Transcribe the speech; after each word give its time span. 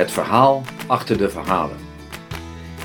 Het 0.00 0.10
verhaal 0.10 0.62
achter 0.86 1.18
de 1.18 1.30
verhalen. 1.30 1.76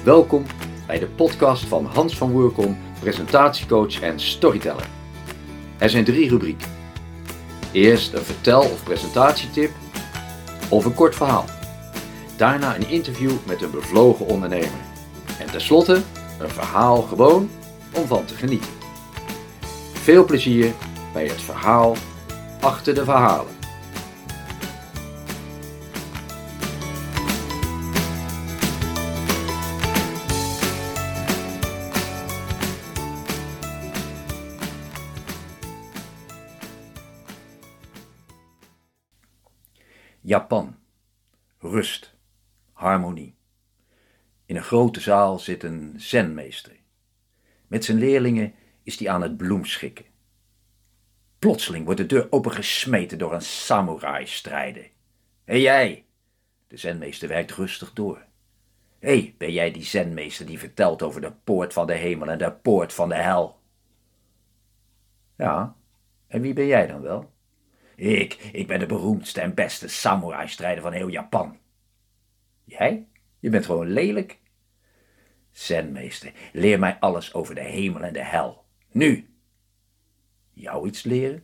Welkom 0.04 0.46
bij 0.88 1.00
de 1.00 1.08
podcast 1.08 1.64
van 1.66 1.86
Hans 1.86 2.18
van 2.18 2.32
Woerkom, 2.32 2.78
presentatiecoach 3.00 4.02
en 4.02 4.20
storyteller. 4.20 4.88
Er 5.78 5.90
zijn 5.90 6.04
drie 6.04 6.30
rubrieken. 6.30 6.68
Eerst 7.72 8.14
een 8.14 8.24
vertel- 8.24 8.72
of 8.72 8.84
presentatietip 8.84 9.72
of 10.70 10.86
een 10.86 10.94
kort 10.94 11.16
verhaal. 11.16 11.46
Daarna 12.38 12.76
een 12.76 12.90
interview 12.90 13.32
met 13.46 13.62
een 13.62 13.72
bevlogen 13.72 14.26
ondernemer. 14.26 14.82
En 15.40 15.52
tenslotte 15.52 16.02
een 16.40 16.50
verhaal 16.50 17.02
gewoon 17.02 17.50
om 17.94 18.08
van 18.08 18.26
te 18.26 18.36
genieten. 18.36 18.72
Veel 19.94 20.26
plezier 20.26 20.74
bij 21.14 21.26
het 21.26 21.42
verhaal 21.42 21.96
achter 22.60 22.94
de 22.94 23.04
verhalen. 23.04 23.55
Japan. 40.36 40.76
Rust. 41.60 42.14
Harmonie. 42.74 43.36
In 44.46 44.56
een 44.56 44.64
grote 44.64 45.00
zaal 45.00 45.40
zit 45.40 45.64
een 45.64 45.94
zenmeester. 45.98 46.76
Met 47.68 47.86
zijn 47.86 47.98
leerlingen 47.98 48.54
is 48.84 49.00
hij 49.00 49.10
aan 49.10 49.22
het 49.22 49.38
bloemschikken. 49.38 50.06
Plotseling 51.40 51.86
wordt 51.86 52.00
de 52.00 52.06
deur 52.06 52.28
opengesmeten 52.30 53.18
door 53.18 53.34
een 53.34 53.42
samurai-strijder. 53.42 54.90
Hé 55.44 55.56
jij! 55.56 56.06
De 56.68 56.78
zenmeester 56.78 57.28
werkt 57.28 57.52
rustig 57.52 57.94
door. 57.94 58.26
Hé, 59.00 59.36
ben 59.38 59.52
jij 59.52 59.72
die 59.72 59.84
zenmeester 59.84 60.46
die 60.46 60.60
vertelt 60.60 61.02
over 61.02 61.22
de 61.22 61.32
poort 61.32 61.74
van 61.74 61.88
de 61.88 61.94
hemel 61.94 62.30
en 62.30 62.38
de 62.38 62.52
poort 62.52 62.94
van 62.94 63.10
de 63.10 63.16
hel? 63.16 63.60
Ja, 65.38 65.76
en 66.28 66.42
wie 66.42 66.54
ben 66.54 66.66
jij 66.66 66.88
dan 66.88 67.02
wel? 67.02 67.34
Ik, 67.96 68.34
ik 68.34 68.68
ben 68.68 68.80
de 68.80 68.86
beroemdste 68.86 69.42
en 69.42 69.54
beste 69.54 69.88
samurai-strijder 69.88 70.84
van 70.84 70.92
heel 70.92 71.08
Japan. 71.08 71.58
Jij? 72.64 73.08
Je 73.40 73.50
bent 73.50 73.66
gewoon 73.66 73.88
lelijk. 73.88 74.40
Zenmeester, 75.52 76.32
leer 76.54 76.80
mij 76.80 76.98
alles 77.00 77.34
over 77.34 77.56
de 77.56 77.62
hemel 77.62 78.02
en 78.02 78.14
de 78.14 78.24
hel. 78.24 78.66
Nu! 78.92 79.30
Jou 80.54 80.88
iets 80.88 81.04
leren? 81.04 81.44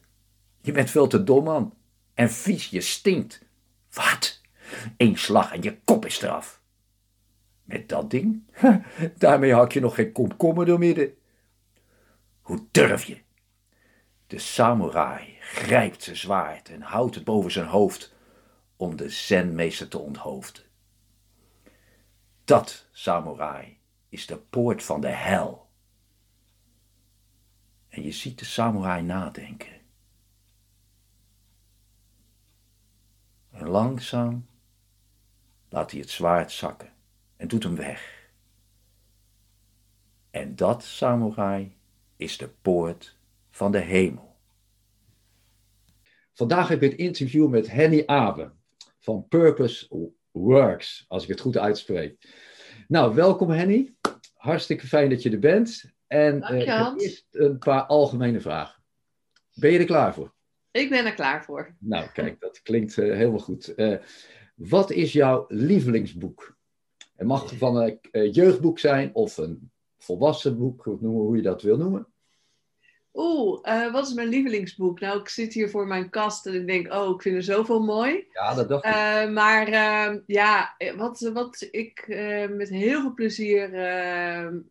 Je 0.62 0.72
bent 0.72 0.90
veel 0.90 1.08
te 1.08 1.24
dom, 1.24 1.44
man. 1.44 1.74
En 2.14 2.30
vies, 2.30 2.70
je 2.70 2.82
stinkt. 2.82 3.42
Wat? 3.92 4.42
Eén 4.98 5.18
slag 5.18 5.54
en 5.54 5.62
je 5.62 5.78
kop 5.84 6.06
is 6.06 6.22
eraf. 6.22 6.62
Met 7.64 7.90
dat 7.90 8.10
ding? 8.10 8.44
Daarmee 9.18 9.54
hak 9.54 9.72
je 9.72 9.80
nog 9.80 9.96
geen 9.96 10.12
komkommer 10.12 10.66
door 10.66 10.80
midden. 10.80 11.14
Hoe 12.42 12.68
durf 12.72 13.04
je? 13.04 13.18
De 14.32 14.40
samurai 14.40 15.38
grijpt 15.40 16.04
zijn 16.04 16.16
zwaard 16.16 16.70
en 16.70 16.82
houdt 16.82 17.16
het 17.16 17.24
boven 17.24 17.52
zijn 17.52 17.66
hoofd 17.68 18.14
om 18.76 18.96
de 18.96 19.10
zenmeester 19.10 19.88
te 19.88 19.98
onthoofden. 19.98 20.64
Dat, 22.44 22.88
samurai, 22.92 23.80
is 24.10 24.26
de 24.26 24.38
poort 24.38 24.84
van 24.84 25.02
de 25.02 25.08
hel. 25.08 25.70
En 27.88 28.04
je 28.04 28.12
ziet 28.12 28.40
de 28.40 28.46
samurai 28.46 29.02
nadenken. 29.02 29.82
En 33.50 33.68
langzaam 33.68 34.48
laat 35.70 35.92
hij 35.92 36.00
het 36.00 36.10
zwaard 36.10 36.52
zakken 36.52 36.94
en 37.36 37.48
doet 37.48 37.64
hem 37.64 37.76
weg. 37.76 38.30
En 40.30 40.56
dat, 40.56 40.84
samurai, 40.84 41.78
is 42.16 42.38
de 42.38 42.48
poort 42.48 43.20
van 43.52 43.72
de 43.72 43.80
hemel. 43.80 44.36
Vandaag 46.34 46.68
heb 46.68 46.84
ik 46.84 46.92
het 46.92 47.00
interview 47.00 47.50
met 47.50 47.72
Henny 47.72 48.04
Abe 48.06 48.52
van 49.00 49.28
Purpose 49.28 50.12
Works, 50.32 51.06
als 51.08 51.24
ik 51.24 51.30
het 51.30 51.40
goed 51.40 51.58
uitspreek. 51.58 52.36
Nou, 52.88 53.16
welkom 53.16 53.50
Henny. 53.50 53.96
Hartstikke 54.34 54.88
fijn 54.88 55.10
dat 55.10 55.24
je 55.24 55.32
er 55.32 55.40
bent. 55.40 55.84
En 56.08 56.38
uh, 56.38 56.94
eerst 56.98 57.28
een 57.32 57.58
paar 57.58 57.84
algemene 57.84 58.40
vragen. 58.40 58.84
Ben 59.54 59.72
je 59.72 59.80
er 59.80 59.86
klaar 59.86 60.14
voor? 60.14 60.34
Ik 60.72 60.90
ben 60.90 61.06
er 61.06 61.14
klaar 61.14 61.44
voor. 61.44 61.76
Nou, 61.80 62.10
kijk, 62.12 62.40
dat 62.40 62.62
klinkt 62.62 62.98
uh, 62.98 63.16
helemaal 63.16 63.40
goed. 63.40 63.74
Uh, 63.76 63.98
wat 64.56 64.92
is 64.92 65.14
jouw 65.14 65.46
lievelingsboek? 65.48 66.58
Het 67.16 67.28
mag 67.28 67.58
van 67.58 67.76
een 67.78 68.32
jeugdboek 68.32 68.80
zijn 68.80 69.16
of 69.16 69.38
een 69.38 69.72
volwassen 69.98 70.58
boek, 70.58 70.86
noemen 70.86 71.22
hoe 71.22 71.36
je 71.36 71.42
dat 71.42 71.62
wil 71.62 71.78
noemen. 71.78 72.11
Oeh, 73.14 73.60
uh, 73.64 73.92
wat 73.92 74.08
is 74.08 74.14
mijn 74.14 74.28
lievelingsboek? 74.28 75.00
Nou, 75.00 75.20
ik 75.20 75.30
zit 75.30 75.54
hier 75.54 75.70
voor 75.70 75.88
mijn 75.88 76.10
kast 76.10 76.46
en 76.46 76.54
ik 76.54 76.68
denk, 76.68 76.94
oh, 76.94 77.10
ik 77.16 77.22
vind 77.22 77.36
er 77.36 77.44
zoveel 77.44 77.84
mooi. 77.84 78.28
Ja, 78.32 78.54
dat 78.54 78.70
dacht 78.70 78.86
ik. 78.86 78.92
Uh, 78.92 79.30
maar 79.30 79.70
uh, 79.70 80.20
ja, 80.26 80.76
wat, 80.96 81.20
wat 81.20 81.68
ik 81.72 82.06
met 82.50 82.70
heel 82.70 83.02
veel 83.02 83.14
plezier 83.14 83.70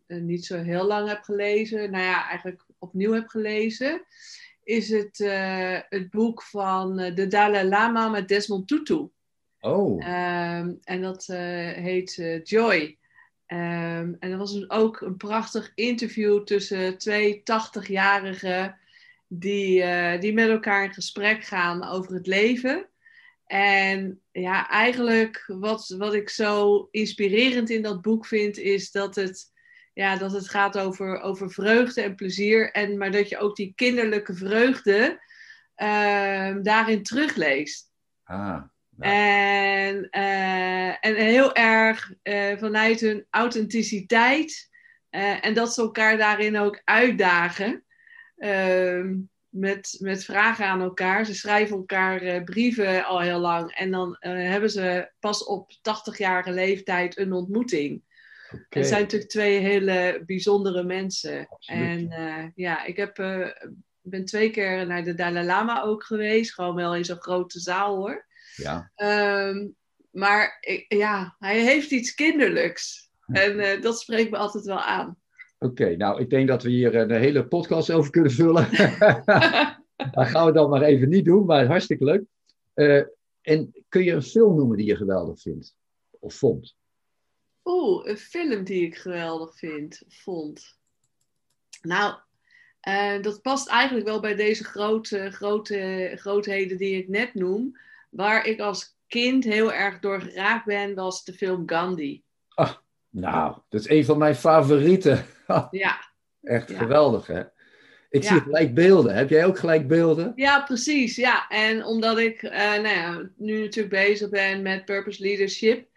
niet 0.07 0.45
zo 0.45 0.57
heel 0.57 0.85
lang 0.85 1.07
heb 1.07 1.23
gelezen, 1.23 1.91
nou 1.91 2.03
ja, 2.03 2.29
eigenlijk 2.29 2.65
opnieuw 2.79 3.13
heb 3.13 3.27
gelezen, 3.27 4.01
is 4.63 4.89
het, 4.89 5.17
het 5.89 6.09
boek 6.09 6.43
van 6.43 6.95
de 6.95 7.27
Dalai 7.27 7.67
Lama 7.67 8.09
met 8.09 8.27
Desmond 8.27 8.67
Tutu. 8.67 9.09
Oh. 9.59 10.05
Ehm, 10.05 10.73
en 10.83 11.01
dat 11.01 11.25
heet 11.75 12.39
Joy. 12.43 12.99
Um, 13.53 14.15
en 14.19 14.29
dat 14.29 14.37
was 14.37 14.53
dus 14.53 14.69
ook 14.69 15.01
een 15.01 15.17
prachtig 15.17 15.71
interview 15.75 16.43
tussen 16.43 16.97
twee 16.97 17.39
80-jarigen 17.39 18.75
die, 19.27 19.83
uh, 19.83 20.19
die 20.19 20.33
met 20.33 20.49
elkaar 20.49 20.83
in 20.83 20.93
gesprek 20.93 21.43
gaan 21.43 21.83
over 21.83 22.13
het 22.13 22.27
leven. 22.27 22.89
En 23.45 24.21
ja, 24.31 24.69
eigenlijk 24.69 25.43
wat, 25.47 25.95
wat 25.97 26.13
ik 26.13 26.29
zo 26.29 26.87
inspirerend 26.91 27.69
in 27.69 27.81
dat 27.81 28.01
boek 28.01 28.25
vind, 28.25 28.57
is 28.57 28.91
dat 28.91 29.15
het, 29.15 29.51
ja, 29.93 30.15
dat 30.15 30.31
het 30.31 30.49
gaat 30.49 30.77
over, 30.77 31.19
over 31.19 31.51
vreugde 31.51 32.01
en 32.01 32.15
plezier. 32.15 32.71
En, 32.71 32.97
maar 32.97 33.11
dat 33.11 33.29
je 33.29 33.37
ook 33.37 33.55
die 33.55 33.73
kinderlijke 33.75 34.33
vreugde 34.33 35.21
uh, 35.77 36.55
daarin 36.61 37.03
terugleest. 37.03 37.91
Ah. 38.23 38.63
En, 39.01 40.07
uh, 40.11 41.05
en 41.05 41.15
heel 41.15 41.55
erg 41.55 42.13
uh, 42.23 42.57
vanuit 42.57 42.99
hun 42.99 43.25
authenticiteit. 43.29 44.69
Uh, 45.11 45.45
en 45.45 45.53
dat 45.53 45.73
ze 45.73 45.81
elkaar 45.81 46.17
daarin 46.17 46.57
ook 46.57 46.81
uitdagen. 46.83 47.85
Ehm, 48.37 49.15
met, 49.49 49.97
met 49.99 50.23
vragen 50.23 50.65
aan 50.65 50.81
elkaar. 50.81 51.25
Ze 51.25 51.35
schrijven 51.35 51.75
elkaar 51.75 52.43
brieven 52.43 53.05
al 53.05 53.19
heel 53.19 53.39
lang. 53.39 53.71
En 53.71 53.91
dan 53.91 54.17
hebben 54.19 54.69
ze 54.69 55.11
pas 55.19 55.43
op 55.43 55.71
80-jarige 55.71 56.51
leeftijd 56.51 57.17
een 57.17 57.33
ontmoeting. 57.33 58.01
Okay. 58.51 58.65
Het 58.69 58.87
zijn 58.87 59.01
natuurlijk 59.01 59.31
twee 59.31 59.59
hele 59.59 60.23
bijzondere 60.25 60.83
mensen. 60.83 61.47
Absoluut. 61.49 62.11
En 62.11 62.51
ja, 62.55 62.85
ik 62.85 62.97
heb, 62.97 63.15
ben 64.01 64.25
twee 64.25 64.49
keer 64.49 64.87
naar 64.87 65.03
de 65.03 65.13
Dalai 65.13 65.45
Lama 65.45 65.81
ook 65.81 66.03
geweest. 66.03 66.53
Gewoon 66.53 66.75
wel 66.75 66.95
in 66.95 67.05
zo'n 67.05 67.21
grote 67.21 67.59
zaal 67.59 67.95
hoor. 67.95 68.25
Ja. 68.55 68.91
Um, 68.95 69.75
maar 70.11 70.57
ja, 70.87 71.35
hij 71.39 71.59
heeft 71.63 71.91
iets 71.91 72.13
kinderlijks. 72.13 73.09
En 73.25 73.59
uh, 73.59 73.81
dat 73.81 73.99
spreekt 73.99 74.31
me 74.31 74.37
altijd 74.37 74.65
wel 74.65 74.79
aan. 74.79 75.17
Oké, 75.59 75.71
okay, 75.71 75.95
nou, 75.95 76.21
ik 76.21 76.29
denk 76.29 76.47
dat 76.47 76.63
we 76.63 76.69
hier 76.69 76.95
een 76.95 77.11
hele 77.11 77.47
podcast 77.47 77.91
over 77.91 78.11
kunnen 78.11 78.31
vullen. 78.31 78.69
dat 80.11 80.27
gaan 80.27 80.45
we 80.45 80.51
dan 80.51 80.69
maar 80.69 80.81
even 80.81 81.09
niet 81.09 81.25
doen, 81.25 81.45
maar 81.45 81.65
hartstikke 81.65 82.03
leuk. 82.03 82.23
Uh, 82.75 83.03
en 83.41 83.85
kun 83.89 84.03
je 84.03 84.11
een 84.11 84.23
film 84.23 84.55
noemen 84.55 84.77
die 84.77 84.85
je 84.85 84.95
geweldig 84.95 85.41
vindt? 85.41 85.75
Of 86.19 86.33
vond? 86.33 86.75
Oeh, 87.63 88.07
een 88.07 88.17
film 88.17 88.63
die 88.63 88.85
ik 88.85 88.95
geweldig 88.95 89.57
vind, 89.57 90.01
vond. 90.07 90.77
Nou, 91.81 92.15
uh, 92.87 93.21
dat 93.21 93.41
past 93.41 93.67
eigenlijk 93.67 94.07
wel 94.07 94.19
bij 94.19 94.35
deze 94.35 94.63
grote, 94.63 95.31
grote 95.31 96.11
grootheden 96.15 96.77
die 96.77 96.97
ik 96.97 97.07
net 97.07 97.33
noem. 97.33 97.77
Waar 98.11 98.45
ik 98.45 98.59
als 98.59 98.97
kind 99.07 99.43
heel 99.43 99.73
erg 99.73 99.99
door 99.99 100.21
geraakt 100.21 100.65
ben, 100.65 100.95
was 100.95 101.23
de 101.23 101.33
film 101.33 101.63
Gandhi. 101.65 102.23
Oh, 102.55 102.71
nou, 103.09 103.57
dat 103.69 103.81
is 103.81 103.89
een 103.89 104.05
van 104.05 104.17
mijn 104.17 104.35
favorieten. 104.35 105.25
ja. 105.71 106.09
Echt 106.41 106.69
ja. 106.69 106.77
geweldig, 106.77 107.27
hè? 107.27 107.43
Ik 108.09 108.23
zie 108.23 108.39
gelijk 108.39 108.73
beelden. 108.73 109.15
Heb 109.15 109.29
jij 109.29 109.45
ook 109.45 109.59
gelijk 109.59 109.87
beelden? 109.87 110.31
Ja, 110.35 110.61
precies. 110.61 111.15
Ja, 111.15 111.47
en 111.47 111.85
omdat 111.85 112.17
ik 112.17 112.41
uh, 112.41 112.51
nou 112.51 112.87
ja, 112.87 113.29
nu 113.37 113.61
natuurlijk 113.61 113.95
bezig 113.95 114.29
ben 114.29 114.61
met 114.61 114.85
Purpose 114.85 115.21
Leadership, 115.21 115.87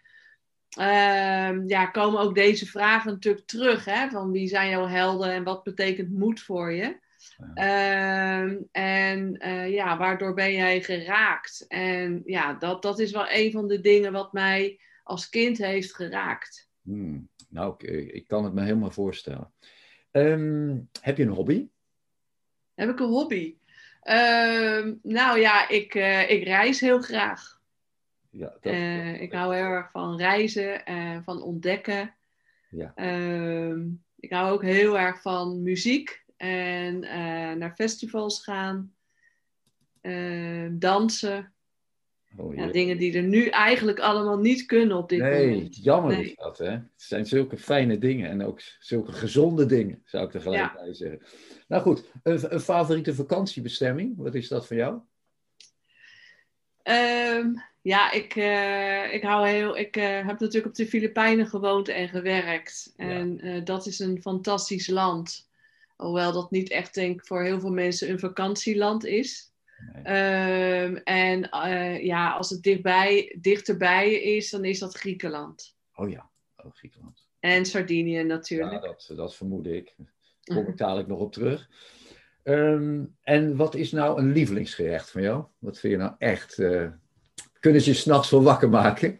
uh, 0.79 1.67
ja, 1.67 1.85
komen 1.85 2.19
ook 2.19 2.35
deze 2.35 2.65
vragen 2.65 3.11
natuurlijk 3.11 3.47
terug. 3.47 3.85
Hè? 3.85 4.09
Van 4.09 4.31
wie 4.31 4.47
zijn 4.47 4.69
jouw 4.69 4.87
helden 4.87 5.31
en 5.31 5.43
wat 5.43 5.63
betekent 5.63 6.09
moed 6.09 6.41
voor 6.41 6.71
je? 6.71 6.97
Ja. 7.37 8.47
Uh, 8.47 8.57
en 8.71 9.45
uh, 9.45 9.73
ja, 9.73 9.97
waardoor 9.97 10.33
ben 10.33 10.53
jij 10.53 10.81
geraakt? 10.81 11.65
En 11.67 12.21
ja, 12.25 12.53
dat, 12.53 12.81
dat 12.81 12.99
is 12.99 13.11
wel 13.11 13.25
een 13.29 13.51
van 13.51 13.67
de 13.67 13.81
dingen 13.81 14.11
wat 14.11 14.33
mij 14.33 14.79
als 15.03 15.29
kind 15.29 15.57
heeft 15.57 15.95
geraakt. 15.95 16.69
Hmm. 16.81 17.29
Nou, 17.49 17.73
ik, 17.77 18.11
ik, 18.11 18.27
kan 18.27 18.43
het 18.43 18.53
me 18.53 18.61
helemaal 18.61 18.91
voorstellen. 18.91 19.53
Ehm, 20.11 20.77
heb 21.01 21.17
je 21.17 21.23
een 21.23 21.29
hobby? 21.29 21.67
Heb 22.73 22.89
ik 22.89 22.99
een 22.99 23.09
hobby? 23.09 23.55
Ehm, 24.01 24.93
nou 25.01 25.39
ja, 25.39 25.69
ik, 25.69 25.93
ik 26.29 26.43
reis 26.43 26.79
heel 26.79 27.01
graag. 27.01 27.61
Ja, 28.29 28.57
dat, 28.61 28.73
ik 29.21 29.31
hou 29.31 29.55
heel 29.55 29.63
erg 29.63 29.91
van 29.91 30.17
reizen, 30.17 30.85
en 30.85 31.23
van 31.23 31.41
ontdekken. 31.41 32.15
Ja. 32.69 32.91
Ehm, 32.95 33.87
ik 34.19 34.31
hou 34.31 34.53
ook 34.53 34.63
heel 34.63 34.99
erg 34.99 35.21
van 35.21 35.61
muziek 35.61 36.24
en 36.37 36.99
naar 37.57 37.73
festivals 37.75 38.43
gaan, 38.43 38.93
dansen. 40.71 41.53
Oh, 42.37 42.55
ja, 42.55 42.67
dingen 42.67 42.97
die 42.97 43.17
er 43.17 43.23
nu 43.23 43.47
eigenlijk 43.47 43.99
allemaal 43.99 44.37
niet 44.37 44.65
kunnen 44.65 44.97
op 44.97 45.09
dit 45.09 45.19
nee, 45.19 45.49
moment. 45.49 45.83
Jammer 45.83 46.15
nee, 46.15 46.25
is 46.25 46.35
dat, 46.35 46.57
hè? 46.57 46.69
Het 46.69 46.91
zijn 46.95 47.25
zulke 47.25 47.57
fijne 47.57 47.97
dingen 47.97 48.29
en 48.29 48.43
ook 48.43 48.61
zulke 48.79 49.11
gezonde 49.11 49.65
dingen, 49.65 50.01
zou 50.05 50.27
ik 50.27 50.33
er 50.33 50.41
gelijk 50.41 50.73
bij 50.73 50.93
zeggen. 50.93 51.21
Nou 51.67 51.81
goed, 51.81 52.11
een, 52.23 52.53
een, 52.53 52.59
favoriete 52.59 53.15
vakantiebestemming, 53.15 54.17
wat 54.17 54.35
is 54.35 54.47
dat 54.47 54.67
voor 54.67 54.75
jou? 54.75 54.99
Ehm, 56.83 57.53
ja, 57.81 58.11
ik, 58.11 58.35
uh, 58.35 59.13
ik, 59.13 59.23
hou 59.23 59.47
heel, 59.47 59.77
ik 59.77 59.97
uh, 59.97 60.03
heb 60.03 60.39
natuurlijk 60.39 60.65
op 60.65 60.75
de 60.75 60.87
Filipijnen 60.87 61.47
gewoond 61.47 61.87
en 61.87 62.09
gewerkt. 62.09 62.93
En 62.95 63.45
uh, 63.45 63.63
dat 63.63 63.85
is 63.85 63.99
een 63.99 64.21
fantastisch 64.21 64.87
land. 64.87 65.49
Hoewel 65.95 66.31
dat 66.31 66.51
niet 66.51 66.69
echt, 66.69 66.93
denk 66.93 67.25
voor 67.25 67.43
heel 67.43 67.59
veel 67.59 67.71
mensen 67.71 68.09
een 68.09 68.19
vakantieland 68.19 69.05
is. 69.05 69.53
Ehm, 70.03 70.95
en 70.95 71.49
uh, 71.51 72.03
ja, 72.03 72.31
als 72.31 72.49
het 72.49 72.63
dichtbij, 72.63 73.37
dichterbij 73.39 74.13
is, 74.13 74.49
dan 74.49 74.65
is 74.65 74.79
dat 74.79 74.97
Griekenland. 74.97 75.75
Oh 75.95 76.09
ja, 76.09 76.29
oh, 76.55 76.71
Griekenland. 76.73 77.27
En 77.39 77.65
Sardinië 77.65 78.23
natuurlijk. 78.23 78.71
Ja, 78.71 78.79
dat, 78.79 79.11
dat 79.15 79.35
vermoed 79.35 79.67
ik. 79.67 79.95
Daar 80.41 80.57
kom 80.63 80.67
ik 80.67 80.77
dadelijk 80.77 81.07
nog 81.07 81.19
op 81.19 81.33
terug. 81.33 81.69
Um, 82.43 83.15
en 83.21 83.55
wat 83.55 83.75
is 83.75 83.91
nou 83.91 84.19
een 84.19 84.31
lievelingsgerecht 84.31 85.11
van 85.11 85.21
jou? 85.21 85.45
Wat 85.57 85.79
vind 85.79 85.93
je 85.93 85.99
nou 85.99 86.13
echt? 86.17 86.57
Uh, 86.57 86.87
kunnen 87.59 87.81
ze 87.81 87.89
je 87.89 87.95
s'nachts 87.95 88.29
wel 88.29 88.43
wakker 88.43 88.69
maken? 88.69 89.19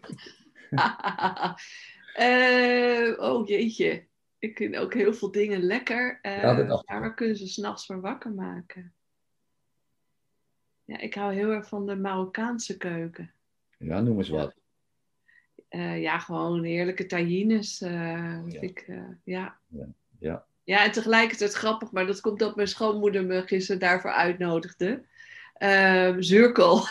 uh, 2.18 3.20
oh 3.30 3.48
jeetje. 3.48 4.06
Ik 4.46 4.56
vind 4.56 4.76
ook 4.76 4.94
heel 4.94 5.14
veel 5.14 5.30
dingen 5.30 5.62
lekker. 5.62 6.18
Uh, 6.22 6.42
ja, 6.42 6.82
waar 6.86 7.14
kunnen 7.14 7.36
ze 7.36 7.46
s'nachts 7.46 7.86
voor 7.86 8.00
wakker 8.00 8.32
maken? 8.32 8.94
Ja, 10.84 10.98
ik 10.98 11.14
hou 11.14 11.34
heel 11.34 11.50
erg 11.50 11.68
van 11.68 11.86
de 11.86 11.96
Marokkaanse 11.96 12.76
keuken. 12.76 13.32
Ja, 13.78 14.00
noem 14.00 14.18
eens 14.18 14.28
wat. 14.28 14.54
Uh, 15.70 16.02
ja, 16.02 16.18
gewoon 16.18 16.64
heerlijke 16.64 17.06
tagines. 17.06 17.82
Uh, 17.82 17.90
ja. 18.48 18.60
Ik, 18.60 18.84
uh, 18.88 19.02
ja. 19.24 19.58
ja. 19.66 19.86
Ja. 20.18 20.44
ja, 20.64 20.84
en 20.84 20.92
tegelijkertijd 20.92 21.52
grappig, 21.52 21.90
maar 21.90 22.06
dat 22.06 22.20
komt 22.20 22.38
dat 22.38 22.56
mijn 22.56 22.68
schoonmoeder 22.68 23.24
me 23.24 23.42
gisteren 23.46 23.80
daarvoor 23.80 24.10
uitnodigde. 24.12 25.02
Uh, 25.58 26.16
zurkel. 26.18 26.84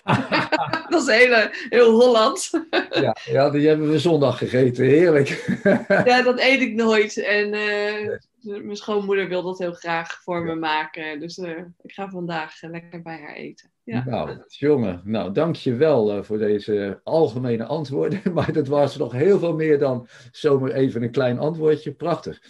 dat 0.88 1.08
is 1.08 1.14
heel, 1.16 1.48
heel 1.68 1.90
Hollands. 1.90 2.58
ja, 2.90 3.16
ja, 3.24 3.50
die 3.50 3.68
hebben 3.68 3.90
we 3.90 3.98
zondag 3.98 4.38
gegeten. 4.38 4.84
Heerlijk. 4.84 5.60
ja, 6.04 6.22
dat 6.22 6.38
eet 6.40 6.60
ik 6.60 6.74
nooit. 6.74 7.16
En 7.16 7.54
uh, 7.54 8.62
mijn 8.62 8.76
schoonmoeder 8.76 9.28
wil 9.28 9.42
dat 9.42 9.58
heel 9.58 9.72
graag 9.72 10.22
voor 10.22 10.42
me 10.42 10.54
maken. 10.54 11.20
Dus 11.20 11.38
uh, 11.38 11.58
ik 11.82 11.92
ga 11.92 12.08
vandaag 12.08 12.62
lekker 12.62 13.02
bij 13.02 13.20
haar 13.20 13.34
eten. 13.34 13.70
Ja. 13.84 14.04
Nou, 14.06 14.42
jongen, 14.48 15.00
nou, 15.04 15.32
dank 15.32 15.56
je 15.56 15.74
wel 15.74 16.24
voor 16.24 16.38
deze 16.38 17.00
algemene 17.04 17.64
antwoorden. 17.64 18.20
Maar 18.34 18.52
dat 18.52 18.66
was 18.68 18.96
nog 18.96 19.12
heel 19.12 19.38
veel 19.38 19.54
meer 19.54 19.78
dan 19.78 20.08
zomaar 20.32 20.70
even 20.70 21.02
een 21.02 21.10
klein 21.10 21.38
antwoordje. 21.38 21.92
Prachtig. 21.92 22.42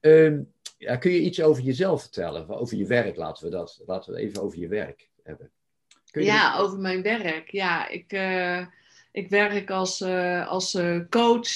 Ehm, 0.00 0.40
ja, 0.78 0.96
kun 0.96 1.10
je 1.10 1.20
iets 1.20 1.42
over 1.42 1.62
jezelf 1.62 2.00
vertellen? 2.00 2.48
Over 2.48 2.76
je 2.76 2.86
werk, 2.86 3.16
laten 3.16 3.44
we, 3.44 3.50
dat, 3.50 3.82
laten 3.86 4.12
we 4.12 4.18
even 4.18 4.42
over 4.42 4.58
je 4.58 4.68
werk 4.68 5.08
hebben. 5.22 5.50
Ja, 6.12 6.56
over 6.56 6.78
mijn 6.78 7.02
werk. 7.02 7.50
Ja, 7.50 7.88
ik, 7.88 8.12
uh, 8.12 8.66
ik 9.12 9.28
werk 9.28 9.70
als, 9.70 10.00
uh, 10.00 10.48
als 10.48 10.74
uh, 10.74 11.00
coach, 11.10 11.48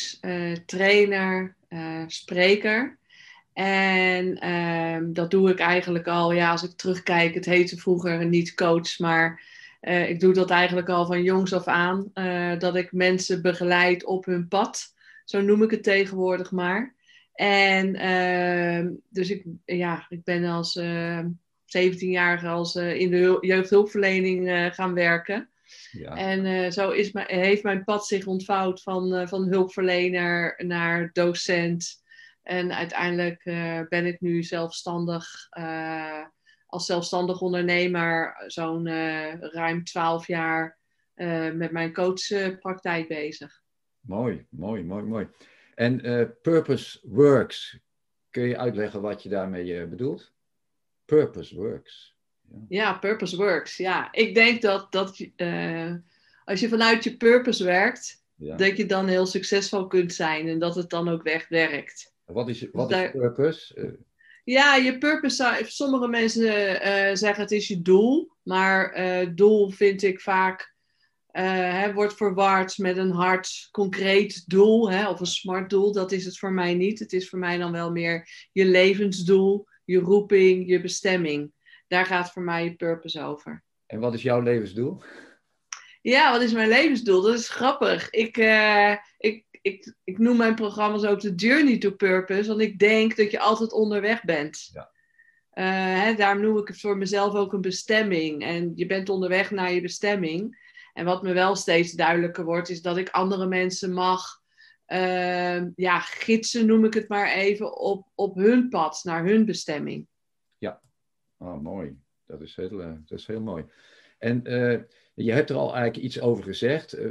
trainer, 0.66 1.54
spreker. 2.06 2.98
En 3.52 4.38
ehm, 4.38 5.12
dat 5.12 5.30
doe 5.30 5.50
ik 5.50 5.58
eigenlijk 5.58 6.06
al, 6.06 6.32
ja, 6.32 6.50
als 6.50 6.62
ik 6.62 6.76
terugkijk, 6.76 7.34
het 7.34 7.44
heette 7.44 7.76
vroeger 7.76 8.26
niet 8.26 8.54
coach, 8.54 8.98
maar 8.98 9.42
ik 9.80 10.20
doe 10.20 10.32
dat 10.32 10.50
eigenlijk 10.50 10.88
al 10.88 11.06
van 11.06 11.22
jongs 11.22 11.52
af 11.52 11.66
aan. 11.66 12.10
dat 12.58 12.76
ik 12.76 12.92
mensen 12.92 13.42
begeleid 13.42 14.04
op 14.04 14.24
hun 14.24 14.48
pad. 14.48 14.94
Zo 15.24 15.40
noem 15.40 15.62
ik 15.62 15.70
het 15.70 15.82
tegenwoordig 15.82 16.50
maar. 16.50 16.94
En 17.34 17.94
ehm, 17.94 18.90
dus 19.08 19.30
ik, 19.30 19.44
ja, 19.64 20.06
ik 20.08 20.24
ben 20.24 20.44
als 20.44 20.76
17-jarige 21.79 22.49
als 22.49 22.76
uh, 22.76 22.94
in 22.94 23.11
de 23.11 23.38
jeugdhulpverlening 23.41 24.49
uh, 24.49 24.67
gaan 24.71 24.94
werken. 24.94 25.50
Ja. 25.91 26.17
En 26.17 26.44
uh, 26.44 26.71
zo 26.71 26.91
is 26.91 27.12
mijn, 27.12 27.26
heeft 27.26 27.62
mijn 27.62 27.85
pad 27.85 28.06
zich 28.06 28.26
ontvouwd 28.26 28.82
van, 28.82 29.29
van 29.29 29.43
hulpverlener 29.49 30.55
naar 30.67 31.11
docent. 31.12 32.03
En 32.43 32.75
uiteindelijk 32.75 33.43
ben 33.88 34.06
ik 34.06 34.21
nu 34.21 34.43
zelfstandig, 34.43 35.49
als 36.67 36.87
zelfstandig 36.87 37.41
ondernemer, 37.41 38.35
zo'n 38.47 38.88
ruim 39.41 39.85
12 39.85 40.26
jaar 40.26 40.79
met 41.55 41.71
mijn 41.71 41.93
coachpraktijk 41.93 43.09
bezig. 43.09 43.62
Mooi, 44.00 44.47
mooi, 44.50 44.82
mooi, 44.82 45.05
mooi. 45.05 45.29
En 45.75 46.00
Purpose 46.43 46.99
Works, 47.03 47.79
kun 48.31 48.43
je 48.43 48.59
uitleggen 48.59 49.00
wat 49.00 49.23
je 49.23 49.29
daarmee 49.29 49.87
bedoelt? 49.87 50.33
Purpose 51.04 51.54
works. 51.54 52.14
Ja, 52.50 52.58
ja 52.68 52.98
purpose 52.98 53.36
works. 53.36 53.76
Ja, 53.76 54.12
ik 54.12 54.34
denk 54.34 54.62
dat, 54.62 54.92
dat 54.92 55.26
uh, 55.36 55.94
als 56.44 56.60
je 56.60 56.68
vanuit 56.68 57.04
je 57.04 57.16
purpose 57.16 57.64
werkt, 57.64 58.22
dat 58.36 58.76
je 58.76 58.86
dan 58.86 59.06
heel 59.06 59.26
succesvol 59.26 59.86
kunt 59.86 60.12
zijn 60.12 60.48
en 60.48 60.58
dat 60.58 60.74
het 60.74 60.90
dan 60.90 61.08
ook 61.08 61.24
echt 61.24 61.48
werkt. 61.48 62.12
Wat 62.24 62.48
is, 62.48 62.68
wat 62.72 62.90
is 62.90 63.10
purpose? 63.10 63.76
Uh, 63.76 63.90
ja, 64.44 64.76
je 64.76 64.98
purpose, 64.98 65.60
sommige 65.64 66.08
mensen 66.08 66.42
uh, 66.42 67.14
zeggen 67.14 67.42
het 67.42 67.50
is 67.50 67.68
je 67.68 67.82
doel, 67.82 68.30
maar 68.42 68.94
doel 69.34 69.70
vind 69.70 70.02
ik 70.02 70.20
vaak 70.20 70.75
hè, 71.30 71.92
wordt 71.92 72.14
verward 72.14 72.78
met 72.78 72.96
een 72.96 73.11
hard, 73.11 73.68
concreet 73.70 74.44
doel 74.46 74.90
hè, 74.90 75.08
of 75.08 75.20
een 75.20 75.26
smart 75.26 75.70
doel. 75.70 75.92
Dat 75.92 76.12
is 76.12 76.25
het 76.25 76.38
voor 76.38 76.52
mij 76.52 76.75
niet. 76.75 76.99
Het 76.99 77.12
is 77.12 77.28
voor 77.28 77.38
mij 77.38 77.58
dan 77.58 77.73
wel 77.73 77.90
meer 77.90 78.49
je 78.52 78.64
levensdoel 78.64 79.66
je 79.85 79.99
roeping, 79.99 80.69
je 80.69 80.81
bestemming. 80.81 81.53
Daar 81.88 82.07
gaat 82.07 82.33
voor 82.33 82.43
mij 82.43 82.64
je 82.64 82.75
purpose 82.75 83.21
over. 83.21 83.62
En 83.87 84.00
wat 84.00 84.14
is 84.14 84.23
jouw 84.23 84.41
levensdoel? 84.41 85.03
Ja, 86.03 86.33
wat 86.33 86.43
is 86.43 86.53
mijn 86.53 86.69
levensdoel? 86.69 87.23
Dat 87.23 87.35
is 87.35 87.49
grappig. 87.49 88.11
Ik, 88.11 88.37
uh, 88.37 88.97
ik, 89.19 89.45
ik, 89.62 89.95
ik 90.05 90.19
noem 90.19 90.37
mijn 90.37 90.55
programma's 90.55 91.05
ook 91.05 91.21
de 91.21 91.35
Journey 91.35 91.79
to 91.79 91.91
Purpose, 91.91 92.49
want 92.49 92.61
ik 92.61 92.79
denk 92.79 93.17
dat 93.17 93.31
je 93.31 93.38
altijd 93.38 93.73
onderweg 93.73 94.25
bent. 94.25 94.71
Ja. 94.73 94.93
Uh, 95.55 96.03
hè, 96.03 96.14
daarom 96.14 96.43
noem 96.43 96.59
ik 96.59 96.69
het 96.69 96.81
voor 96.81 96.97
mezelf 96.97 97.35
ook 97.35 97.53
een 97.53 97.61
bestemming. 97.61 98.45
En 98.45 98.73
je 98.75 98.87
bent 98.87 99.09
onderweg 99.09 99.50
naar 99.50 99.73
je 99.73 99.81
bestemming. 99.81 100.62
En 100.93 101.05
wat 101.05 101.23
me 101.23 101.33
wel 101.33 101.57
steeds 101.57 101.93
duidelijker 101.93 102.45
wordt, 102.45 102.69
is 102.69 102.83
dat 102.83 102.97
ik 102.97 103.09
andere 103.09 103.47
mensen 103.47 103.93
mag 103.93 104.43
uh, 104.88 105.62
ja, 105.76 106.00
gidsen, 106.00 106.67
noem 106.67 106.85
ik 106.85 106.95
het 106.95 107.09
maar 107.09 107.33
even, 107.33 107.79
op, 107.79 108.09
op 108.14 108.35
hun 108.35 108.69
pad 108.69 109.00
naar 109.03 109.25
hun 109.25 109.45
bestemming. 109.45 110.07
Ja, 110.59 110.81
oh, 111.38 111.61
mooi. 111.61 111.97
Dat 112.26 112.41
is 112.41 112.57
heel, 112.57 112.81
uh, 112.81 112.93
dat 113.05 113.19
is 113.19 113.26
heel 113.26 113.41
mooi. 113.41 113.64
En 114.19 114.41
uh, 114.45 114.81
je 115.14 115.33
hebt 115.33 115.50
er 115.50 115.57
al 115.57 115.75
eigenlijk 115.75 116.05
iets 116.05 116.21
over 116.21 116.45
gezegd. 116.45 116.93
Eh, 116.93 117.09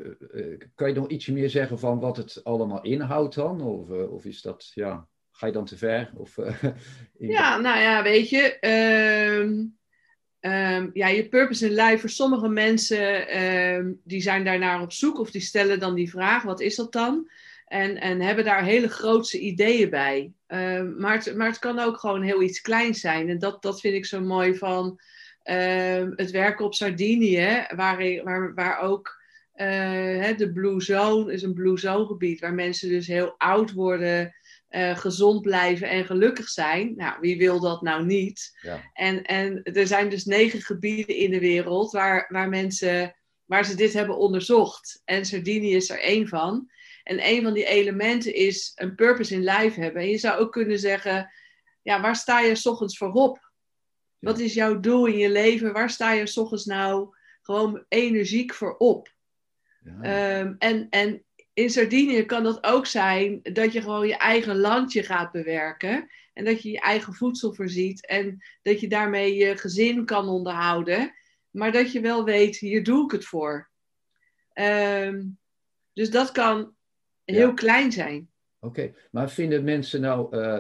kan 0.75 0.88
je 0.88 0.94
nog 0.94 1.08
ietsje 1.08 1.34
meer 1.34 1.50
zeggen 1.50 1.80
van 1.80 2.00
wat 2.00 2.18
het 2.18 2.44
allemaal 2.44 2.82
inhoudt 2.82 3.36
dan? 3.36 3.62
Of, 3.62 3.89
of 3.89 4.25
is 4.25 4.42
dat, 4.42 4.72
ja, 4.74 5.08
ga 5.32 5.46
je 5.48 5.53
dan 5.53 5.65
te 5.65 5.77
ver? 5.77 6.12
Of, 6.15 6.36
ja, 7.18 7.58
nou 7.58 7.80
ja, 7.80 8.03
weet 8.03 8.30
je. 8.30 8.58
Um, 9.42 9.77
um, 10.39 10.89
ja, 10.94 11.08
je 11.08 11.30
purpose 11.30 11.65
in 11.65 11.74
life, 11.74 11.98
voor 11.98 12.10
sommige 12.10 12.48
mensen, 12.48 13.44
um, 13.44 14.01
die 14.03 14.22
zijn 14.22 14.44
daarnaar 14.44 14.82
op 14.82 14.92
zoek 14.92 15.20
of 15.20 15.32
die 15.32 15.42
stellen 15.42 15.80
dan 15.80 15.96
die 15.96 16.10
vraag, 16.10 16.44
wat 16.44 16.62
is 16.62 16.75
dat 16.75 16.92
dan? 16.92 17.30
En, 17.74 18.01
en 18.01 18.22
hebben 18.22 18.46
daar 18.46 18.63
hele 18.63 18.89
grootse 18.89 19.39
ideeën 19.39 19.89
bij. 19.89 20.32
Uh, 20.48 20.84
maar, 20.98 21.13
het, 21.13 21.36
maar 21.36 21.48
het 21.48 21.60
kan 21.60 21.80
ook 21.80 21.98
gewoon 21.98 22.22
heel 22.22 22.42
iets 22.42 22.62
kleins 22.62 23.00
zijn. 23.00 23.30
En 23.30 23.39
dat, 23.39 23.62
dat 23.62 23.80
vind 23.80 23.94
ik 23.94 24.06
zo 24.06 24.22
mooi 24.22 24.58
van 24.58 25.00
uh, 25.46 26.08
het 26.15 26.32
werken 26.32 26.65
op 26.65 26.74
Sardinië, 26.74 27.65
waar, 27.75 28.24
waar, 28.24 28.53
waar 28.53 28.80
ook 28.80 29.22
uh, 29.56 29.68
hè, 30.22 30.36
de 30.36 30.51
Blue 30.51 30.82
Zone 30.82 31.34
is 31.34 31.42
een 31.42 31.53
Blue 31.53 31.77
Zone 31.77 32.06
gebied, 32.06 32.39
waar 32.39 32.53
mensen 32.53 32.89
dus 32.89 33.08
heel 33.08 33.36
oud 33.38 33.72
worden, 33.72 34.36
eh, 34.68 34.98
gezond 34.98 35.42
blijven 35.42 35.89
en 35.89 36.06
gelukkig 36.06 36.50
zijn. 36.50 36.94
Nou, 36.96 37.18
wie 37.20 37.38
wil 37.38 37.60
dat 37.60 37.82
nou 37.82 38.06
niet? 38.06 38.58
Ja. 38.62 38.82
En, 38.94 39.24
en 39.24 39.63
er 39.63 39.88
zijn 39.88 40.10
dus 40.10 40.25
negen 40.25 40.62
gebieden 40.62 41.15
in 41.15 41.32
de 41.32 41.39
wereld 41.39 41.92
waar, 41.92 42.25
waar 42.30 42.50
mensen 42.50 43.15
waar 43.46 43.65
ze 43.65 43.75
dit 43.75 43.94
hebben 43.94 44.18
onderzocht. 44.18 45.01
En 45.06 45.25
Sardinië 45.25 45.75
is 45.75 45.89
er 45.89 46.00
één 46.00 46.27
van. 46.27 46.72
En 47.03 47.27
een 47.27 47.43
van 47.43 47.53
die 47.53 47.65
elementen 47.65 48.36
is 48.36 48.72
een 48.75 48.95
purpose 48.95 49.33
in 49.33 49.43
life 49.43 49.81
hebben. 49.81 50.01
En 50.01 50.10
je 50.10 50.17
zou 50.17 50.39
ook 50.39 50.51
kunnen 50.51 50.79
zeggen, 50.79 51.31
ja, 51.81 52.01
waar 52.01 52.15
sta 52.15 52.39
je 52.39 52.55
s 52.55 52.65
ochtends 52.65 52.98
voor 52.98 53.12
op? 53.12 53.51
Wat 54.19 54.39
is 54.39 54.53
jouw 54.53 54.79
doel 54.79 55.05
in 55.05 55.17
je 55.17 55.29
leven? 55.29 55.74
Waar 55.74 55.89
sta 55.89 56.12
je 56.12 56.25
s 56.25 56.38
ochtends 56.38 56.65
nou 56.65 57.15
gewoon 57.41 57.86
energiek 57.88 58.53
voor 58.53 58.77
op? 58.77 59.13
Ja. 59.83 60.01
Ehm, 60.01 60.55
en, 60.57 60.89
en 60.89 61.24
in 61.53 61.69
Sardinië 61.69 62.25
kan 62.25 62.43
dat 62.43 62.63
ook 62.63 62.86
zijn 62.86 63.39
dat 63.41 63.74
je 63.74 63.81
gewoon 63.81 64.07
je 64.07 64.17
eigen 64.17 64.57
landje 64.57 65.03
gaat 65.03 65.31
bewerken. 65.31 66.10
En 66.33 66.45
dat 66.45 66.62
je 66.62 66.72
je 66.72 66.79
eigen 66.79 67.13
voedsel 67.13 67.53
voorziet. 67.53 68.05
En 68.05 68.43
dat 68.62 68.79
je 68.79 68.88
daarmee 68.88 69.36
je 69.36 69.57
gezin 69.57 70.05
kan 70.05 70.27
onderhouden. 70.27 71.13
Maar 71.50 71.72
dat 71.72 71.91
je 71.91 72.00
wel 72.00 72.24
weet, 72.24 72.57
hier 72.57 72.83
doe 72.83 73.03
ik 73.03 73.12
het 73.12 73.25
voor. 73.25 73.69
Ehm, 74.53 75.25
dus 75.93 76.10
dat 76.10 76.31
kan 76.31 76.75
heel 77.25 77.53
klein 77.53 77.92
zijn. 77.92 78.30
Oké, 78.60 78.94
maar 79.12 79.30
vinden 79.30 79.63
mensen 79.63 80.01
nou 80.01 80.38
uh, 80.38 80.60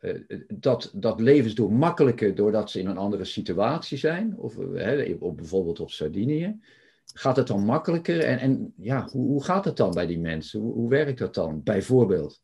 uh, 0.00 0.40
dat, 0.48 0.90
dat 0.94 1.20
levensdoel 1.20 1.68
makkelijker 1.68 2.34
doordat 2.34 2.70
ze 2.70 2.78
in 2.78 2.86
een 2.86 2.98
andere 2.98 3.24
situatie 3.24 3.98
zijn? 3.98 4.36
Of 4.36 4.56
uh, 4.56 5.22
op, 5.22 5.36
bijvoorbeeld 5.36 5.80
op 5.80 5.90
Sardinië? 5.90 6.60
Gaat 7.14 7.36
het 7.36 7.46
dan 7.46 7.64
makkelijker? 7.64 8.20
En, 8.20 8.38
en 8.38 8.74
ja, 8.76 9.08
hoe, 9.10 9.26
hoe 9.26 9.44
gaat 9.44 9.64
het 9.64 9.76
dan 9.76 9.94
bij 9.94 10.06
die 10.06 10.18
mensen? 10.18 10.60
Hoe, 10.60 10.72
hoe 10.72 10.90
werkt 10.90 11.18
dat 11.18 11.34
dan, 11.34 11.62
bijvoorbeeld? 11.62 12.42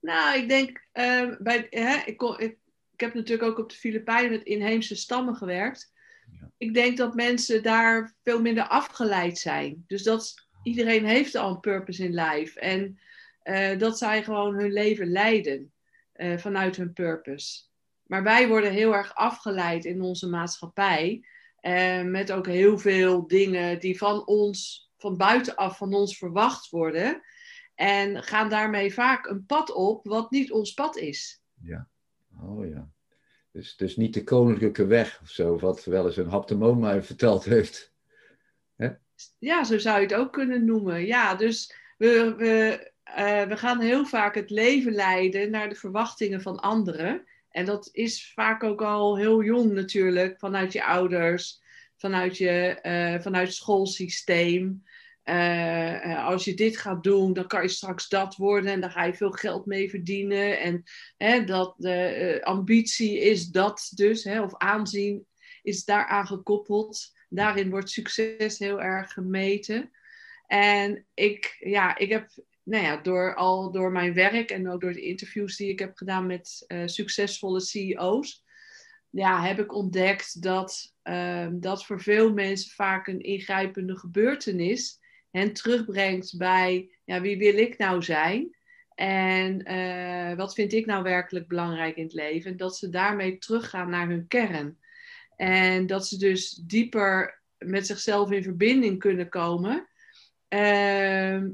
Nou, 0.00 0.38
ik 0.38 0.48
denk, 0.48 0.86
ehm, 0.92 1.34
bij, 1.38 1.66
hè, 1.70 1.96
ik, 2.04 2.22
ik, 2.22 2.58
ik, 2.92 3.00
heb 3.00 3.14
natuurlijk 3.14 3.50
ook 3.50 3.58
op 3.58 3.70
de 3.70 3.76
Filipijnen 3.76 4.30
met 4.30 4.42
inheemse 4.42 4.96
stammen 4.96 5.34
gewerkt. 5.34 5.92
Ja. 6.30 6.50
Ik 6.56 6.74
denk 6.74 6.96
dat 6.96 7.14
mensen 7.14 7.62
daar 7.62 8.14
veel 8.22 8.40
minder 8.40 8.68
afgeleid 8.68 9.38
zijn. 9.38 9.84
Dus 9.86 10.02
dat 10.02 10.45
iedereen 10.66 11.04
heeft 11.04 11.34
al 11.34 11.50
een 11.50 11.60
purpose 11.60 12.04
in 12.04 12.14
life. 12.14 12.60
En 12.60 12.98
uh, 13.44 13.78
dat 13.78 13.98
zij 13.98 14.22
gewoon 14.22 14.54
hun 14.54 14.72
leven 14.72 15.06
leiden 15.06 15.72
uh, 16.16 16.38
vanuit 16.38 16.76
hun 16.76 16.92
purpose. 16.92 17.62
Maar 18.02 18.22
wij 18.22 18.48
worden 18.48 18.72
heel 18.72 18.94
erg 18.94 19.14
afgeleid 19.14 19.84
in 19.84 20.02
onze 20.02 20.28
maatschappij. 20.28 21.24
Uh, 21.60 22.02
met 22.02 22.32
ook 22.32 22.46
heel 22.46 22.78
veel 22.78 23.26
dingen 23.26 23.80
die 23.80 23.98
van 23.98 24.26
ons, 24.26 24.90
van 24.96 25.16
buitenaf 25.16 25.76
van 25.76 25.94
ons 25.94 26.18
verwacht 26.18 26.70
worden. 26.70 27.22
En 27.74 28.22
gaan 28.22 28.48
daarmee 28.48 28.94
vaak 28.94 29.26
een 29.26 29.46
pad 29.46 29.72
op 29.72 30.06
wat 30.06 30.30
niet 30.30 30.52
ons 30.52 30.74
pad 30.74 30.96
is. 30.96 31.42
Ja, 31.62 31.88
oh 32.40 32.68
ja. 32.68 32.90
Dus, 33.52 33.76
dus 33.76 33.96
niet 33.96 34.14
de 34.14 34.24
koninklijke 34.24 34.86
weg 34.86 35.20
of 35.22 35.28
zo, 35.28 35.58
wat 35.58 35.84
wel 35.84 36.06
eens 36.06 36.16
een 36.16 36.28
haptomoon 36.28 36.78
mij 36.78 37.02
verteld 37.02 37.44
heeft. 37.44 37.94
Ja, 39.38 39.64
zo 39.64 39.78
zou 39.78 39.96
je 39.96 40.06
het 40.06 40.14
ook 40.14 40.32
kunnen 40.32 40.64
noemen. 40.64 41.06
Ja, 41.06 41.34
dus 41.34 41.74
we, 41.98 42.34
we, 42.36 42.90
uh, 43.08 43.42
we 43.42 43.56
gaan 43.56 43.80
heel 43.80 44.06
vaak 44.06 44.34
het 44.34 44.50
leven 44.50 44.92
leiden 44.92 45.50
naar 45.50 45.68
de 45.68 45.74
verwachtingen 45.74 46.42
van 46.42 46.60
anderen. 46.60 47.24
En 47.50 47.64
dat 47.64 47.88
is 47.92 48.32
vaak 48.32 48.62
ook 48.62 48.82
al 48.82 49.16
heel 49.16 49.42
jong 49.42 49.72
natuurlijk, 49.72 50.38
vanuit 50.38 50.72
je 50.72 50.84
ouders, 50.84 51.62
vanuit, 51.96 52.36
je, 52.36 52.78
uh, 52.82 53.22
vanuit 53.22 53.46
het 53.46 53.56
schoolsysteem. 53.56 54.84
Uh, 55.24 56.26
als 56.26 56.44
je 56.44 56.54
dit 56.54 56.76
gaat 56.76 57.02
doen, 57.02 57.32
dan 57.32 57.46
kan 57.46 57.62
je 57.62 57.68
straks 57.68 58.08
dat 58.08 58.36
worden 58.36 58.72
en 58.72 58.80
daar 58.80 58.90
ga 58.90 59.04
je 59.04 59.14
veel 59.14 59.30
geld 59.30 59.66
mee 59.66 59.90
verdienen. 59.90 60.60
En 60.60 60.82
hè, 61.16 61.44
dat 61.44 61.74
de 61.76 62.40
ambitie 62.42 63.20
is 63.20 63.46
dat 63.46 63.92
dus, 63.94 64.24
hè, 64.24 64.42
of 64.42 64.56
aanzien 64.56 65.26
is 65.62 65.84
daaraan 65.84 66.26
gekoppeld. 66.26 67.14
Daarin 67.28 67.70
wordt 67.70 67.90
succes 67.90 68.58
heel 68.58 68.82
erg 68.82 69.12
gemeten. 69.12 69.90
En 70.46 71.06
ik, 71.14 71.56
ja, 71.58 71.96
ik 71.96 72.08
heb 72.08 72.28
nou 72.62 72.84
ja, 72.84 72.96
door, 72.96 73.34
al 73.34 73.72
door 73.72 73.92
mijn 73.92 74.14
werk 74.14 74.50
en 74.50 74.70
ook 74.70 74.80
door 74.80 74.92
de 74.92 75.02
interviews 75.02 75.56
die 75.56 75.70
ik 75.70 75.78
heb 75.78 75.96
gedaan 75.96 76.26
met 76.26 76.64
uh, 76.68 76.82
succesvolle 76.86 77.60
CEO's, 77.60 78.44
ja, 79.10 79.42
heb 79.42 79.58
ik 79.58 79.74
ontdekt 79.74 80.42
dat 80.42 80.94
uh, 81.04 81.48
dat 81.52 81.86
voor 81.86 82.00
veel 82.00 82.32
mensen 82.32 82.70
vaak 82.70 83.06
een 83.06 83.20
ingrijpende 83.20 83.98
gebeurtenis 83.98 85.00
hen 85.30 85.52
terugbrengt 85.52 86.36
bij 86.36 86.90
ja, 87.04 87.20
wie 87.20 87.38
wil 87.38 87.58
ik 87.58 87.78
nou 87.78 88.02
zijn 88.02 88.56
en 88.94 89.72
uh, 89.72 90.36
wat 90.36 90.54
vind 90.54 90.72
ik 90.72 90.86
nou 90.86 91.02
werkelijk 91.02 91.48
belangrijk 91.48 91.96
in 91.96 92.02
het 92.04 92.12
leven. 92.12 92.50
En 92.50 92.56
dat 92.56 92.76
ze 92.76 92.88
daarmee 92.88 93.38
teruggaan 93.38 93.90
naar 93.90 94.08
hun 94.08 94.26
kern. 94.26 94.78
En 95.36 95.86
dat 95.86 96.06
ze 96.06 96.18
dus 96.18 96.50
dieper 96.54 97.42
met 97.58 97.86
zichzelf 97.86 98.30
in 98.30 98.42
verbinding 98.42 98.98
kunnen 98.98 99.28
komen. 99.28 99.88
Ehm, 100.48 101.48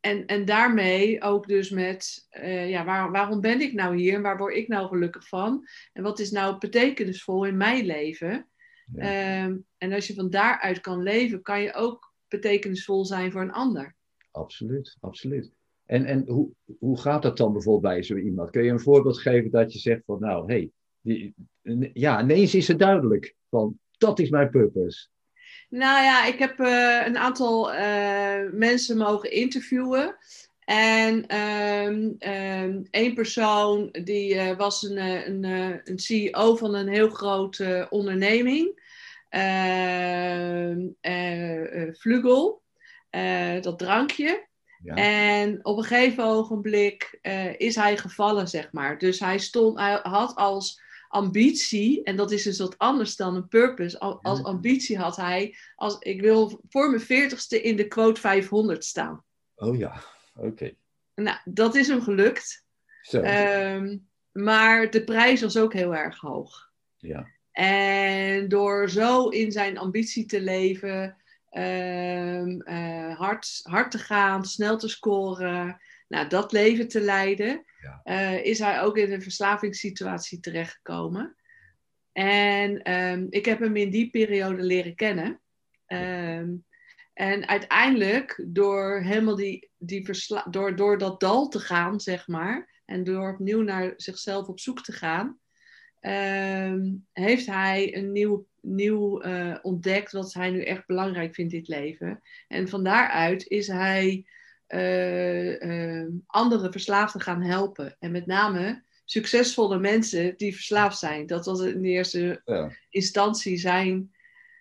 en, 0.00 0.26
en 0.26 0.44
daarmee 0.44 1.22
ook 1.22 1.48
dus 1.48 1.70
met, 1.70 2.28
uh, 2.32 2.70
ja, 2.70 2.84
waar, 2.84 3.10
waarom 3.10 3.40
ben 3.40 3.60
ik 3.60 3.72
nou 3.72 3.96
hier 3.96 4.14
en 4.14 4.22
waar 4.22 4.38
word 4.38 4.54
ik 4.54 4.68
nou 4.68 4.88
gelukkig 4.88 5.28
van? 5.28 5.66
En 5.92 6.02
wat 6.02 6.18
is 6.18 6.30
nou 6.30 6.58
betekenisvol 6.58 7.44
in 7.44 7.56
mijn 7.56 7.84
leven? 7.84 8.48
Ehm, 8.96 9.56
en 9.78 9.92
als 9.92 10.06
je 10.06 10.14
van 10.14 10.30
daaruit 10.30 10.80
kan 10.80 11.02
leven, 11.02 11.42
kan 11.42 11.62
je 11.62 11.74
ook 11.74 12.14
betekenisvol 12.28 13.04
zijn 13.04 13.32
voor 13.32 13.40
een 13.40 13.52
ander. 13.52 13.96
Absoluut, 14.30 14.96
absoluut. 15.00 15.52
En, 15.84 16.04
en 16.04 16.26
hoe, 16.26 16.50
hoe 16.78 17.00
gaat 17.00 17.22
dat 17.22 17.36
dan 17.36 17.52
bijvoorbeeld 17.52 17.94
bij 17.94 18.02
zo 18.02 18.16
iemand? 18.16 18.50
Kun 18.50 18.64
je 18.64 18.70
een 18.70 18.80
voorbeeld 18.80 19.18
geven 19.18 19.50
dat 19.50 19.72
je 19.72 19.78
zegt 19.78 20.02
van 20.04 20.20
nou, 20.20 20.52
hé, 20.52 20.58
hey, 20.58 20.70
ja, 21.92 22.22
ineens 22.22 22.54
is 22.54 22.68
het 22.68 22.78
duidelijk 22.78 23.34
van 23.50 23.78
dat 23.98 24.18
is 24.18 24.30
mijn 24.30 24.50
purpose. 24.50 25.08
Nou 25.68 26.04
ja, 26.04 26.24
ik 26.24 26.38
heb 26.38 26.60
uh, 26.60 27.06
een 27.06 27.18
aantal 27.18 27.74
uh, 27.74 28.52
mensen 28.52 28.96
mogen 28.96 29.30
interviewen. 29.30 30.16
En 30.64 31.36
um, 31.36 32.16
um, 32.18 32.86
één 32.90 33.14
persoon 33.14 33.88
die 34.04 34.34
uh, 34.34 34.56
was 34.56 34.82
een, 34.82 34.96
een, 35.26 35.44
een, 35.84 35.98
CEO 35.98 36.56
van 36.56 36.74
een 36.74 36.88
heel 36.88 37.08
grote 37.08 37.86
onderneming. 37.90 38.86
Vlugel, 41.92 42.62
dat 43.60 43.78
drankje. 43.78 44.46
Ja. 44.82 44.94
En 44.94 45.64
op 45.64 45.76
een 45.76 45.84
gegeven 45.84 46.24
ogenblik 46.24 47.18
is 47.56 47.74
hij 47.74 47.96
gevallen, 47.96 48.48
zeg 48.48 48.72
maar. 48.72 48.98
Dus 48.98 49.20
hij, 49.20 49.38
stond, 49.38 49.78
hij 49.78 50.00
had 50.02 50.34
als 50.34 50.80
ambitie, 51.08 52.02
en 52.02 52.16
dat 52.16 52.30
is 52.30 52.42
dus 52.42 52.58
wat 52.58 52.78
anders 52.78 53.16
dan 53.16 53.34
een 53.34 53.48
purpose. 53.48 53.98
Als 53.98 54.42
ambitie 54.42 54.98
had 54.98 55.16
hij, 55.16 55.56
als 55.74 55.96
ik 55.98 56.20
wil 56.20 56.60
voor 56.68 56.90
mijn 56.90 57.02
veertigste 57.02 57.62
in 57.62 57.76
de 57.76 57.88
quote 57.88 58.20
500 58.20 58.84
staan. 58.84 59.24
Oh 59.54 59.78
ja, 59.78 60.02
oké. 60.34 60.74
Nou, 61.14 61.38
dat 61.44 61.74
is 61.74 61.88
hem 61.88 62.02
gelukt. 62.02 62.66
Zo. 63.02 63.22
Um, 63.22 64.08
maar 64.32 64.90
de 64.90 65.04
prijs 65.04 65.40
was 65.40 65.56
ook 65.56 65.72
heel 65.72 65.94
erg 65.94 66.20
hoog. 66.20 66.70
Ja. 66.96 67.26
En 67.52 68.48
door 68.48 68.90
zo 68.90 69.28
in 69.28 69.52
zijn 69.52 69.78
ambitie 69.78 70.26
te 70.26 70.40
leven, 70.40 71.16
um, 71.50 72.62
uh, 72.68 73.18
hard, 73.18 73.60
hard 73.62 73.90
te 73.90 73.98
gaan, 73.98 74.44
snel 74.44 74.78
te 74.78 74.88
scoren, 74.88 75.80
nou, 76.08 76.28
dat 76.28 76.52
leven 76.52 76.88
te 76.88 77.00
leiden, 77.00 77.64
uh, 78.04 78.44
is 78.44 78.58
hij 78.58 78.80
ook 78.80 78.96
in 78.96 79.12
een 79.12 79.22
verslavingssituatie 79.22 80.40
terechtgekomen. 80.40 81.36
En 82.12 82.92
um, 82.92 83.26
ik 83.30 83.44
heb 83.44 83.58
hem 83.58 83.76
in 83.76 83.90
die 83.90 84.10
periode 84.10 84.62
leren 84.62 84.94
kennen. 84.94 85.40
Um, 85.86 86.64
en 87.14 87.48
uiteindelijk, 87.48 88.44
door 88.46 89.00
helemaal 89.00 89.36
die, 89.36 89.70
die 89.78 90.04
versla 90.04 90.46
door, 90.50 90.76
door 90.76 90.98
dat 90.98 91.20
dal 91.20 91.48
te 91.48 91.58
gaan, 91.58 92.00
zeg 92.00 92.26
maar, 92.26 92.82
en 92.84 93.04
door 93.04 93.32
opnieuw 93.32 93.62
naar 93.62 93.92
zichzelf 93.96 94.48
op 94.48 94.60
zoek 94.60 94.82
te 94.82 94.92
gaan, 94.92 95.38
um, 96.00 97.06
heeft 97.12 97.46
hij 97.46 97.96
een 97.96 98.12
nieuw, 98.12 98.46
nieuw 98.60 99.24
uh, 99.24 99.58
ontdekt 99.62 100.12
wat 100.12 100.32
hij 100.32 100.50
nu 100.50 100.64
echt 100.64 100.86
belangrijk 100.86 101.34
vindt 101.34 101.52
in 101.52 101.58
het 101.58 101.68
leven. 101.68 102.22
En 102.48 102.68
van 102.68 102.84
daaruit 102.84 103.46
is 103.46 103.66
hij 103.66 104.26
uh, 104.68 105.60
uh, 105.60 106.08
andere 106.26 106.72
verslaafden 106.72 107.20
gaan 107.20 107.42
helpen. 107.42 107.96
En 107.98 108.10
met 108.10 108.26
name 108.26 108.82
succesvolle 109.04 109.78
mensen 109.78 110.36
die 110.36 110.54
verslaafd 110.54 110.98
zijn. 110.98 111.26
Dat 111.26 111.46
was 111.46 111.60
in 111.60 111.84
eerste 111.84 112.42
ja. 112.44 112.70
instantie 112.90 113.56
zijn, 113.56 114.14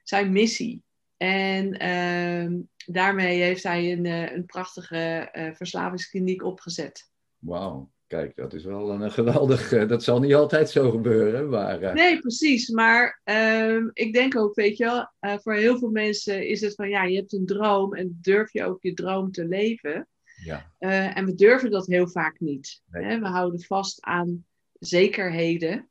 zijn 0.03 0.31
missie. 0.31 0.83
En 1.17 1.83
uh, 1.85 2.59
daarmee 2.85 3.41
heeft 3.41 3.63
hij 3.63 3.91
een, 3.91 4.05
eh, 4.05 4.31
een 4.31 4.45
prachtige 4.45 5.29
verslavingskliniek 5.55 6.43
opgezet. 6.43 7.11
Wauw. 7.37 7.91
Kijk, 8.07 8.35
dat 8.35 8.53
is 8.53 8.63
wel 8.63 8.91
een 8.91 9.11
geweldig. 9.11 9.87
Dat 9.87 10.03
zal 10.03 10.19
niet 10.19 10.33
altijd 10.33 10.69
zo 10.69 10.91
gebeuren. 10.91 11.49
Maar, 11.49 11.93
Nee, 11.93 12.19
precies. 12.19 12.69
Maar 12.69 13.21
uh, 13.25 13.83
ik 13.93 14.13
denk 14.13 14.37
ook, 14.37 14.55
weet 14.55 14.77
je 14.77 14.83
wel, 14.83 15.11
uh, 15.21 15.37
voor 15.37 15.53
heel 15.53 15.77
veel 15.77 15.89
mensen 15.89 16.47
is 16.47 16.61
het 16.61 16.75
van 16.75 16.89
ja, 16.89 17.03
je 17.03 17.15
hebt 17.15 17.33
een 17.33 17.45
droom 17.45 17.93
en 17.93 18.17
durf 18.21 18.53
je 18.53 18.63
ook 18.63 18.81
je 18.81 18.93
droom 18.93 19.31
te 19.31 19.47
leven. 19.47 20.07
Ja. 20.43 20.71
En 21.13 21.25
we 21.25 21.35
durven 21.35 21.71
dat 21.71 21.87
heel 21.87 22.07
vaak 22.07 22.39
niet. 22.39 22.81
Nee. 22.91 23.03
Hè? 23.03 23.19
We 23.19 23.27
houden 23.27 23.61
vast 23.61 24.01
aan 24.01 24.45
zekerheden. 24.79 25.89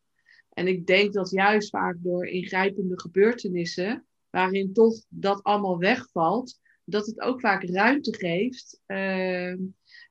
En 0.53 0.67
ik 0.67 0.87
denk 0.87 1.13
dat 1.13 1.31
juist 1.31 1.71
vaak 1.71 1.97
door 1.99 2.27
ingrijpende 2.27 3.01
gebeurtenissen 3.01 4.07
waarin 4.31 4.73
toch 4.73 4.95
dat 5.09 5.43
allemaal 5.43 5.79
wegvalt, 5.79 6.61
dat 6.85 7.07
het 7.07 7.21
ook 7.21 7.41
vaak 7.41 7.63
ruimte 7.65 8.15
geeft 8.15 8.81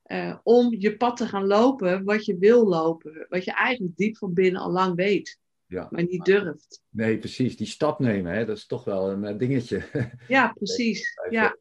eh, 0.06 0.36
om 0.42 0.74
je 0.78 0.96
pad 0.96 1.16
te 1.16 1.26
gaan 1.26 1.46
lopen 1.46 2.04
wat 2.04 2.24
je 2.24 2.38
wil 2.38 2.66
lopen. 2.66 3.26
Wat 3.28 3.44
je 3.44 3.52
eigenlijk 3.52 3.96
diep 3.96 4.16
van 4.16 4.34
binnen 4.34 4.60
al 4.60 4.70
lang 4.70 4.94
weet, 4.94 5.38
Ja. 5.66 5.86
maar 5.90 6.02
niet 6.02 6.24
durft. 6.24 6.82
Nee, 6.90 7.18
precies. 7.18 7.56
Die 7.56 7.66
stap 7.66 7.98
nemen, 7.98 8.32
hè, 8.32 8.44
dat 8.44 8.56
is 8.56 8.66
toch 8.66 8.84
wel 8.84 9.10
een 9.10 9.24
eh, 9.24 9.38
dingetje. 9.38 9.82
Ja, 10.28 10.52
precies. 10.52 11.14
Ja. 11.30 11.56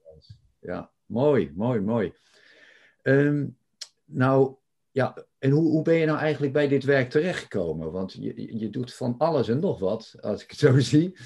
ja, 0.59 0.91
mooi, 1.05 1.51
mooi, 1.55 1.79
mooi. 1.79 2.13
Ehm, 3.01 3.47
nou, 4.05 4.55
ja, 4.91 5.25
en 5.45 5.51
hoe, 5.51 5.69
hoe 5.69 5.81
ben 5.81 5.95
je 5.95 6.05
nou 6.05 6.19
eigenlijk 6.19 6.53
bij 6.53 6.67
dit 6.67 6.83
werk 6.83 7.09
terechtgekomen? 7.09 7.91
Want 7.91 8.13
je, 8.13 8.57
je 8.59 8.69
doet 8.69 8.93
van 8.93 9.15
alles 9.17 9.47
en 9.47 9.59
nog 9.59 9.79
wat, 9.79 10.15
als 10.19 10.43
ik 10.43 10.49
het 10.49 10.59
zo 10.59 10.79
zie. 10.93 11.17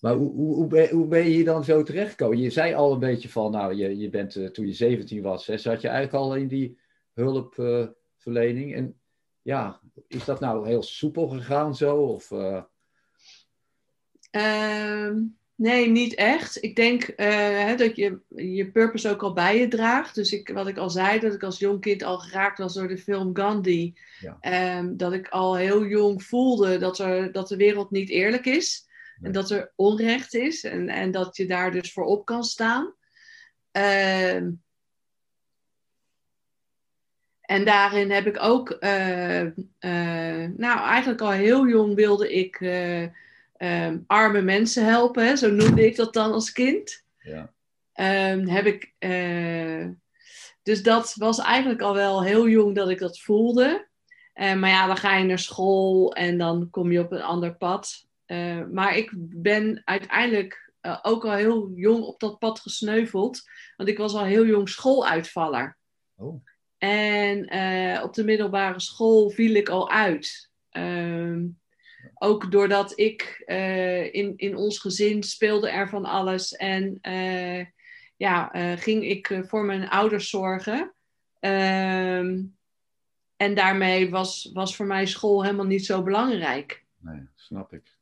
Maar 0.00 0.14
hoe, 0.14 0.32
hoe, 0.32 0.88
hoe, 0.90 1.06
ben, 1.06 1.24
je 1.24 1.30
hier 1.30 1.44
dan 1.44 1.64
zo 1.64 1.82
terechtgekomen? 1.82 2.38
Je 2.38 2.50
zei 2.50 2.74
al 2.74 2.92
een 2.92 2.98
beetje 2.98 3.28
van, 3.28 3.50
nou, 3.50 3.74
je, 3.74 3.98
je 3.98 4.10
bent 4.10 4.36
eh, 4.36 4.46
toen 4.46 4.66
je 4.66 4.72
17 4.72 5.22
was, 5.22 5.46
hè, 5.46 5.58
zat 5.58 5.80
je 5.80 5.88
eigenlijk 5.88 6.24
al 6.24 6.36
in 6.36 6.48
die 6.48 6.78
hulpverlening. 7.12 8.74
en 8.74 9.00
ja, 9.42 9.80
is 10.06 10.24
dat 10.24 10.40
nou 10.40 10.66
heel 10.66 10.82
soepel 10.82 11.28
gegaan 11.28 11.76
zo? 11.76 11.96
Of, 11.96 12.30
eh, 12.30 12.62
Ehm, 14.30 15.22
nee, 15.58 15.88
niet 15.88 16.14
echt. 16.14 16.62
Ik 16.62 16.76
denk 16.76 17.02
eh, 17.02 17.28
hè, 17.36 17.74
dat 17.74 17.96
je 17.96 18.20
je 18.28 18.70
purpose 18.70 19.10
ook 19.10 19.22
al 19.22 19.32
bij 19.32 19.58
je 19.58 19.68
draagt. 19.68 20.14
Dus 20.14 20.32
ik, 20.32 20.48
wat 20.48 20.66
ik 20.66 20.76
al 20.76 20.90
zei, 20.90 21.20
dat 21.20 21.34
ik 21.34 21.42
als 21.42 21.58
jong 21.58 21.80
kind 21.80 22.02
al 22.02 22.18
geraakt 22.18 22.58
was 22.58 22.74
door 22.74 22.88
de 22.88 22.98
film 22.98 23.36
Gandhi. 23.36 23.94
Ja. 24.20 24.36
Ehm, 24.40 24.96
dat 24.96 25.12
ik 25.12 25.28
al 25.28 25.56
heel 25.56 25.86
jong 25.86 26.22
voelde 26.24 26.78
dat, 26.78 26.98
er, 26.98 27.32
dat 27.32 27.48
de 27.48 27.56
wereld 27.56 27.90
niet 27.90 28.08
eerlijk 28.08 28.46
is. 28.46 28.86
Nee. 29.16 29.26
En 29.26 29.32
dat 29.32 29.50
er 29.50 29.72
onrecht 29.76 30.34
is. 30.34 30.64
En, 30.64 30.88
en 30.88 31.10
dat 31.10 31.36
je 31.36 31.46
daar 31.46 31.72
dus 31.72 31.92
voor 31.92 32.04
op 32.04 32.24
kan 32.24 32.44
staan. 32.44 32.94
Ehm, 33.70 34.50
en 37.40 37.64
daarin 37.64 38.10
heb 38.10 38.26
ik 38.26 38.42
ook, 38.42 38.70
eh, 38.70 39.40
eh, 39.40 40.50
nou 40.56 40.80
eigenlijk 40.80 41.20
al 41.20 41.30
heel 41.30 41.68
jong 41.68 41.94
wilde 41.94 42.32
ik 42.32 42.58
eh, 43.58 43.86
ehm, 43.86 43.98
arme 44.06 44.42
mensen 44.42 44.84
helpen. 44.84 45.26
Hè? 45.26 45.36
Zo 45.36 45.50
noemde 45.50 45.86
ik 45.86 45.96
dat 45.96 46.12
dan 46.12 46.32
als 46.32 46.52
kind. 46.52 47.04
ja. 47.18 47.52
Ehm, 47.98 48.46
heb 48.46 48.66
ik, 48.66 48.94
eh, 48.98 49.88
dus 50.62 50.82
dat 50.82 51.14
was 51.14 51.38
eigenlijk 51.38 51.80
al 51.80 51.94
wel 51.94 52.22
heel 52.22 52.48
jong 52.48 52.74
dat 52.74 52.88
ik 52.88 52.98
dat 52.98 53.20
voelde. 53.20 53.88
Eh, 54.32 54.54
maar 54.54 54.70
ja, 54.70 54.86
dan 54.86 54.96
ga 54.96 55.16
je 55.16 55.24
naar 55.24 55.38
school 55.38 56.14
en 56.14 56.38
dan 56.38 56.70
kom 56.70 56.92
je 56.92 57.00
op 57.00 57.12
een 57.12 57.22
ander 57.22 57.56
pad. 57.56 58.06
Eh, 58.24 58.62
maar 58.72 58.96
ik 58.96 59.10
ben 59.16 59.82
uiteindelijk 59.84 60.72
ook 61.02 61.24
al 61.24 61.32
heel 61.32 61.70
jong 61.74 62.02
op 62.04 62.20
dat 62.20 62.38
pad 62.38 62.60
gesneuveld. 62.60 63.42
Want 63.76 63.88
ik 63.88 63.98
was 63.98 64.14
al 64.14 64.24
heel 64.24 64.46
jong 64.46 64.68
schooluitvaller. 64.68 65.76
Oh. 66.16 66.44
En 66.78 67.38
op 68.02 68.14
de 68.14 68.24
middelbare 68.24 68.80
school 68.80 69.30
viel 69.30 69.54
ik 69.54 69.68
al 69.68 69.90
uit. 69.90 70.50
Ehm, 70.70 71.44
ook 72.18 72.50
doordat 72.50 72.98
ik 72.98 73.42
eh, 73.46 74.14
in, 74.14 74.32
in 74.36 74.56
ons 74.56 74.78
gezin 74.78 75.22
speelde 75.22 75.70
er 75.70 75.88
van 75.88 76.04
alles. 76.04 76.52
En 76.52 76.98
eh, 77.00 77.66
ja, 78.16 78.52
eh, 78.52 78.72
ging 78.76 79.04
ik 79.04 79.40
voor 79.46 79.64
mijn 79.64 79.88
ouders 79.88 80.30
zorgen. 80.30 80.92
Ehm, 81.40 82.42
en 83.36 83.54
daarmee 83.54 84.10
was, 84.10 84.50
was 84.52 84.76
voor 84.76 84.86
mij 84.86 85.06
school 85.06 85.42
helemaal 85.44 85.66
niet 85.66 85.86
zo 85.86 86.02
belangrijk. 86.02 86.84
Nee, 86.98 87.28
snap 87.34 87.72
ik. 87.72 87.96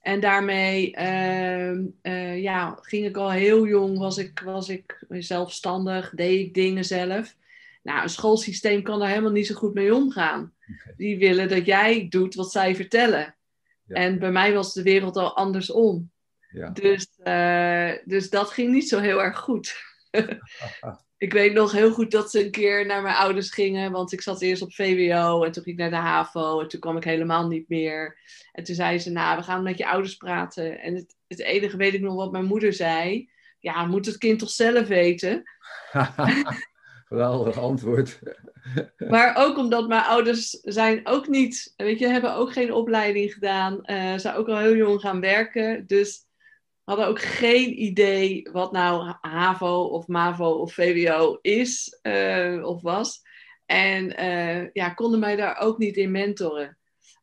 En 0.00 0.20
daarmee 0.20 0.94
ehm, 0.94 1.86
eh, 2.02 2.42
ja, 2.42 2.78
ging 2.80 3.06
ik 3.06 3.16
al 3.16 3.30
heel 3.30 3.66
jong, 3.66 3.98
was 3.98 4.18
ik, 4.18 4.40
was 4.44 4.68
ik 4.68 5.04
zelfstandig, 5.08 6.10
deed 6.14 6.46
ik 6.46 6.54
dingen 6.54 6.84
zelf. 6.84 7.36
Nou, 7.82 8.02
een 8.02 8.08
schoolsysteem 8.08 8.82
kan 8.82 8.98
daar 8.98 9.08
helemaal 9.08 9.30
niet 9.30 9.46
zo 9.46 9.54
goed 9.54 9.74
mee 9.74 9.94
omgaan. 9.94 10.54
Die 10.96 11.18
willen 11.18 11.48
dat 11.48 11.66
jij 11.66 12.06
doet 12.08 12.34
wat 12.34 12.50
zij 12.50 12.76
vertellen. 12.76 13.34
Ja. 13.90 13.96
En 13.96 14.18
bij 14.18 14.30
mij 14.30 14.54
was 14.54 14.72
de 14.72 14.82
wereld 14.82 15.16
al 15.16 15.36
andersom. 15.36 16.10
Ja. 16.50 16.70
Dus, 16.70 17.08
eh, 17.22 17.92
dus 18.04 18.30
dat 18.30 18.50
ging 18.50 18.72
niet 18.72 18.88
zo 18.88 18.98
heel 18.98 19.22
erg 19.22 19.38
goed. 19.38 19.76
ik 21.16 21.32
weet 21.32 21.52
nog 21.52 21.72
heel 21.72 21.92
goed 21.92 22.10
dat 22.10 22.30
ze 22.30 22.44
een 22.44 22.50
keer 22.50 22.86
naar 22.86 23.02
mijn 23.02 23.16
ouders 23.16 23.50
gingen, 23.50 23.92
want 23.92 24.12
ik 24.12 24.20
zat 24.20 24.40
eerst 24.40 24.62
op 24.62 24.74
VWO 24.74 25.44
en 25.44 25.52
toen 25.52 25.62
ging 25.62 25.78
ik 25.78 25.82
naar 25.82 26.02
de 26.02 26.08
HAVO 26.08 26.60
en 26.60 26.68
toen 26.68 26.80
kwam 26.80 26.96
ik 26.96 27.04
helemaal 27.04 27.46
niet 27.46 27.68
meer. 27.68 28.18
En 28.52 28.64
toen 28.64 28.74
zei 28.74 28.98
ze, 28.98 29.10
nou, 29.10 29.36
we 29.36 29.42
gaan 29.42 29.62
met 29.62 29.78
je 29.78 29.88
ouders 29.88 30.14
praten. 30.14 30.80
En 30.80 30.94
het, 30.94 31.16
het 31.26 31.40
enige 31.40 31.76
weet 31.76 31.94
ik 31.94 32.00
nog 32.00 32.14
wat 32.14 32.32
mijn 32.32 32.44
moeder 32.44 32.72
zei. 32.72 33.30
Ja, 33.58 33.86
moet 33.86 34.06
het 34.06 34.18
kind 34.18 34.38
toch 34.38 34.50
zelf 34.50 34.86
weten? 34.86 35.42
Geweldig 37.10 37.58
antwoord. 37.58 38.20
Maar 39.08 39.36
ook 39.36 39.56
omdat 39.58 39.88
mijn 39.88 40.02
ouders 40.02 40.50
zijn 40.50 41.06
ook 41.06 41.28
niet, 41.28 41.74
weet 41.76 41.98
je, 41.98 42.06
hebben 42.06 42.34
ook 42.34 42.52
geen 42.52 42.72
opleiding 42.72 43.32
gedaan. 43.32 43.84
eh 43.84 44.14
zijn 44.16 44.34
ook 44.34 44.48
al 44.48 44.58
heel 44.58 44.76
jong 44.76 45.00
gaan 45.00 45.20
werken. 45.20 45.86
Dus 45.86 46.26
hadden 46.84 47.06
ook 47.06 47.20
geen 47.20 47.82
idee 47.82 48.48
wat 48.52 48.72
nou 48.72 49.14
HAVO 49.20 49.82
of 49.84 50.06
MAVO 50.06 50.50
of 50.50 50.74
VWO 50.74 51.38
is 51.40 51.98
eh, 52.02 52.60
of 52.62 52.82
was. 52.82 53.22
En 53.66 54.16
eh, 54.16 54.72
ja, 54.72 54.90
konden 54.90 55.20
mij 55.20 55.36
daar 55.36 55.58
ook 55.58 55.78
niet 55.78 55.96
in 55.96 56.10
mentoren. 56.10 56.78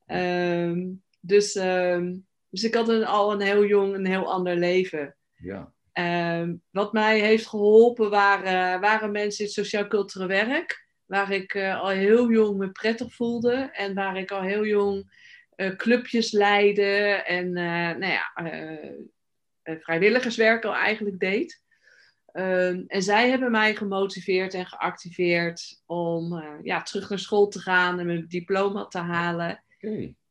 Ehm, 0.06 0.88
dus, 1.20 1.56
ehm, 1.56 2.16
dus 2.50 2.64
ik 2.64 2.74
had 2.74 2.90
een, 2.90 3.06
al 3.06 3.32
een 3.32 3.42
heel 3.42 3.66
jong, 3.66 3.96
een 3.96 4.06
heel 4.06 4.32
ander 4.32 4.56
leven. 4.56 5.16
Ja, 5.36 5.74
Ehm, 5.98 6.56
wat 6.72 6.94
mij 6.94 7.20
heeft 7.20 7.48
geholpen 7.48 8.10
waren, 8.10 8.80
waren 8.80 9.12
mensen 9.12 9.40
in 9.40 9.46
het 9.46 9.54
sociaal-cultureel 9.54 10.28
werk. 10.28 10.88
Waar 11.06 11.32
ik 11.32 11.54
eh, 11.54 11.82
al 11.82 11.90
heel 11.90 12.32
jong 12.32 12.58
me 12.58 12.72
prettig 12.72 13.14
voelde. 13.14 13.70
En 13.74 13.94
waar 13.94 14.18
ik 14.18 14.32
al 14.32 14.42
heel 14.42 14.66
jong 14.66 15.12
eh, 15.56 15.76
clubjes 15.76 16.32
leidde. 16.32 17.24
En 17.26 17.48
eh, 17.56 17.98
nou 17.98 18.06
ja, 18.06 18.32
vrijwilligerswerk 19.64 20.66
al 20.66 20.74
eigenlijk 20.76 21.20
deed. 21.20 21.62
Ehm, 22.26 22.84
en 22.88 23.02
zij 23.02 23.30
hebben 23.30 23.52
mij 23.52 23.76
gemotiveerd 23.76 24.54
en 24.54 24.66
geactiveerd 24.66 25.82
om 25.86 26.44
ja, 26.64 26.82
terug 26.82 27.10
naar 27.10 27.20
school 27.20 27.48
te 27.48 27.60
gaan 27.60 28.00
en 28.00 28.06
mijn 28.06 28.26
diploma 28.28 28.86
te 28.86 29.00
halen. 29.00 29.64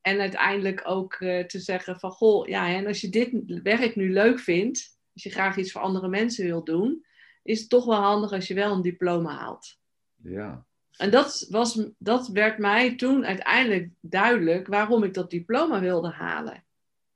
En 0.01 0.21
uiteindelijk 0.21 0.83
ook 0.85 1.17
te 1.47 1.59
zeggen 1.59 1.99
van, 1.99 2.11
goh, 2.11 2.47
ja, 2.47 2.69
en 2.69 2.87
als 2.87 3.01
je 3.01 3.09
dit 3.09 3.31
werk 3.63 3.97
nu 3.97 4.13
leuk 4.13 4.39
vindt, 4.39 4.96
als 5.17 5.25
je 5.25 5.31
graag 5.31 5.57
iets 5.57 5.73
voor 5.73 5.81
andere 5.81 6.09
mensen 6.09 6.45
wilt 6.45 6.67
doen, 6.67 7.05
is 7.43 7.61
het 7.61 7.69
toch 7.69 7.85
wel 7.85 8.01
handig 8.01 8.33
als 8.33 8.49
je 8.49 8.55
wel 8.55 8.73
een 8.73 8.83
diploma 8.83 9.37
haalt. 9.37 9.79
Ja, 10.15 10.67
En 10.97 11.11
dat, 11.11 11.47
was, 11.51 11.87
dat 11.99 12.29
werd 12.29 12.59
mij 12.59 12.97
toen 12.97 13.25
uiteindelijk 13.25 13.91
duidelijk 14.01 14.67
waarom 14.67 15.05
ik 15.05 15.15
dat 15.15 15.31
diploma 15.31 15.81
wilde 15.81 16.11
halen. 16.11 16.65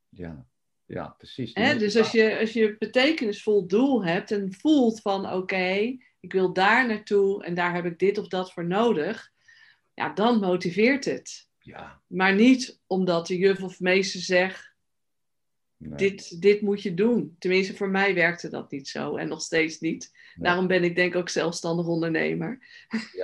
ja, 0.09 0.45
ja, 0.85 1.07
precies. 1.17 1.53
Hè? 1.53 1.77
Dus 1.77 1.97
als 1.97 2.11
je, 2.11 2.39
als 2.39 2.53
je 2.53 2.67
een 2.67 2.75
betekenisvol 2.79 3.67
doel 3.67 4.05
hebt 4.05 4.31
en 4.31 4.53
voelt 4.53 5.01
van 5.01 5.33
oké, 5.33 5.97
ik 6.19 6.33
wil 6.33 6.53
daar 6.53 6.87
naartoe 6.87 7.43
en 7.43 7.53
daar 7.53 7.73
heb 7.73 7.85
ik 7.85 7.99
dit 7.99 8.17
of 8.17 8.27
dat 8.27 8.53
voor 8.53 8.65
nodig, 8.65 9.31
ja, 9.93 10.13
dan 10.13 10.39
motiveert 10.39 11.05
het. 11.05 11.49
Ja, 11.59 12.01
Maar 12.07 12.35
niet 12.35 12.79
omdat 12.87 13.27
de 13.27 13.37
juf 13.37 13.63
of 13.63 13.79
meester 13.79 14.19
zegt, 14.19 14.70
nee, 15.89 15.97
dit, 15.97 16.41
dit 16.41 16.61
moet 16.61 16.81
je 16.81 16.93
doen. 16.93 17.35
Tenminste, 17.39 17.75
voor 17.75 17.89
mij 17.89 18.13
werkte 18.13 18.49
dat 18.49 18.71
niet 18.71 18.87
zo 18.87 19.15
en 19.15 19.27
nog 19.27 19.41
steeds 19.41 19.79
niet. 19.79 20.11
Nee. 20.35 20.45
Daarom 20.47 20.67
ben 20.67 20.83
ik 20.83 20.95
denk 20.95 21.13
ik 21.13 21.19
ook 21.19 21.29
zelfstandig 21.29 21.87
ondernemer. 21.87 22.59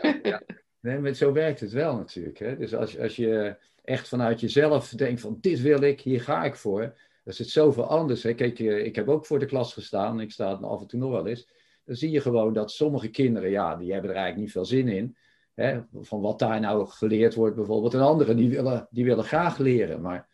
ja, 0.02 0.20
ja. 0.24 0.42
Nee, 0.80 1.00
maar 1.00 1.14
zo 1.14 1.32
werkt 1.32 1.60
het 1.60 1.72
wel 1.72 1.96
natuurlijk. 1.96 2.40
Hè? 2.40 2.58
Dus 2.58 2.76
als, 2.76 3.00
als 3.00 3.16
je 3.16 3.56
echt 3.84 4.08
vanuit 4.08 4.40
jezelf 4.40 4.90
denkt 4.90 5.22
van 5.22 5.38
dit 5.42 5.62
wil 5.62 5.82
ik, 5.82 6.02
hier 6.02 6.22
ga 6.22 6.44
ik 6.44 6.56
voor. 6.56 6.82
Dan 6.82 7.34
is 7.34 7.38
het 7.38 7.50
zoveel 7.50 7.84
anders. 7.84 8.24
Hè? 8.24 8.34
Kijk, 8.34 8.60
eh, 8.60 8.86
ik 8.86 8.96
heb 8.96 9.10
ook 9.10 9.26
voor 9.26 9.40
de 9.40 9.46
klas 9.46 9.74
gestaan. 9.74 10.20
Ik 10.20 10.32
sta 10.32 10.50
er 10.50 10.66
af 10.66 10.82
en 10.82 10.88
toe 10.88 11.00
nog 11.00 11.12
wel 11.12 11.28
eens. 11.28 11.50
Dan 11.86 11.96
zie 11.96 12.12
je 12.12 12.22
gewoon 12.22 12.54
dat 12.54 12.72
sommige 12.72 13.10
kinderen, 13.10 13.50
ja, 13.50 13.76
die 13.76 13.92
hebben 13.92 14.10
er 14.10 14.16
eigenlijk 14.16 14.46
niet 14.46 14.54
veel 14.54 14.66
zin 14.66 14.88
in. 14.88 15.18
Hè? 15.54 15.80
Van 15.94 16.22
wat 16.22 16.40
daar 16.40 16.60
nou 16.60 16.88
geleerd 16.88 17.36
wordt 17.36 17.56
bijvoorbeeld. 17.56 17.94
En 17.94 18.00
anderen, 18.00 18.38
die 18.38 18.50
willen, 18.50 18.88
die 18.92 19.06
willen 19.06 19.24
graag 19.24 19.58
leren. 19.58 20.02
Maar 20.02 20.28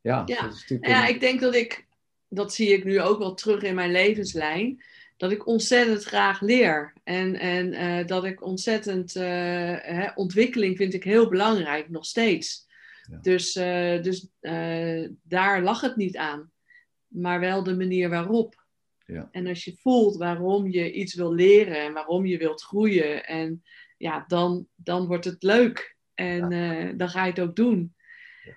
ja, 0.00 0.22
Ja. 0.26 0.42
dat 0.42 0.52
is 0.52 0.60
natuurlijk... 0.60 0.90
Nou 0.90 1.02
ja, 1.02 1.06
ik 1.06 1.20
denk 1.20 1.40
dat 1.40 1.54
ik, 1.54 1.86
dat 2.28 2.54
zie 2.54 2.68
ik 2.68 2.84
nu 2.84 3.00
ook 3.00 3.18
wel 3.18 3.34
terug 3.34 3.62
in 3.62 3.74
mijn 3.74 3.90
levenslijn, 3.90 4.82
dat 5.18 5.30
ik 5.32 5.46
ontzettend 5.46 6.04
graag 6.04 6.40
leer. 6.40 6.92
En, 7.04 7.34
en 7.34 7.72
eh, 7.72 8.06
dat 8.06 8.24
ik 8.24 8.42
ontzettend, 8.42 9.16
eh, 9.16 9.24
hè, 9.80 10.10
ontwikkeling 10.14 10.76
vind 10.76 10.94
ik 10.94 11.04
heel 11.04 11.28
belangrijk, 11.28 11.88
nog 11.88 12.04
steeds. 12.04 12.66
Ja. 13.10 13.18
Dus, 13.22 13.56
eh, 13.56 14.02
dus 14.02 14.28
daar 15.22 15.62
lag 15.62 15.80
het 15.80 15.96
niet 15.96 16.16
aan, 16.16 16.50
maar 17.06 17.40
wel 17.40 17.62
de 17.62 17.76
manier 17.76 18.08
waarop. 18.08 18.66
Ja. 19.06 19.28
En 19.32 19.46
als 19.46 19.64
je 19.64 19.76
voelt 19.76 20.16
waarom 20.16 20.70
je 20.70 20.92
iets 20.92 21.14
wil 21.14 21.34
leren 21.34 21.80
en 21.80 21.92
waarom 21.92 22.26
je 22.26 22.38
wilt 22.38 22.62
groeien, 22.62 23.26
en 23.26 23.62
ja, 23.96 24.24
dan, 24.26 24.66
dan 24.74 25.06
wordt 25.06 25.24
het 25.24 25.42
leuk. 25.42 25.96
En 26.14 26.48
dan 26.96 27.08
ga 27.08 27.24
je 27.24 27.30
het 27.30 27.40
ook 27.40 27.56
doen. 27.56 27.94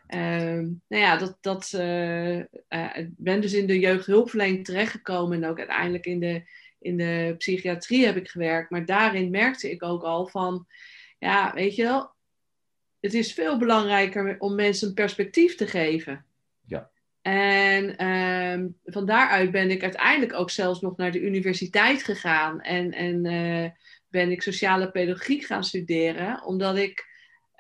Ehm, 0.08 0.66
nou 0.88 1.04
ja, 1.04 1.18
dat, 1.18 1.38
dat, 1.42 1.72
uh, 1.76 2.38
ik 2.38 3.10
ben 3.18 3.42
dus 3.42 3.54
in 3.54 3.68
de 3.68 3.80
jeugdhulpverlening 3.80 4.66
terechtgekomen 4.66 5.44
en 5.44 5.50
ook 5.50 5.58
uiteindelijk 5.58 6.06
in 6.06 6.20
de, 6.20 6.44
in 6.80 6.98
de 6.98 7.36
psychiatrie 7.38 8.06
heb 8.06 8.16
ik 8.16 8.30
gewerkt. 8.30 8.70
Maar 8.70 8.86
daarin 8.86 9.30
merkte 9.30 9.72
ik 9.72 9.84
ook 9.84 10.04
al 10.04 10.28
van, 10.28 10.68
ja, 11.20 11.54
weet 11.54 11.76
je 11.76 11.84
wel, 11.84 12.12
het 13.00 13.14
is 13.14 13.34
veel 13.34 13.58
belangrijker 13.58 14.36
om 14.40 14.56
mensen 14.56 14.88
een 14.88 14.94
perspectief 14.94 15.56
te 15.56 15.68
geven. 15.68 16.26
Ja. 16.66 16.90
En 17.22 18.08
um, 18.08 18.78
van 18.84 19.06
daaruit 19.06 19.52
ben 19.52 19.72
ik 19.72 19.84
uiteindelijk 19.84 20.34
ook 20.34 20.50
zelfs 20.50 20.82
nog 20.82 20.98
naar 20.98 21.12
de 21.12 21.22
universiteit 21.22 22.04
gegaan 22.04 22.62
en, 22.62 22.92
en 22.92 23.26
uh, 23.26 23.70
ben 24.08 24.32
ik 24.32 24.42
sociale 24.42 24.92
pedagogiek 24.92 25.46
gaan 25.46 25.64
studeren, 25.64 26.44
omdat 26.44 26.78
ik, 26.78 27.10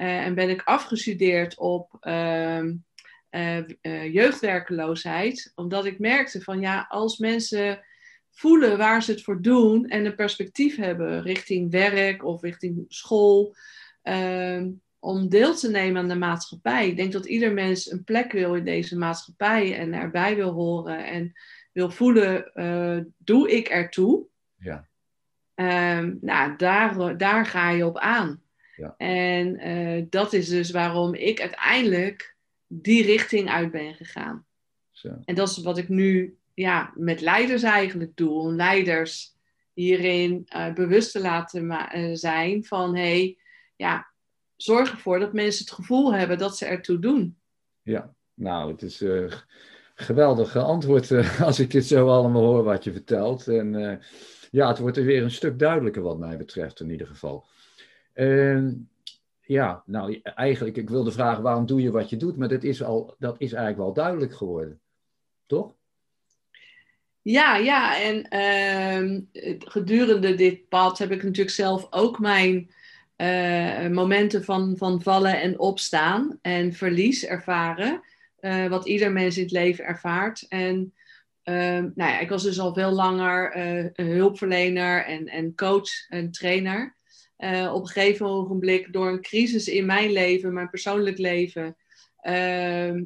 en 0.01 0.35
ben 0.35 0.49
ik 0.49 0.61
afgestudeerd 0.63 1.57
op 1.57 1.97
uh, 2.01 2.63
jeugdwerkeloosheid, 4.11 5.51
omdat 5.55 5.85
ik 5.85 5.99
merkte 5.99 6.41
van 6.41 6.59
ja, 6.59 6.85
als 6.89 7.17
mensen 7.17 7.83
voelen 8.31 8.77
waar 8.77 9.03
ze 9.03 9.11
het 9.11 9.23
voor 9.23 9.41
doen 9.41 9.87
en 9.87 10.05
een 10.05 10.15
perspectief 10.15 10.75
hebben 10.75 11.21
richting 11.21 11.71
werk 11.71 12.23
of 12.23 12.41
richting 12.41 12.85
school, 12.87 13.55
ehm, 14.01 14.69
om 14.99 15.29
deel 15.29 15.55
te 15.55 15.69
nemen 15.69 16.01
aan 16.01 16.07
de 16.07 16.15
maatschappij. 16.15 16.87
Ik 16.87 16.95
denk 16.95 17.11
dat 17.11 17.25
ieder 17.25 17.53
mens 17.53 17.91
een 17.91 18.03
plek 18.03 18.31
wil 18.31 18.55
in 18.55 18.63
deze 18.65 18.97
maatschappij 18.97 19.77
en 19.77 19.93
erbij 19.93 20.35
wil 20.35 20.51
horen 20.51 21.05
en 21.05 21.33
wil 21.71 21.89
voelen, 21.89 22.51
uh, 22.53 22.97
doe 23.17 23.51
ik 23.51 23.67
ertoe? 23.67 24.25
Ja. 24.57 24.87
Um, 25.55 26.17
nou, 26.21 26.55
daar, 26.55 27.17
daar 27.17 27.45
ga 27.45 27.69
je 27.69 27.85
op 27.85 27.97
aan. 27.97 28.40
Ja. 28.81 28.95
En 28.97 29.67
uh, 29.67 30.05
dat 30.09 30.33
is 30.33 30.49
dus 30.49 30.71
waarom 30.71 31.13
ik 31.13 31.41
uiteindelijk 31.41 32.35
die 32.67 33.03
richting 33.03 33.49
uit 33.49 33.71
ben 33.71 33.95
gegaan. 33.95 34.45
Zo. 34.91 35.17
En 35.25 35.35
dat 35.35 35.49
is 35.49 35.57
wat 35.57 35.77
ik 35.77 35.89
nu 35.89 36.37
ja, 36.53 36.91
met 36.95 37.21
leiders 37.21 37.63
eigenlijk 37.63 38.11
doe. 38.15 38.29
Om 38.29 38.55
leiders 38.55 39.35
hierin 39.73 40.47
uh, 40.55 40.73
bewust 40.73 41.11
te 41.11 41.21
laten 41.21 42.17
zijn 42.17 42.63
van 42.63 42.95
hé, 42.95 43.01
hey, 43.01 43.37
ja, 43.75 44.11
zorg 44.55 44.91
ervoor 44.91 45.19
dat 45.19 45.33
mensen 45.33 45.65
het 45.65 45.73
gevoel 45.73 46.13
hebben 46.13 46.37
dat 46.37 46.57
ze 46.57 46.65
ertoe 46.65 46.99
doen. 46.99 47.37
Ja, 47.81 48.13
nou, 48.33 48.71
het 48.71 48.81
is 48.81 49.01
uh, 49.01 49.31
geweldig 49.95 50.51
geantwoord 50.51 51.09
uh, 51.09 51.41
als 51.47 51.59
ik 51.59 51.71
dit 51.71 51.85
zo 51.85 52.07
allemaal 52.07 52.43
hoor 52.43 52.63
wat 52.63 52.83
je 52.83 52.91
vertelt. 52.91 53.47
En 53.47 53.99
ja, 54.51 54.67
het 54.67 54.79
wordt 54.79 54.97
er 54.97 55.05
weer 55.05 55.23
een 55.23 55.31
stuk 55.31 55.59
duidelijker 55.59 56.01
wat 56.01 56.19
mij 56.19 56.37
betreft 56.37 56.79
in 56.79 56.89
ieder 56.89 57.07
geval. 57.07 57.45
Ja, 59.41 59.83
nou 59.85 60.19
eigenlijk, 60.21 60.77
ik 60.77 60.89
wilde 60.89 61.11
vragen 61.11 61.43
waarom 61.43 61.65
doe 61.65 61.81
je 61.81 61.91
wat 61.91 62.09
je 62.09 62.17
doet, 62.17 62.37
maar 62.37 62.47
dat 62.47 62.63
is, 62.63 62.83
al, 62.83 63.15
dat 63.19 63.35
is 63.37 63.53
eigenlijk 63.53 63.77
wel 63.77 63.93
duidelijk 63.93 64.35
geworden. 64.35 64.79
Toch? 65.45 65.73
Ja, 67.21 67.55
ja, 67.55 68.01
en 68.01 68.27
ehm, 68.29 69.21
gedurende 69.59 70.35
dit 70.35 70.69
pad 70.69 70.97
heb 70.97 71.11
ik 71.11 71.23
natuurlijk 71.23 71.55
zelf 71.55 71.87
ook 71.89 72.19
mijn 72.19 72.71
uh, 73.17 73.87
momenten 73.87 74.43
van, 74.43 74.77
van 74.77 75.01
vallen 75.01 75.41
en 75.41 75.59
opstaan 75.59 76.39
en 76.41 76.73
verlies 76.73 77.25
ervaren. 77.25 78.01
Uh, 78.39 78.67
wat 78.67 78.87
ieder 78.87 79.11
mens 79.11 79.37
in 79.37 79.43
het 79.43 79.51
leven 79.51 79.85
ervaart. 79.85 80.45
En 80.49 80.93
uh, 81.43 81.55
nou 81.77 81.91
ja, 81.95 82.19
ik 82.19 82.29
was 82.29 82.43
dus 82.43 82.59
al 82.59 82.73
veel 82.73 82.91
langer 82.91 83.57
een 83.99 84.07
hulpverlener 84.07 85.05
en, 85.05 85.27
en 85.27 85.55
coach 85.55 86.09
en 86.09 86.31
trainer. 86.31 86.95
Op 87.73 87.81
een 87.81 87.87
gegeven 87.87 88.25
ogenblik 88.25 88.93
door 88.93 89.07
een 89.07 89.21
crisis 89.21 89.67
in 89.67 89.85
mijn 89.85 90.11
leven, 90.11 90.53
mijn 90.53 90.69
persoonlijk 90.69 91.17
leven. 91.17 91.75
Ehm, 92.21 93.03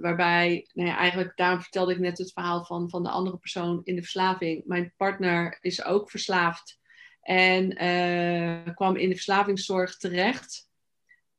waarbij, 0.00 0.68
nou 0.72 0.88
ja, 0.88 0.96
eigenlijk 0.96 1.36
daarom 1.36 1.60
vertelde 1.60 1.92
ik 1.92 1.98
net 1.98 2.18
het 2.18 2.32
verhaal 2.32 2.64
van, 2.64 2.90
van 2.90 3.02
de 3.02 3.08
andere 3.08 3.38
persoon 3.38 3.80
in 3.84 3.94
de 3.94 4.02
verslaving. 4.02 4.62
Mijn 4.64 4.92
partner 4.96 5.58
is 5.60 5.84
ook 5.84 6.10
verslaafd. 6.10 6.78
En 7.26 7.84
uh, 7.84 8.74
kwam 8.74 8.96
in 8.96 9.08
de 9.08 9.14
verslavingszorg 9.14 9.96
terecht. 9.96 10.68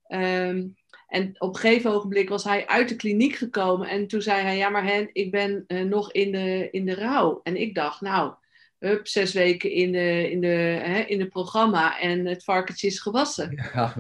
Um, 0.07 0.75
en 1.07 1.41
op 1.41 1.53
een 1.53 1.59
gegeven 1.59 1.91
ogenblik 1.91 2.29
was 2.29 2.43
hij 2.43 2.67
uit 2.67 2.89
de 2.89 2.95
kliniek 2.95 3.35
gekomen. 3.35 3.87
En 3.87 4.07
toen 4.07 4.21
zei 4.21 4.41
hij, 4.41 4.57
ja 4.57 4.69
maar 4.69 4.83
Hen, 4.83 5.09
ik 5.13 5.31
ben 5.31 5.65
nog 5.67 6.11
in 6.11 6.31
de, 6.31 6.67
in 6.71 6.85
de 6.85 6.93
rouw. 6.93 7.39
En 7.43 7.55
ik 7.55 7.75
dacht, 7.75 8.01
nou, 8.01 8.33
hup, 8.79 9.07
zes 9.07 9.33
weken 9.33 9.71
in 9.71 9.91
de, 9.91 10.31
in, 10.31 10.41
de, 10.41 10.47
hè, 10.83 10.99
in 10.99 11.19
het 11.19 11.29
programma 11.29 11.99
en 11.99 12.25
het 12.25 12.43
varkentje 12.43 12.87
is 12.87 12.99
gewassen. 12.99 13.55
Ja. 13.73 13.93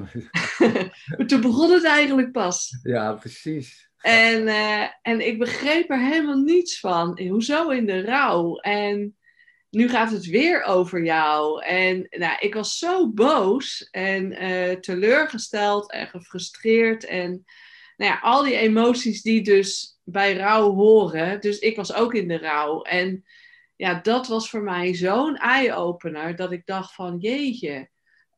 maar 1.17 1.27
toen 1.27 1.41
begon 1.41 1.71
het 1.71 1.85
eigenlijk 1.85 2.31
pas. 2.31 2.77
Ja, 2.83 3.13
precies. 3.13 3.89
En, 3.97 4.41
uh, 4.41 4.87
en 5.01 5.27
ik 5.27 5.39
begreep 5.39 5.89
er 5.89 5.99
helemaal 5.99 6.41
niets 6.41 6.79
van. 6.79 7.21
Hoezo 7.29 7.69
in 7.69 7.85
de 7.85 8.01
rouw? 8.01 8.57
En 8.57 9.15
nu 9.69 9.89
gaat 9.89 10.11
het 10.11 10.25
weer 10.25 10.63
over 10.63 11.03
jou. 11.03 11.63
En 11.63 12.07
nou, 12.09 12.37
ik 12.39 12.53
was 12.53 12.77
zo 12.77 13.11
boos 13.11 13.87
en 13.91 14.43
uh, 14.43 14.71
teleurgesteld 14.71 15.91
en 15.91 16.07
gefrustreerd. 16.07 17.05
En 17.05 17.45
nou 17.97 18.11
ja, 18.11 18.19
al 18.21 18.43
die 18.43 18.55
emoties 18.55 19.21
die 19.21 19.43
dus 19.43 19.99
bij 20.03 20.37
rouw 20.37 20.73
horen. 20.73 21.41
Dus 21.41 21.59
ik 21.59 21.75
was 21.75 21.93
ook 21.93 22.13
in 22.13 22.27
de 22.27 22.37
rouw. 22.37 22.81
En 22.81 23.23
ja, 23.77 23.99
dat 24.01 24.27
was 24.27 24.49
voor 24.49 24.63
mij 24.63 24.93
zo'n 24.93 25.35
eye-opener 25.35 26.35
dat 26.35 26.51
ik 26.51 26.65
dacht 26.65 26.93
van 26.93 27.17
jeetje. 27.17 27.89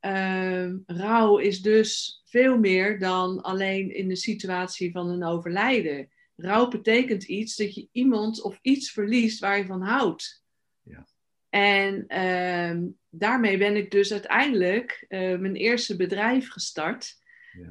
Uh, 0.02 0.73
rouw 0.86 1.38
is 1.38 1.62
dus 1.62 2.21
veel 2.25 2.58
meer 2.58 2.99
dan 2.99 3.41
alleen 3.41 3.95
in 3.95 4.08
de 4.08 4.15
situatie 4.15 4.91
van 4.91 5.10
een 5.10 5.23
overlijden. 5.23 6.10
Rouw 6.36 6.67
betekent 6.67 7.23
iets 7.23 7.56
dat 7.56 7.75
je 7.75 7.88
iemand 7.91 8.41
of 8.41 8.60
iets 8.62 8.91
verliest 8.91 9.39
waar 9.39 9.58
je 9.58 9.65
van 9.65 9.82
houdt. 9.82 10.43
Ja. 10.82 11.08
En 11.49 12.06
uh, 12.08 12.89
daarmee 13.10 13.58
ben 13.58 13.75
ik 13.75 13.91
dus 13.91 14.12
uiteindelijk 14.12 15.06
uh, 15.10 15.38
mijn 15.38 15.56
eerste 15.56 15.95
bedrijf 15.95 16.49
gestart. 16.49 17.17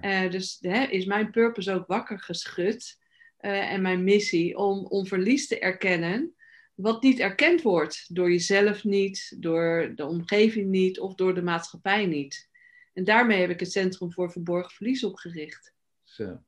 Ja. 0.00 0.24
Uh, 0.24 0.30
dus 0.30 0.58
hè, 0.60 0.84
is 0.84 1.04
mijn 1.04 1.30
purpose 1.30 1.72
ook 1.72 1.86
wakker 1.86 2.20
geschud. 2.20 2.98
Eh, 3.38 3.72
en 3.72 3.82
mijn 3.82 4.04
missie 4.04 4.56
om, 4.56 4.86
om 4.86 5.06
verlies 5.06 5.46
te 5.46 5.58
erkennen. 5.58 6.34
Wat 6.78 7.02
niet 7.02 7.18
erkend 7.18 7.62
wordt 7.62 8.14
door 8.14 8.30
jezelf 8.30 8.84
niet, 8.84 9.36
door 9.38 9.92
de 9.94 10.06
omgeving 10.06 10.68
niet 10.68 11.00
of 11.00 11.14
door 11.14 11.34
de 11.34 11.42
maatschappij 11.42 12.06
niet. 12.06 12.48
En 12.92 13.04
daarmee 13.04 13.40
heb 13.40 13.50
ik 13.50 13.60
het 13.60 13.72
Centrum 13.72 14.12
voor 14.12 14.30
Verborgen 14.30 14.70
Verlies 14.70 15.04
opgericht. 15.04 15.74
Zo. 16.04 16.38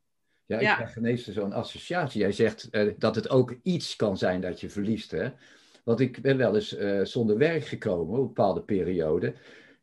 Ja, 0.47 0.57
ik 0.57 0.63
Ja. 0.63 0.75
krijg 0.75 0.97
ineens 0.97 1.27
zo'n 1.29 1.53
associatie. 1.53 2.21
Jij 2.21 2.33
zegt 2.33 2.69
eh, 2.71 2.93
dat 2.99 3.15
het 3.15 3.31
ook 3.31 3.57
iets 3.63 3.97
kan 3.97 4.19
zijn 4.19 4.41
dat 4.41 4.61
je 4.61 4.71
verliest, 4.71 5.11
hè? 5.11 5.29
Want 5.85 6.01
ik 6.01 6.23
ben 6.23 6.37
wel 6.37 6.55
eens 6.55 6.77
eh, 6.77 7.05
zonder 7.05 7.39
werk 7.39 7.65
gekomen 7.65 8.07
op 8.07 8.21
een 8.21 8.27
bepaalde 8.27 8.63
periode. 8.63 9.35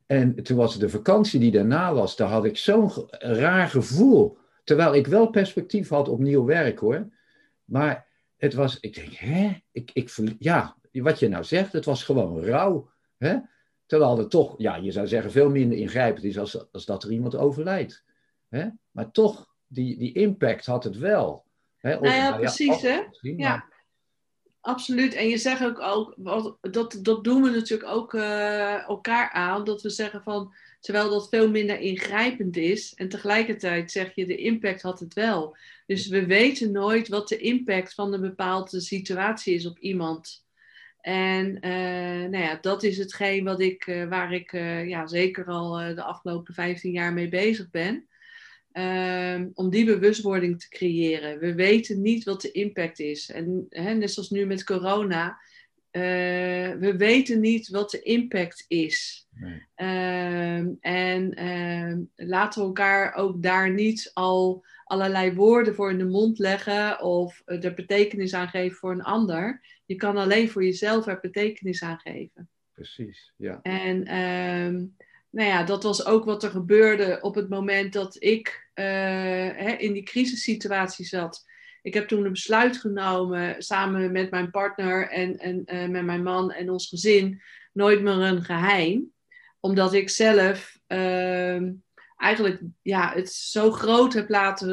En 0.05 0.43
toen 0.43 0.57
was 0.57 0.71
het 0.71 0.81
de 0.81 0.89
vakantie 0.89 1.39
die 1.39 1.51
daarna 1.51 1.93
was, 1.93 2.15
daar 2.15 2.29
had 2.29 2.45
ik 2.45 2.57
zo'n 2.57 2.91
raar 3.19 3.67
gevoel. 3.67 4.37
Terwijl 4.63 4.95
ik 4.95 5.07
wel 5.07 5.29
perspectief 5.29 5.89
had 5.89 6.09
op 6.09 6.19
nieuw 6.19 6.45
werk 6.45 6.79
hoor. 6.79 7.09
Maar 7.65 8.06
het 8.37 8.53
was, 8.53 8.79
ik 8.79 8.95
denk, 8.95 9.13
hè? 9.13 9.57
Ik, 9.71 9.89
ik, 9.93 10.11
ja, 10.39 10.75
wat 10.91 11.19
je 11.19 11.27
nou 11.27 11.43
zegt, 11.43 11.73
het 11.73 11.85
was 11.85 12.03
gewoon 12.03 12.43
rauw. 12.43 12.89
Hè? 13.17 13.37
Terwijl 13.85 14.17
het 14.17 14.29
toch, 14.29 14.55
ja, 14.57 14.75
je 14.75 14.91
zou 14.91 15.07
zeggen, 15.07 15.31
veel 15.31 15.49
minder 15.49 15.77
ingrijpend 15.77 16.23
is 16.23 16.37
als, 16.39 16.71
als 16.71 16.85
dat 16.85 17.03
er 17.03 17.11
iemand 17.11 17.35
overlijdt. 17.35 18.03
Hè? 18.49 18.67
Maar 18.91 19.11
toch, 19.11 19.55
die, 19.67 19.97
die 19.97 20.13
impact 20.13 20.65
had 20.65 20.83
het 20.83 20.97
wel. 20.97 21.45
Hè? 21.77 21.95
Of- 21.95 22.01
Nou 22.01 22.13
ja, 22.15 22.37
precies, 22.37 22.81
hè? 22.81 23.01
misschien, 23.07 23.37
Ja. 23.37 23.49
maar- 23.49 23.75
Absoluut. 24.61 25.13
En 25.13 25.27
je 25.27 25.37
zegt 25.37 25.63
ook, 25.63 25.79
ook 25.79 26.13
wat, 26.17 26.57
dat, 26.61 26.99
dat 27.01 27.23
doen 27.23 27.41
we 27.41 27.49
natuurlijk 27.49 27.89
ook 27.89 28.13
eh, 28.13 28.87
elkaar 28.87 29.31
aan. 29.31 29.63
Dat 29.63 29.81
we 29.81 29.89
zeggen 29.89 30.23
van, 30.23 30.53
terwijl 30.79 31.09
dat 31.09 31.29
veel 31.29 31.49
minder 31.49 31.79
ingrijpend 31.79 32.57
is. 32.57 32.93
En 32.93 33.09
tegelijkertijd 33.09 33.91
zeg 33.91 34.15
je, 34.15 34.25
de 34.25 34.37
impact 34.37 34.81
had 34.81 34.99
het 34.99 35.13
wel. 35.13 35.57
Dus 35.85 36.07
we 36.07 36.25
weten 36.25 36.71
nooit 36.71 37.07
wat 37.07 37.27
de 37.27 37.37
impact 37.37 37.93
van 37.93 38.13
een 38.13 38.21
bepaalde 38.21 38.81
situatie 38.81 39.53
is 39.53 39.65
op 39.65 39.79
iemand. 39.79 40.45
En 41.07 41.59
eh, 41.59 42.29
nou 42.29 42.37
ja, 42.37 42.57
dat 42.61 42.83
is 42.83 42.97
hetgeen 42.97 43.43
wat 43.43 43.61
ik, 43.61 43.87
eh, 43.87 44.07
waar 44.07 44.33
ik 44.33 44.53
eh, 44.53 44.87
ja, 44.87 45.07
zeker 45.07 45.45
al 45.45 45.71
de 45.95 46.03
afgelopen 46.03 46.53
15 46.53 46.91
jaar 46.91 47.13
mee 47.13 47.29
bezig 47.29 47.69
ben. 47.69 48.07
Ehm, 48.71 49.49
om 49.53 49.69
die 49.69 49.85
bewustwording 49.85 50.59
te 50.59 50.69
creëren. 50.69 51.39
We 51.39 51.55
weten 51.55 52.01
niet 52.01 52.23
wat 52.23 52.41
de 52.41 52.51
impact 52.51 52.99
is. 52.99 53.29
En 53.29 53.65
hè, 53.69 53.93
net 53.93 54.11
zoals 54.11 54.29
nu 54.29 54.45
met 54.45 54.63
corona, 54.63 55.39
we 55.91 56.93
weten 56.97 57.39
niet 57.39 57.69
wat 57.69 57.91
de 57.91 58.01
impact 58.01 58.65
is. 58.67 59.26
Nee. 59.39 59.65
Ehm, 59.75 60.73
en 60.81 61.33
ehm, 61.33 62.01
laten 62.15 62.61
we 62.61 62.67
elkaar 62.67 63.13
ook 63.15 63.43
daar 63.43 63.73
niet 63.73 64.11
al 64.13 64.65
allerlei 64.83 65.33
woorden 65.33 65.75
voor 65.75 65.91
in 65.91 65.97
de 65.97 66.05
mond 66.05 66.39
leggen 66.39 67.01
of 67.01 67.41
eh, 67.45 67.63
er 67.63 67.73
betekenis 67.73 68.33
aan 68.33 68.47
geven 68.47 68.77
voor 68.77 68.91
een 68.91 69.03
ander. 69.03 69.61
Je 69.85 69.95
kan 69.95 70.17
alleen 70.17 70.49
voor 70.49 70.63
jezelf 70.63 71.07
er 71.07 71.19
betekenis 71.21 71.83
aan 71.83 71.99
geven. 71.99 72.49
Precies, 72.73 73.33
ja. 73.37 73.59
En 73.61 74.05
ehm, 74.05 74.85
nou 75.29 75.49
ja, 75.49 75.63
dat 75.63 75.83
was 75.83 76.05
ook 76.05 76.25
wat 76.25 76.43
er 76.43 76.49
gebeurde 76.49 77.19
op 77.21 77.35
het 77.35 77.49
moment 77.49 77.93
dat 77.93 78.23
ik 78.23 78.69
uh, 78.75 78.85
hè, 79.55 79.71
in 79.71 79.93
die 79.93 80.03
crisissituatie 80.03 81.05
zat. 81.05 81.45
Ik 81.81 81.93
heb 81.93 82.07
toen 82.07 82.25
een 82.25 82.31
besluit 82.31 82.77
genomen 82.77 83.63
samen 83.63 84.11
met 84.11 84.31
mijn 84.31 84.51
partner 84.51 85.09
en, 85.09 85.37
en 85.37 85.63
uh, 85.65 85.87
met 85.87 86.05
mijn 86.05 86.23
man 86.23 86.51
en 86.51 86.69
ons 86.69 86.87
gezin. 86.87 87.41
Nooit 87.73 88.01
meer 88.01 88.13
een 88.13 88.43
geheim. 88.43 89.11
Omdat 89.67 89.93
ik 89.93 90.09
zelf 90.09 90.79
uh, 90.87 91.61
eigenlijk 92.17 92.61
ja, 92.81 93.13
het 93.13 93.31
zo 93.31 93.71
groot 93.71 94.13
heb 94.13 94.29
laten. 94.29 94.69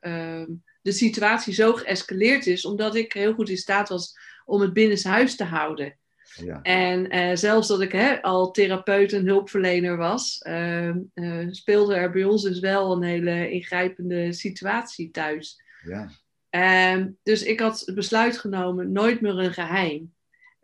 Uh, 0.00 0.56
de 0.82 0.92
situatie 0.92 1.54
zo 1.54 1.72
geëscaleerd 1.72 2.46
is. 2.46 2.64
Omdat 2.64 2.94
ik 2.94 3.12
heel 3.12 3.34
goed 3.34 3.48
in 3.48 3.56
staat 3.56 3.88
was 3.88 4.18
om 4.44 4.60
het 4.60 4.72
binnenshuis 4.72 5.36
te 5.36 5.44
houden. 5.44 5.98
Ja. 6.44 6.62
En 6.62 7.16
uh, 7.16 7.36
zelfs 7.36 7.68
dat 7.68 7.80
ik 7.80 7.92
hè, 7.92 8.22
al 8.22 8.50
therapeut 8.50 9.12
en 9.12 9.26
hulpverlener 9.26 9.96
was, 9.96 10.40
uh, 10.48 10.94
uh, 11.14 11.46
speelde 11.50 11.94
er 11.94 12.10
bij 12.10 12.24
ons 12.24 12.42
dus 12.42 12.58
wel 12.58 12.92
een 12.92 13.02
hele 13.02 13.50
ingrijpende 13.50 14.32
situatie 14.32 15.10
thuis. 15.10 15.62
Ja. 15.82 16.10
Ehm, 16.50 17.08
dus 17.22 17.42
ik 17.42 17.60
had 17.60 17.82
het 17.86 17.94
besluit 17.94 18.38
genomen, 18.38 18.92
nooit 18.92 19.20
meer 19.20 19.38
een 19.38 19.52
geheim. 19.52 20.14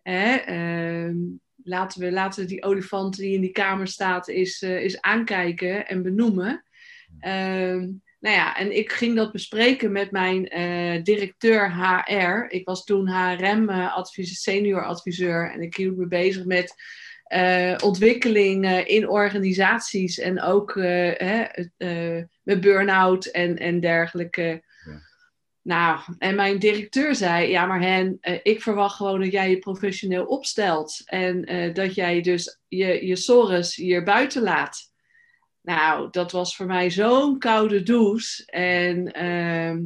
Ehm, 0.02 1.16
laten, 1.64 2.00
we, 2.00 2.12
laten 2.12 2.42
we 2.42 2.48
die 2.48 2.62
olifant 2.62 3.16
die 3.16 3.34
in 3.34 3.40
die 3.40 3.52
kamer 3.52 3.86
staat 3.86 4.28
eens, 4.28 4.60
eens 4.60 5.00
aankijken 5.00 5.86
en 5.86 6.02
benoemen. 6.02 6.64
Nou 8.22 8.36
ja, 8.36 8.56
en 8.56 8.76
ik 8.76 8.92
ging 8.92 9.16
dat 9.16 9.32
bespreken 9.32 9.92
met 9.92 10.10
mijn 10.10 10.58
uh, 10.58 11.02
directeur 11.02 11.72
HR. 11.74 12.46
Ik 12.48 12.66
was 12.66 12.84
toen 12.84 13.08
HRM-adviseur, 13.08 14.36
senior 14.36 14.84
adviseur. 14.84 15.52
En 15.52 15.62
ik 15.62 15.76
hield 15.76 15.96
me 15.96 16.06
bezig 16.06 16.44
met 16.44 16.74
uh, 17.34 17.74
ontwikkeling 17.84 18.86
in 18.86 19.08
organisaties. 19.08 20.18
En 20.18 20.42
ook 20.42 20.74
met 22.42 22.60
burn-out 22.60 23.26
en, 23.26 23.58
en 23.58 23.80
dergelijke. 23.80 24.62
Nou, 25.62 26.00
en 26.18 26.34
mijn 26.34 26.58
directeur 26.58 27.14
zei: 27.14 27.50
Ja, 27.50 27.66
maar 27.66 27.80
Hen, 27.80 28.18
ik 28.42 28.62
verwacht 28.62 28.96
gewoon 28.96 29.20
dat 29.20 29.32
jij 29.32 29.50
je 29.50 29.58
professioneel 29.58 30.24
opstelt. 30.24 31.02
En 31.04 31.44
dat 31.74 31.94
jij 31.94 32.20
dus 32.20 32.58
je, 32.68 33.06
je 33.06 33.16
sores 33.16 33.74
hier 33.74 34.02
buiten 34.02 34.42
laat. 34.42 34.92
Nou, 35.62 36.08
dat 36.10 36.32
was 36.32 36.56
voor 36.56 36.66
mij 36.66 36.90
zo'n 36.90 37.38
koude 37.38 37.82
douche. 37.82 38.44
En 38.46 39.12
ehm, 39.12 39.82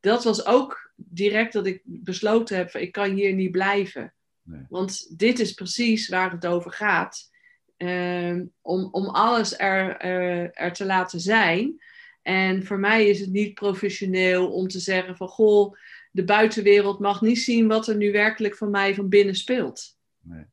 dat 0.00 0.24
was 0.24 0.46
ook 0.46 0.92
direct 0.96 1.52
dat 1.52 1.66
ik 1.66 1.80
besloten 1.84 2.56
heb: 2.56 2.74
ik 2.74 2.92
kan 2.92 3.10
hier 3.10 3.32
niet 3.32 3.50
blijven. 3.50 4.14
Nee. 4.42 4.66
Want 4.68 5.18
dit 5.18 5.38
is 5.38 5.52
precies 5.52 6.08
waar 6.08 6.30
het 6.30 6.46
over 6.46 6.72
gaat. 6.72 7.30
Ehm, 7.76 8.44
om, 8.62 8.88
om 8.90 9.06
alles 9.06 9.58
er, 9.58 10.04
uh, 10.04 10.60
er 10.60 10.72
te 10.72 10.84
laten 10.84 11.20
zijn. 11.20 11.80
En 12.26 12.64
voor 12.64 12.78
mij 12.78 13.06
is 13.06 13.20
het 13.20 13.30
niet 13.30 13.54
professioneel 13.54 14.52
om 14.52 14.68
te 14.68 14.78
zeggen 14.80 15.16
van 15.16 15.28
goh, 15.28 15.76
de 16.10 16.24
buitenwereld 16.24 16.98
mag 16.98 17.20
niet 17.20 17.38
zien 17.38 17.68
wat 17.68 17.88
er 17.88 17.96
nu 17.96 18.12
werkelijk 18.12 18.56
van 18.56 18.70
mij 18.70 18.94
van 18.94 19.08
binnen 19.08 19.34
speelt. 19.34 19.98
Nee, 20.22 20.44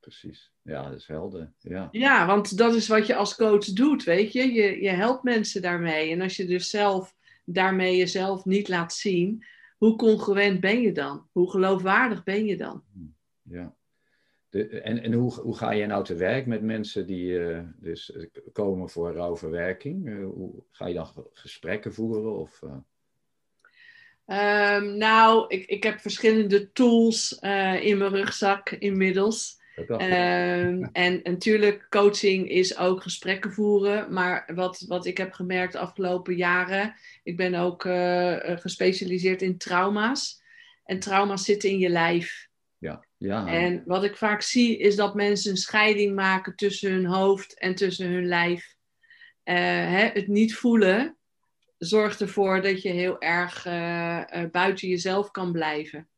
precies. 0.00 0.52
Ja, 0.62 0.82
dat 0.82 0.98
is 0.98 1.06
helder. 1.06 1.52
Ja. 1.58 1.88
ja, 1.90 2.26
want 2.26 2.56
dat 2.56 2.74
is 2.74 2.88
wat 2.88 3.06
je 3.06 3.14
als 3.14 3.36
coach 3.36 3.64
doet, 3.64 4.04
weet 4.04 4.32
je. 4.32 4.52
je. 4.52 4.82
Je 4.82 4.88
helpt 4.88 5.22
mensen 5.22 5.62
daarmee. 5.62 6.10
En 6.10 6.20
als 6.20 6.36
je 6.36 6.44
dus 6.44 6.70
zelf 6.70 7.14
daarmee 7.44 7.96
jezelf 7.96 8.44
niet 8.44 8.68
laat 8.68 8.92
zien, 8.94 9.44
hoe 9.76 9.96
congruent 9.96 10.60
ben 10.60 10.80
je 10.80 10.92
dan? 10.92 11.28
Hoe 11.32 11.50
geloofwaardig 11.50 12.22
ben 12.22 12.44
je 12.44 12.56
dan? 12.56 12.82
Ja. 13.42 13.76
De, 14.52 14.80
en 14.80 15.02
en 15.02 15.12
hoe, 15.12 15.32
hoe 15.32 15.56
ga 15.56 15.70
je 15.70 15.86
nou 15.86 16.04
te 16.04 16.14
werk 16.14 16.46
met 16.46 16.62
mensen 16.62 17.06
die 17.06 17.30
uh, 17.30 17.60
dus 17.76 18.16
komen 18.52 18.88
voor 18.88 19.12
rouwverwerking? 19.12 20.06
Uh, 20.06 20.24
hoe 20.24 20.62
ga 20.70 20.86
je 20.86 20.94
dan 20.94 21.08
gesprekken 21.32 21.94
voeren? 21.94 22.38
Of, 22.38 22.62
um, 24.26 24.96
nou, 24.96 25.44
ik, 25.48 25.66
ik 25.66 25.82
heb 25.82 26.00
verschillende 26.00 26.72
tools 26.72 27.32
in 27.80 27.98
mijn 27.98 28.10
rugzak 28.10 28.70
inmiddels. 28.70 29.60
Um, 29.76 30.84
en 30.92 31.20
natuurlijk, 31.22 31.86
coaching 31.88 32.48
is 32.48 32.78
ook 32.78 33.02
gesprekken 33.02 33.52
voeren. 33.52 34.12
Maar 34.12 34.50
wat, 34.54 34.84
wat 34.88 35.06
ik 35.06 35.16
heb 35.16 35.32
gemerkt 35.32 35.72
de 35.72 35.78
afgelopen 35.78 36.36
jaren, 36.36 36.94
ik 37.22 37.36
ben 37.36 37.54
ook 37.54 37.84
uh, 37.84 38.36
gespecialiseerd 38.40 39.42
in 39.42 39.58
trauma's. 39.58 40.42
En 40.84 40.98
trauma's 40.98 41.44
zitten 41.44 41.70
in 41.70 41.78
je 41.78 41.88
lijf. 41.88 42.50
Ja, 42.82 43.04
ja. 43.16 43.46
En 43.46 43.82
wat 43.86 44.04
ik 44.04 44.16
vaak 44.16 44.42
zie, 44.42 44.78
is 44.78 44.96
dat 44.96 45.14
mensen 45.14 45.50
een 45.50 45.56
scheiding 45.56 46.14
maken 46.14 46.56
tussen 46.56 46.92
hun 46.92 47.06
hoofd 47.06 47.58
en 47.58 47.74
tussen 47.74 48.08
hun 48.08 48.26
lijf. 48.26 48.74
Uh, 49.44 49.54
hè, 49.56 50.10
het 50.12 50.26
niet 50.26 50.54
voelen 50.54 51.16
zorgt 51.78 52.20
ervoor 52.20 52.62
dat 52.62 52.82
je 52.82 52.88
heel 52.88 53.20
erg 53.20 53.66
uh, 53.66 54.22
buiten 54.50 54.88
jezelf 54.88 55.30
kan 55.30 55.52
blijven. 55.52 56.08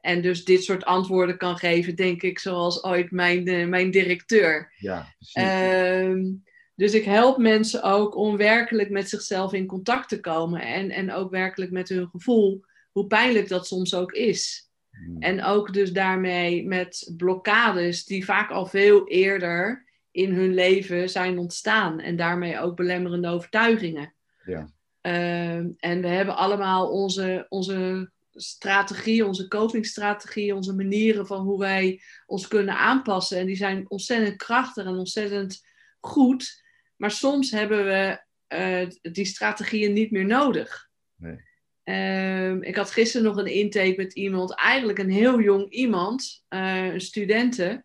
En 0.00 0.22
dus 0.22 0.44
dit 0.44 0.64
soort 0.64 0.84
antwoorden 0.84 1.36
kan 1.36 1.56
geven, 1.56 1.96
denk 1.96 2.22
ik, 2.22 2.38
zoals 2.38 2.84
ooit 2.84 3.10
mijn, 3.10 3.68
mijn 3.68 3.90
directeur. 3.90 4.74
Ja, 4.76 5.14
um, 5.38 6.44
dus 6.74 6.92
ik 6.92 7.04
help 7.04 7.38
mensen 7.38 7.82
ook 7.82 8.16
om 8.16 8.36
werkelijk 8.36 8.90
met 8.90 9.08
zichzelf 9.08 9.52
in 9.52 9.66
contact 9.66 10.08
te 10.08 10.20
komen. 10.20 10.60
En, 10.60 10.90
en 10.90 11.12
ook 11.12 11.30
werkelijk 11.30 11.70
met 11.70 11.88
hun 11.88 12.08
gevoel, 12.08 12.64
hoe 12.92 13.06
pijnlijk 13.06 13.48
dat 13.48 13.66
soms 13.66 13.94
ook 13.94 14.12
is. 14.12 14.70
Hmm. 14.92 15.20
En 15.20 15.42
ook 15.42 15.72
dus 15.72 15.92
daarmee 15.92 16.66
met 16.66 17.12
blokkades 17.16 18.04
die 18.04 18.24
vaak 18.24 18.50
al 18.50 18.66
veel 18.66 19.08
eerder 19.08 19.84
in 20.10 20.32
hun 20.32 20.54
leven 20.54 21.10
zijn 21.10 21.38
ontstaan. 21.38 22.00
En 22.00 22.16
daarmee 22.16 22.60
ook 22.60 22.76
belemmerende 22.76 23.28
overtuigingen. 23.28 24.14
Ja. 24.44 24.70
Um, 25.00 25.74
en 25.78 26.00
we 26.00 26.08
hebben 26.08 26.36
allemaal 26.36 26.90
onze, 26.90 27.46
onze 27.48 28.10
strategie, 28.34 29.26
onze 29.26 29.48
copingstrategie, 29.48 30.54
onze 30.54 30.74
manieren 30.74 31.26
van 31.26 31.40
hoe 31.40 31.58
wij 31.58 32.00
ons 32.26 32.48
kunnen 32.48 32.76
aanpassen. 32.76 33.38
En 33.38 33.46
die 33.46 33.56
zijn 33.56 33.90
ontzettend 33.90 34.36
krachtig 34.36 34.84
en 34.84 34.96
ontzettend 34.96 35.66
goed. 36.00 36.64
Maar 36.96 37.10
soms 37.10 37.50
hebben 37.50 37.84
we 37.84 38.22
uh, 38.48 39.12
die 39.12 39.24
strategieën 39.24 39.92
niet 39.92 40.10
meer 40.10 40.26
nodig. 40.26 40.88
Nee. 41.16 41.50
Uh, 41.84 42.52
ik 42.52 42.76
had 42.76 42.90
gisteren 42.90 43.26
nog 43.26 43.36
een 43.36 43.52
intake 43.52 43.94
met 43.96 44.12
iemand, 44.12 44.54
eigenlijk 44.54 44.98
een 44.98 45.10
heel 45.10 45.40
jong 45.40 45.70
iemand, 45.70 46.44
uh, 46.48 46.92
een 46.92 47.00
studente. 47.00 47.84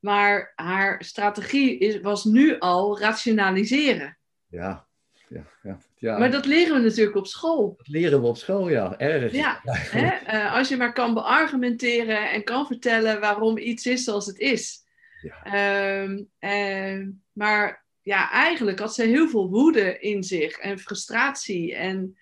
Maar 0.00 0.52
haar 0.54 1.04
strategie 1.04 1.78
is, 1.78 2.00
was 2.00 2.24
nu 2.24 2.58
al 2.58 3.00
rationaliseren. 3.00 4.18
Ja, 4.46 4.86
ja, 5.28 5.44
ja. 5.62 5.78
Ja. 5.98 6.18
Maar 6.18 6.30
dat 6.30 6.46
leren 6.46 6.74
we 6.74 6.88
natuurlijk 6.88 7.16
op 7.16 7.26
school. 7.26 7.74
Dat 7.76 7.88
leren 7.88 8.20
we 8.20 8.26
op 8.26 8.36
school, 8.36 8.68
ja. 8.68 8.98
Erg. 8.98 9.32
Ja, 9.32 9.60
hè? 9.64 10.34
Uh, 10.34 10.54
als 10.54 10.68
je 10.68 10.76
maar 10.76 10.92
kan 10.92 11.14
beargumenteren 11.14 12.30
en 12.30 12.44
kan 12.44 12.66
vertellen 12.66 13.20
waarom 13.20 13.58
iets 13.58 13.86
is 13.86 14.04
zoals 14.04 14.26
het 14.26 14.38
is. 14.38 14.84
Ja. 15.22 16.04
Uh, 16.40 17.06
maar 17.32 17.84
ja, 18.02 18.30
eigenlijk 18.30 18.78
had 18.78 18.94
ze 18.94 19.02
heel 19.02 19.28
veel 19.28 19.48
woede 19.48 19.98
in 19.98 20.22
zich 20.22 20.56
en 20.56 20.78
frustratie. 20.78 21.74
En 21.74 22.16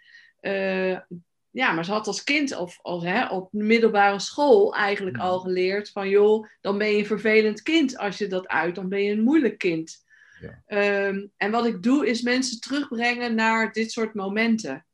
uh, 0.46 0.98
ja, 1.50 1.72
maar 1.72 1.84
ze 1.84 1.90
had 1.90 2.06
als 2.06 2.24
kind 2.24 2.56
of, 2.56 2.78
of 2.82 3.02
hè, 3.02 3.26
op 3.26 3.52
middelbare 3.52 4.18
school 4.18 4.74
eigenlijk 4.74 5.18
al 5.18 5.40
geleerd 5.40 5.90
van 5.90 6.08
joh, 6.08 6.46
dan 6.60 6.78
ben 6.78 6.90
je 6.90 6.98
een 6.98 7.06
vervelend 7.06 7.62
kind 7.62 7.98
als 7.98 8.18
je 8.18 8.26
dat 8.26 8.48
uit, 8.48 8.74
dan 8.74 8.88
ben 8.88 9.02
je 9.02 9.12
een 9.12 9.22
moeilijk 9.22 9.58
kind. 9.58 10.04
Ja. 10.40 11.06
Um, 11.06 11.32
en 11.36 11.50
wat 11.50 11.66
ik 11.66 11.82
doe 11.82 12.06
is 12.06 12.22
mensen 12.22 12.60
terugbrengen 12.60 13.34
naar 13.34 13.72
dit 13.72 13.92
soort 13.92 14.14
momenten. 14.14 14.86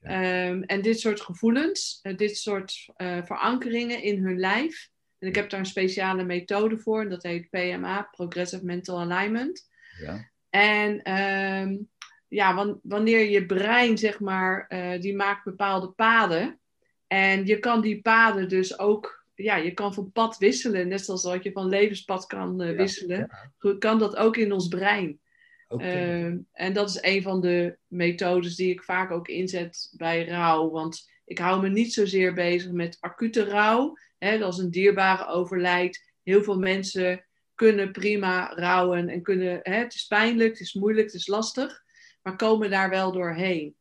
Ja. 0.00 0.46
Um, 0.48 0.62
en 0.62 0.82
dit 0.82 1.00
soort 1.00 1.20
gevoelens, 1.20 2.00
uh, 2.02 2.16
dit 2.16 2.36
soort 2.36 2.88
uh, 2.96 3.22
verankeringen 3.24 4.02
in 4.02 4.24
hun 4.24 4.38
lijf. 4.38 4.90
En 5.18 5.28
ik 5.28 5.34
heb 5.34 5.50
daar 5.50 5.60
een 5.60 5.66
speciale 5.66 6.24
methode 6.24 6.78
voor, 6.78 7.00
en 7.00 7.08
dat 7.08 7.22
heet 7.22 7.50
PMA, 7.50 8.08
Progressive 8.10 8.64
Mental 8.64 9.00
Alignment. 9.00 9.68
Ja. 10.00 10.30
En 10.50 11.12
um, 11.12 11.88
ja, 12.28 12.76
wanneer 12.82 13.30
je 13.30 13.46
brein, 13.46 13.98
zeg 13.98 14.20
maar, 14.20 14.66
uh, 14.68 15.00
die 15.00 15.16
maakt 15.16 15.44
bepaalde 15.44 15.88
paden. 15.88 16.60
En 17.06 17.46
je 17.46 17.58
kan 17.58 17.80
die 17.80 18.00
paden 18.00 18.48
dus 18.48 18.78
ook 18.78 19.18
ja, 19.42 19.56
je 19.56 19.72
kan 19.72 19.94
van 19.94 20.12
pad 20.12 20.38
wisselen, 20.38 20.88
net 20.88 21.04
zoals 21.04 21.22
dat 21.22 21.42
je 21.42 21.52
van 21.52 21.68
levenspad 21.68 22.26
kan 22.26 22.62
uh, 22.62 22.76
wisselen, 22.76 23.30
ja. 23.58 23.74
kan 23.78 23.98
dat 23.98 24.16
ook 24.16 24.36
in 24.36 24.52
ons 24.52 24.68
brein. 24.68 25.20
Okay. 25.68 26.26
Uh, 26.26 26.38
en 26.52 26.72
dat 26.72 26.88
is 26.88 26.98
een 27.00 27.22
van 27.22 27.40
de 27.40 27.76
methodes 27.86 28.56
die 28.56 28.70
ik 28.70 28.82
vaak 28.82 29.10
ook 29.10 29.28
inzet 29.28 29.92
bij 29.96 30.28
rouw. 30.28 30.70
Want 30.70 31.10
ik 31.24 31.38
hou 31.38 31.62
me 31.62 31.68
niet 31.68 31.92
zozeer 31.92 32.34
bezig 32.34 32.72
met 32.72 32.96
acute 33.00 33.44
rouw. 33.44 33.96
Hè, 34.18 34.42
als 34.42 34.58
een 34.58 34.70
dierbare 34.70 35.26
overlijdt. 35.26 36.12
Heel 36.22 36.42
veel 36.42 36.58
mensen 36.58 37.24
kunnen 37.54 37.92
prima 37.92 38.52
rouwen 38.54 39.08
en 39.08 39.22
kunnen, 39.22 39.60
hè, 39.62 39.74
het 39.74 39.94
is 39.94 40.06
pijnlijk, 40.06 40.50
het 40.50 40.60
is 40.60 40.74
moeilijk, 40.74 41.06
het 41.06 41.16
is 41.16 41.26
lastig, 41.26 41.82
maar 42.28 42.36
komen 42.36 42.70
daar 42.70 42.90
wel 42.90 43.12
doorheen. 43.12 43.76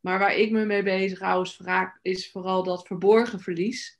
Maar 0.00 0.18
waar 0.18 0.36
ik 0.36 0.50
me 0.50 0.64
mee 0.64 0.82
bezig 0.82 1.18
hou 1.18 1.42
is, 1.42 1.60
is 2.02 2.30
vooral 2.30 2.62
dat 2.62 2.86
verborgen 2.86 3.40
verlies. 3.40 3.98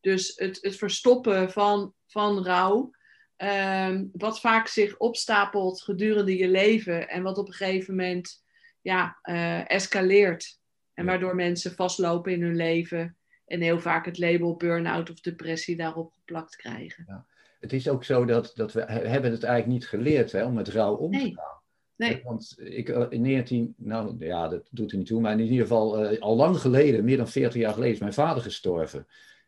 Dus 0.00 0.32
het, 0.36 0.58
het 0.60 0.76
verstoppen 0.76 1.50
van, 1.50 1.94
van 2.06 2.44
rouw. 2.44 2.90
ehm, 3.36 4.04
wat 4.12 4.40
vaak 4.40 4.66
zich 4.66 4.96
opstapelt 4.96 5.82
gedurende 5.82 6.36
je 6.36 6.48
leven 6.48 7.08
en 7.08 7.22
wat 7.22 7.38
op 7.38 7.46
een 7.46 7.54
gegeven 7.54 7.96
moment 7.96 8.44
ja, 8.80 9.18
eh, 9.22 9.70
escaleert. 9.70 10.58
En 10.94 11.06
waardoor 11.06 11.34
mensen 11.34 11.74
vastlopen 11.74 12.32
in 12.32 12.42
hun 12.42 12.56
leven 12.56 13.16
en 13.46 13.60
heel 13.60 13.80
vaak 13.80 14.04
het 14.04 14.18
label 14.18 14.56
burn-out 14.56 15.10
of 15.10 15.20
depressie 15.20 15.76
daarop 15.76 16.12
geplakt 16.12 16.56
krijgen. 16.56 17.04
Ja. 17.06 17.26
Het 17.60 17.72
is 17.72 17.88
ook 17.88 18.04
zo 18.04 18.24
dat, 18.24 18.52
dat 18.54 18.72
we 18.72 18.80
hebben 18.84 19.30
het 19.30 19.42
eigenlijk 19.42 19.66
niet 19.66 19.88
geleerd 19.88 20.32
hè, 20.32 20.44
om 20.44 20.54
met 20.54 20.68
rouw 20.68 20.94
om 20.94 21.10
te 21.10 21.18
gaan. 21.18 21.24
Nee. 21.26 21.62
Want 21.96 22.56
ik 22.58 22.88
eh, 22.88 23.06
in 23.08 23.20
19, 23.20 23.74
nou 23.76 24.16
ja, 24.18 24.48
dat 24.48 24.68
doet 24.70 24.92
er 24.92 24.98
niet 24.98 25.06
toe, 25.06 25.20
maar 25.20 25.32
in 25.32 25.40
ieder 25.40 25.66
geval 25.66 25.98
eh, 25.98 26.20
al 26.20 26.36
lang 26.36 26.58
geleden, 26.58 27.04
meer 27.04 27.16
dan 27.16 27.28
40 27.28 27.60
jaar 27.60 27.72
geleden, 27.72 27.94
is 27.94 28.00
mijn 28.00 28.12
vader 28.12 28.42
gestorven. 28.42 29.06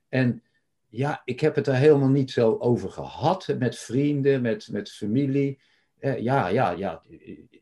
En 0.08 0.42
ja, 0.88 1.22
ik 1.24 1.40
heb 1.40 1.54
het 1.54 1.66
er 1.66 1.74
helemaal 1.74 2.08
niet 2.08 2.30
zo 2.30 2.56
over 2.58 2.90
gehad 2.90 3.54
met 3.58 3.78
vrienden, 3.78 4.42
met, 4.42 4.68
met 4.70 4.92
familie. 4.92 5.58
Eh, 5.98 6.18
ja, 6.18 6.48
ja, 6.48 6.70
ja, 6.70 7.02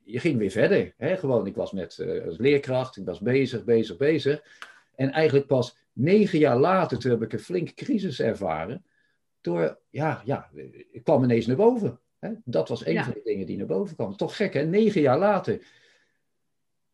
je 0.04 0.18
ging 0.18 0.38
weer 0.38 0.50
verder. 0.50 0.94
Hè? 0.96 1.16
Gewoon, 1.16 1.46
ik 1.46 1.54
was 1.54 1.72
met 1.72 2.06
als 2.26 2.38
leerkracht, 2.38 2.96
ik 2.96 3.04
was 3.04 3.20
bezig, 3.20 3.64
bezig, 3.64 3.96
bezig. 3.96 4.42
En 4.94 5.10
eigenlijk 5.10 5.46
pas 5.46 5.76
negen 5.92 6.38
jaar 6.38 6.58
later, 6.58 6.98
toen 6.98 7.10
heb 7.10 7.22
ik 7.22 7.32
een 7.32 7.38
flinke 7.38 7.74
crisis 7.74 8.20
ervaren. 8.20 8.84
Door, 9.40 9.78
ja, 9.90 10.22
ja, 10.24 10.50
ik 10.90 11.04
kwam 11.04 11.24
ineens 11.24 11.46
naar 11.46 11.56
boven. 11.56 11.98
Dat 12.44 12.68
was 12.68 12.87
een 12.87 12.92
Ja. 12.92 13.04
van 13.04 13.12
de 13.12 13.20
dingen 13.24 13.46
die 13.46 13.56
naar 13.56 13.66
boven 13.66 13.94
kwam. 13.94 14.16
Toch 14.16 14.37
gek, 14.37 14.54
hè? 14.54 14.64
Negen 14.64 15.00
jaar 15.00 15.18
later. 15.18 15.66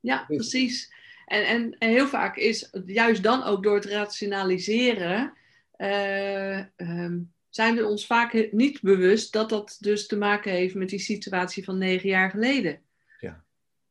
Ja, 0.01 0.25
Dus- 0.29 0.37
precies. 0.37 0.93
En, 1.27 1.47
en, 1.47 1.77
en 1.79 1.89
heel 1.89 2.07
vaak 2.07 2.37
is 2.37 2.71
juist 2.87 3.23
dan 3.23 3.43
ook 3.43 3.63
door 3.63 3.75
het 3.75 3.85
rationaliseren, 3.85 5.33
eh, 5.73 6.59
ehm, 6.59 7.19
zijn 7.49 7.75
we 7.75 7.87
ons 7.87 8.07
vaak 8.07 8.53
niet 8.53 8.81
bewust 8.81 9.33
dat 9.33 9.49
dat 9.49 9.77
dus 9.81 10.07
te 10.07 10.17
maken 10.17 10.53
heeft 10.53 10.75
met 10.75 10.89
die 10.89 10.99
situatie 10.99 11.65
van 11.65 11.79
negen 11.79 12.09
jaar 12.09 12.31
geleden. 12.31 12.81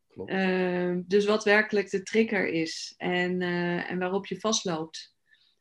Klopt. 0.09 0.31
Ehm, 0.31 1.01
dus 1.05 1.25
wat 1.25 1.43
werkelijk 1.43 1.89
de 1.89 2.03
trigger 2.03 2.47
is 2.47 2.93
en, 2.97 3.41
eh, 3.41 3.91
en 3.91 3.99
waarop 3.99 4.25
je 4.25 4.39
vastloopt. 4.39 5.15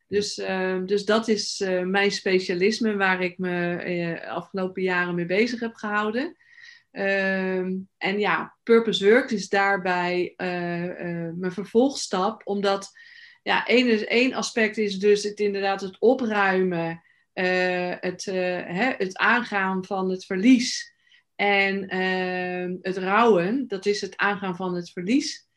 Dus, 0.09 0.37
ehm, 0.37 0.85
dus 0.85 1.05
dat 1.05 1.27
is 1.27 1.61
eh, 1.61 1.81
mijn 1.81 2.11
specialisme 2.11 2.95
waar 2.95 3.21
ik 3.21 3.37
me 3.37 3.75
eh, 3.75 4.31
afgelopen 4.31 4.81
jaren 4.81 5.15
mee 5.15 5.25
bezig 5.25 5.59
heb 5.59 5.73
gehouden. 5.73 6.37
Ehm, 6.91 7.75
en 7.97 8.19
ja, 8.19 8.57
Purpose 8.63 9.09
Work 9.09 9.31
is 9.31 9.49
daarbij 9.49 10.33
eh, 10.37 10.47
mijn 11.35 11.51
vervolgstap, 11.51 12.41
omdat 12.43 12.91
ja, 13.43 13.65
één, 13.65 14.07
één 14.07 14.33
aspect 14.33 14.77
is 14.77 14.99
dus 14.99 15.23
het 15.23 15.39
inderdaad 15.39 15.81
het 15.81 15.99
opruimen, 15.99 17.03
het, 17.33 18.25
hè, 18.25 18.93
het 18.97 19.17
aangaan 19.17 19.85
van 19.85 20.09
het 20.09 20.25
verlies 20.25 20.93
en 21.35 21.87
ehm, 21.87 22.75
het 22.81 22.97
rouwen, 22.97 23.67
dat 23.67 23.85
is 23.85 24.01
het 24.01 24.17
aangaan 24.17 24.55
van 24.55 24.75
het 24.75 24.91
verlies. 24.91 25.47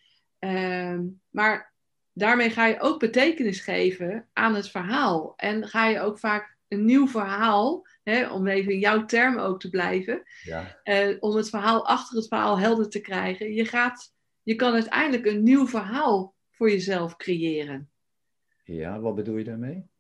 Maar 1.31 1.72
daarmee 2.13 2.51
ga 2.51 2.67
je 2.67 2.81
ook 2.81 2.99
betekenis 3.01 3.61
geven 3.61 4.29
aan 4.33 4.55
het 4.55 4.69
verhaal. 4.71 5.33
En 5.37 5.69
ga 5.69 5.87
je 5.87 6.01
ook 6.01 6.19
vaak 6.19 6.57
een 6.69 6.85
nieuw 6.85 7.09
verhaal, 7.09 7.87
hè, 8.03 8.29
om 8.31 8.47
even 8.47 8.73
in 8.73 8.79
jouw 8.79 9.05
term 9.05 9.39
ook 9.39 9.61
te 9.61 9.71
blijven, 9.71 10.23
Ja. 10.43 10.81
eh, 10.83 11.17
om 11.21 11.37
het 11.37 11.49
verhaal 11.49 11.87
achter 11.87 12.17
het 12.17 12.29
verhaal 12.29 12.59
helder 12.59 12.89
te 12.89 13.01
krijgen. 13.01 13.53
Je, 13.55 13.65
gaat, 13.65 14.13
je 14.43 14.55
kan 14.55 14.73
uiteindelijk 14.73 15.27
een 15.27 15.43
nieuw 15.43 15.67
verhaal 15.67 16.35
voor 16.51 16.71
jezelf 16.71 17.17
creëren. 17.17 17.91
ja, 18.65 19.01
wat 19.01 19.15
bedoel 19.15 19.37
je 19.37 19.45
daarmee? 19.45 19.91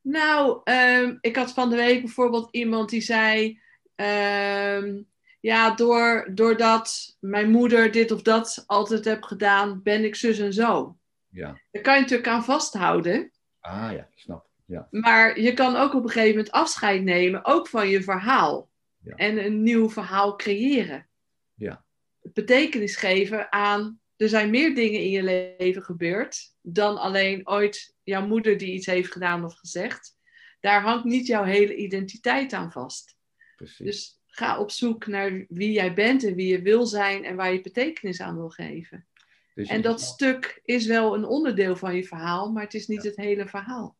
Nou, 0.00 0.60
ehm, 0.64 1.16
ik 1.20 1.36
had 1.36 1.52
van 1.52 1.70
de 1.70 1.76
week 1.76 2.00
bijvoorbeeld 2.00 2.48
iemand 2.50 2.90
die 2.90 3.00
zei: 3.00 3.60
ehm, 3.94 5.02
Ja, 5.40 5.74
door, 5.74 6.30
doordat 6.34 7.16
mijn 7.20 7.50
moeder 7.50 7.90
dit 7.90 8.10
of 8.10 8.22
dat 8.22 8.64
altijd 8.66 9.04
heb 9.04 9.22
gedaan, 9.22 9.82
ben 9.82 10.04
ik 10.04 10.14
zus 10.14 10.38
en 10.38 10.52
zo. 10.52 10.96
Ja. 11.30 11.60
Daar 11.70 11.82
kan 11.82 11.94
je 11.94 12.00
natuurlijk 12.00 12.28
aan 12.28 12.44
vasthouden. 12.44 13.32
Ah 13.60 13.92
ja, 13.92 14.08
ik 14.12 14.18
snap. 14.18 14.48
Ja. 14.64 14.88
Maar 14.90 15.40
je 15.40 15.54
kan 15.54 15.76
ook 15.76 15.94
op 15.94 16.02
een 16.02 16.10
gegeven 16.10 16.36
moment 16.36 16.50
afscheid 16.50 17.02
nemen, 17.02 17.44
ook 17.44 17.68
van 17.68 17.88
je 17.88 18.02
verhaal. 18.02 18.70
Ja. 19.02 19.14
En 19.14 19.44
een 19.44 19.62
nieuw 19.62 19.90
verhaal 19.90 20.36
creëren. 20.36 21.08
Ja. 21.54 21.84
Betekenis 22.20 22.96
geven 22.96 23.52
aan, 23.52 24.00
er 24.16 24.28
zijn 24.28 24.50
meer 24.50 24.74
dingen 24.74 25.00
in 25.00 25.10
je 25.10 25.22
leven 25.58 25.82
gebeurd 25.82 26.54
dan 26.62 26.98
alleen 26.98 27.48
ooit 27.48 27.94
jouw 28.02 28.26
moeder 28.26 28.58
die 28.58 28.72
iets 28.72 28.86
heeft 28.86 29.12
gedaan 29.12 29.44
of 29.44 29.54
gezegd. 29.54 30.16
Daar 30.60 30.82
hangt 30.82 31.04
niet 31.04 31.26
jouw 31.26 31.44
hele 31.44 31.76
identiteit 31.76 32.52
aan 32.52 32.72
vast. 32.72 33.16
Precies. 33.56 33.86
Dus 33.86 34.20
ga 34.26 34.58
op 34.58 34.70
zoek 34.70 35.06
naar 35.06 35.44
wie 35.48 35.72
jij 35.72 35.94
bent 35.94 36.24
en 36.24 36.34
wie 36.34 36.46
je 36.46 36.62
wil 36.62 36.86
zijn 36.86 37.24
en 37.24 37.36
waar 37.36 37.52
je 37.52 37.60
betekenis 37.60 38.20
aan 38.20 38.36
wil 38.36 38.50
geven. 38.50 39.06
Dus 39.54 39.68
En 39.68 39.82
dat 39.82 40.00
stuk 40.00 40.60
is 40.64 40.86
wel 40.86 41.14
een 41.14 41.24
onderdeel 41.24 41.76
van 41.76 41.94
je 41.96 42.04
verhaal, 42.04 42.52
maar 42.52 42.62
het 42.62 42.74
is 42.74 42.86
niet 42.86 43.02
het 43.02 43.16
hele 43.16 43.46
verhaal. 43.48 43.96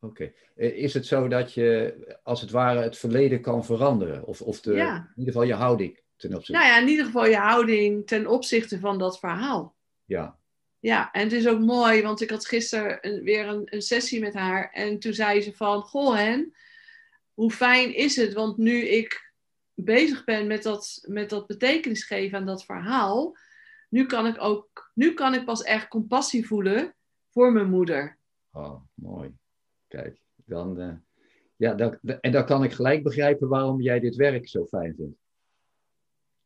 Oké. 0.00 0.32
Eh, 0.56 0.76
Is 0.76 0.94
het 0.94 1.06
zo 1.06 1.28
dat 1.28 1.52
je 1.52 1.94
als 2.22 2.40
het 2.40 2.50
ware 2.50 2.80
het 2.82 2.98
verleden 2.98 3.40
kan 3.40 3.64
veranderen? 3.64 4.24
Of, 4.24 4.40
of 4.40 4.60
de, 4.60 4.72
Ja. 4.74 4.96
in 4.96 5.12
ieder 5.16 5.32
geval 5.32 5.48
je 5.48 5.54
houding 5.54 6.00
ten 6.16 6.30
opzichte? 6.34 6.52
Nou 6.52 6.64
ja, 6.64 6.80
in 6.80 6.88
ieder 6.88 7.04
geval 7.04 7.26
je 7.26 7.36
houding 7.36 8.06
ten 8.06 8.26
opzichte 8.26 8.78
van 8.78 8.98
dat 8.98 9.18
verhaal. 9.18 9.76
Ja. 10.04 10.38
Ja, 10.78 11.10
en 11.12 11.22
het 11.22 11.32
is 11.32 11.48
ook 11.48 11.60
mooi, 11.60 12.02
want 12.02 12.20
ik 12.20 12.30
had 12.30 12.46
gisteren 12.46 12.98
een- 13.00 13.22
weer 13.22 13.46
een, 13.48 13.62
een 13.70 13.82
sessie 13.82 14.20
met 14.20 14.34
haar. 14.34 14.70
En 14.72 14.98
toen 14.98 15.12
zei 15.12 15.40
ze 15.40 15.52
van, 15.54 15.82
goh 15.82 16.14
Hen, 16.16 16.54
hoe 17.34 17.50
fijn 17.50 17.94
is 17.94 18.16
het? 18.16 18.32
Want 18.32 18.56
nu 18.56 18.82
ik 18.88 19.32
bezig 19.74 20.24
ben 20.24 20.46
met 20.46 20.62
dat, 20.62 21.04
met 21.08 21.30
dat 21.30 21.46
betekenis 21.46 22.04
geven 22.04 22.38
aan 22.38 22.46
dat 22.46 22.64
verhaal, 22.64 23.36
nu 23.94 24.06
kan 24.06 24.26
ik 24.26 24.42
ook, 24.42 24.90
nu 24.94 25.14
kan 25.14 25.34
ik 25.34 25.44
pas 25.44 25.62
echt 25.62 25.88
compassie 25.88 26.46
voelen 26.46 26.94
voor 27.30 27.52
mijn 27.52 27.70
moeder. 27.70 28.18
Oh, 28.52 28.80
mooi. 28.94 29.34
Kijk, 29.88 30.20
dan, 30.44 30.80
eh, 30.80 30.92
ja, 31.56 31.98
en 32.20 32.32
dan 32.32 32.44
kan 32.46 32.64
ik 32.64 32.72
gelijk 32.72 33.02
begrijpen 33.02 33.48
waarom 33.48 33.80
jij 33.80 34.00
dit 34.00 34.16
werk 34.16 34.48
zo 34.48 34.66
fijn 34.66 34.94
vindt. 34.96 35.18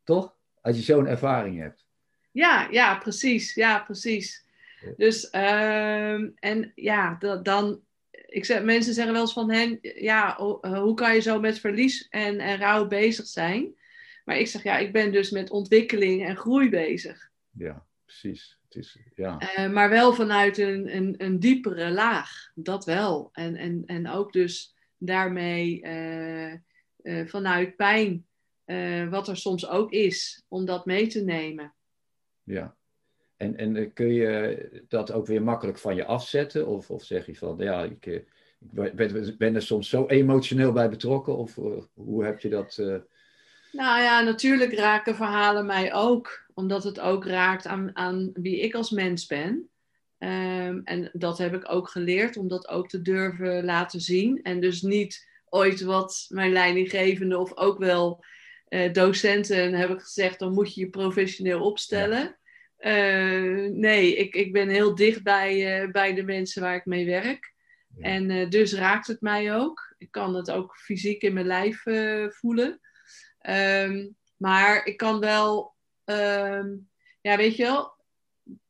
Toch? 0.04 0.36
Als 0.60 0.76
je 0.76 0.82
zo'n 0.82 1.06
ervaring 1.06 1.58
hebt. 1.60 1.86
Ja, 2.30 2.68
ja, 2.70 2.98
precies. 2.98 3.54
Ja, 3.54 3.78
precies. 3.78 4.46
Ja. 4.80 4.92
Dus, 4.96 5.30
ehm, 5.30 6.30
en 6.34 6.72
ja, 6.74 7.16
da- 7.18 7.36
dan, 7.36 7.80
ik 8.10 8.44
zeg, 8.44 8.62
mensen 8.62 8.94
zeggen 8.94 9.12
wel 9.12 9.22
eens 9.22 9.32
van 9.32 9.50
hen, 9.50 9.78
ja, 9.82 10.38
eh, 10.38 10.80
hoe 10.80 10.94
kan 10.94 11.14
je 11.14 11.20
zo 11.20 11.40
met 11.40 11.58
verlies 11.58 12.08
en, 12.08 12.38
en 12.40 12.58
rouw 12.58 12.86
bezig 12.86 13.26
zijn? 13.26 13.74
Maar 14.24 14.38
ik 14.38 14.46
zeg, 14.46 14.62
ja, 14.62 14.78
ik 14.78 14.92
ben 14.92 15.12
dus 15.12 15.30
met 15.30 15.50
ontwikkeling 15.50 16.26
en 16.26 16.36
groei 16.36 16.68
bezig. 16.68 17.26
Ja, 17.58 17.86
precies. 18.04 18.58
Het 18.68 18.76
is, 18.76 18.98
ja. 19.14 19.38
Eh, 19.38 19.70
maar 19.70 19.90
wel 19.90 20.12
vanuit 20.12 20.58
een, 20.58 20.96
een, 20.96 21.14
een 21.18 21.40
diepere 21.40 21.90
laag, 21.90 22.50
dat 22.54 22.84
wel. 22.84 23.28
En, 23.32 23.56
en, 23.56 23.82
en 23.86 24.08
ook 24.08 24.32
dus 24.32 24.76
daarmee 24.96 25.82
eh, 25.82 26.52
eh, 26.52 27.26
vanuit 27.26 27.76
pijn, 27.76 28.26
wat 29.10 29.28
er 29.28 29.36
soms 29.36 29.68
ook 29.68 29.92
is, 29.92 30.44
om 30.48 30.64
dat 30.64 30.86
mee 30.86 31.06
te 31.06 31.24
nemen. 31.24 31.74
ja. 32.42 32.76
En, 33.36 33.56
en 33.56 33.92
kun 33.92 34.12
je 34.12 34.68
dat 34.88 35.12
ook 35.12 35.26
weer 35.26 35.42
makkelijk 35.42 35.78
van 35.78 35.94
je 35.94 36.04
afzetten? 36.04 36.66
Of, 36.66 36.90
of 36.90 37.04
zeg 37.04 37.26
je 37.26 37.36
van, 37.36 37.56
ja, 37.58 37.82
ik, 37.82 38.06
ik 38.06 38.26
ben, 38.72 39.36
ben 39.38 39.54
er 39.54 39.62
soms 39.62 39.88
zo 39.88 40.06
emotioneel 40.06 40.72
bij 40.72 40.88
betrokken? 40.88 41.36
Of 41.36 41.54
hoe 41.94 42.24
heb 42.24 42.40
je 42.40 42.48
dat? 42.48 42.76
Nou 43.72 44.02
ja, 44.02 44.20
natuurlijk 44.20 44.74
raken 44.74 45.14
verhalen 45.14 45.66
mij 45.66 45.94
ook, 45.94 46.47
omdat 46.58 46.84
het 46.84 47.00
ook 47.00 47.26
raakt 47.26 47.66
aan, 47.66 47.96
aan 47.96 48.30
wie 48.32 48.60
ik 48.60 48.74
als 48.74 48.90
mens 48.90 49.26
ben. 49.26 49.68
Ehm, 50.18 50.80
en 50.84 51.10
dat 51.12 51.38
heb 51.38 51.54
ik 51.54 51.72
ook 51.72 51.88
geleerd 51.88 52.36
om 52.36 52.48
dat 52.48 52.68
ook 52.68 52.88
te 52.88 53.02
durven 53.02 53.64
laten 53.64 54.00
zien. 54.00 54.42
En 54.42 54.60
dus 54.60 54.82
niet 54.82 55.28
ooit 55.48 55.80
wat 55.80 56.26
mijn 56.28 56.52
leidinggevende 56.52 57.38
of 57.38 57.56
ook 57.56 57.78
wel 57.78 58.24
eh, 58.68 58.92
docenten 58.92 59.74
heb 59.74 59.90
ik 59.90 60.00
gezegd, 60.00 60.38
dan 60.38 60.52
moet 60.52 60.74
je 60.74 60.80
je 60.80 60.90
professioneel 60.90 61.60
opstellen. 61.60 62.38
Eh, 62.76 63.66
nee, 63.70 64.16
ik, 64.16 64.34
ik 64.34 64.52
ben 64.52 64.68
heel 64.68 64.94
dicht 64.94 65.22
bij, 65.22 65.80
eh, 65.82 65.90
bij 65.90 66.14
de 66.14 66.22
mensen 66.22 66.62
waar 66.62 66.74
ik 66.74 66.86
mee 66.86 67.06
werk. 67.06 67.54
Ja. 67.96 68.02
En 68.02 68.50
dus 68.50 68.74
raakt 68.74 69.06
het 69.06 69.20
mij 69.20 69.54
ook. 69.54 69.94
Ik 69.98 70.10
kan 70.10 70.34
het 70.34 70.50
ook 70.50 70.76
fysiek 70.76 71.22
in 71.22 71.32
mijn 71.32 71.46
lijf 71.46 71.82
voelen. 72.28 72.80
Ehm, 73.38 74.06
maar 74.36 74.86
ik 74.86 74.96
kan 74.96 75.20
wel, 75.20 75.76
ehm, 76.08 76.76
ja, 77.20 77.36
weet 77.36 77.56
je 77.56 77.62
wel, 77.62 77.96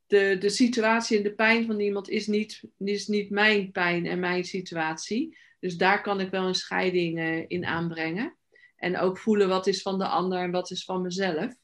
de, 0.07 0.37
de 0.39 0.49
situatie 0.49 1.17
en 1.17 1.23
de 1.23 1.35
pijn 1.35 1.67
van 1.67 1.81
iemand 1.81 2.09
is 2.09 2.27
niet, 2.27 2.63
is 2.79 3.07
niet 3.07 3.31
mijn 3.31 3.73
pijn 3.73 4.07
en 4.07 4.21
mijn 4.21 4.45
situatie. 4.45 5.39
Dus 5.61 5.77
daar 5.77 6.03
kan 6.03 6.21
ik 6.21 6.31
wel 6.31 6.47
een 6.47 6.55
scheiding 6.55 7.19
eh, 7.19 7.45
in 7.49 7.65
aanbrengen. 7.65 8.37
En 8.77 8.99
ook 8.99 9.19
voelen 9.19 9.49
wat 9.49 9.67
is 9.67 9.83
van 9.83 9.99
de 9.99 10.07
ander 10.07 10.39
en 10.39 10.51
wat 10.51 10.71
is 10.71 10.85
van 10.85 11.03
mezelf. 11.03 11.55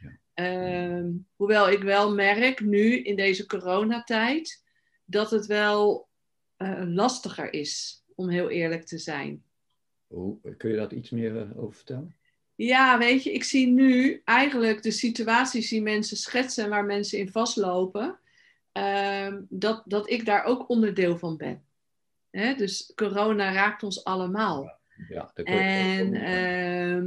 Ja. 0.00 0.18
Ehm, 0.34 1.10
hoewel 1.36 1.70
ik 1.70 1.82
wel 1.82 2.14
merk 2.14 2.60
nu 2.60 3.02
in 3.02 3.16
deze 3.16 3.46
coronatijd 3.46 4.64
dat 5.04 5.30
het 5.30 5.46
wel 5.46 6.08
eh, 6.56 6.82
lastiger 6.86 7.52
is, 7.52 8.02
om 8.14 8.28
heel 8.28 8.50
eerlijk 8.50 8.84
te 8.84 8.98
zijn. 8.98 9.44
Kun 10.56 10.70
je 10.70 10.76
daar 10.76 10.92
iets 10.92 11.10
meer 11.10 11.56
over 11.56 11.74
vertellen? 11.74 12.14
Ja, 12.56 12.98
weet 12.98 13.22
je, 13.22 13.32
ik 13.32 13.44
zie 13.44 13.66
nu 13.66 14.22
eigenlijk 14.24 14.82
de 14.82 14.90
situaties 14.90 15.68
die 15.68 15.82
mensen 15.82 16.16
schetsen 16.16 16.68
waar 16.68 16.84
mensen 16.84 17.18
in 17.18 17.30
vastlopen, 17.30 18.18
ehm, 18.72 19.40
dat, 19.48 19.82
dat 19.84 20.10
ik 20.10 20.24
daar 20.24 20.44
ook 20.44 20.68
onderdeel 20.68 21.18
van 21.18 21.36
ben. 21.36 21.62
Hè? 22.30 22.54
Dus 22.54 22.92
corona 22.94 23.52
raakt 23.52 23.82
ons 23.82 24.04
allemaal. 24.04 24.78
Ja, 25.08 25.30
en 25.34 26.14
ehm, 26.14 27.06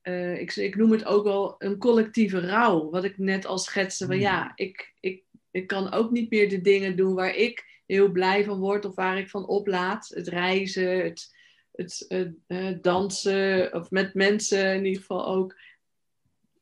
eh, 0.00 0.40
ik, 0.40 0.56
ik 0.56 0.76
noem 0.76 0.92
het 0.92 1.04
ook 1.04 1.24
wel 1.24 1.54
een 1.58 1.78
collectieve 1.78 2.40
rouw, 2.40 2.90
wat 2.90 3.04
ik 3.04 3.18
net 3.18 3.46
al 3.46 3.58
schetste. 3.58 4.06
Van 4.06 4.14
hmm. 4.14 4.22
ja, 4.22 4.52
ik, 4.54 4.92
ik, 5.00 5.22
ik 5.50 5.66
kan 5.66 5.92
ook 5.92 6.10
niet 6.10 6.30
meer 6.30 6.48
de 6.48 6.60
dingen 6.60 6.96
doen 6.96 7.14
waar 7.14 7.34
ik 7.34 7.82
heel 7.86 8.10
blij 8.10 8.44
van 8.44 8.58
word 8.58 8.84
of 8.84 8.94
waar 8.94 9.18
ik 9.18 9.30
van 9.30 9.46
oplaad. 9.46 10.08
Het 10.14 10.28
reizen, 10.28 11.04
het, 11.04 11.34
het 11.80 12.04
uh, 12.48 12.76
dansen 12.80 13.74
of 13.74 13.90
met 13.90 14.14
mensen 14.14 14.74
in 14.74 14.84
ieder 14.84 15.00
geval 15.00 15.26
ook. 15.26 15.58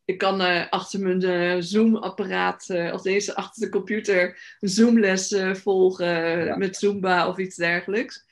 Ik 0.04 0.18
kan 0.18 0.40
uh, 0.40 0.68
achter 0.70 1.00
mijn 1.00 1.62
Zoom-apparaat, 1.62 2.66
of 2.92 3.02
deze 3.02 3.34
achter 3.34 3.62
de 3.62 3.68
computer, 3.68 4.56
een 4.60 4.68
Zoomles 4.68 5.36
volgen 5.52 6.58
met 6.58 6.76
Zumba 6.76 7.28
of 7.28 7.38
iets 7.38 7.56
dergelijks. 7.56 8.24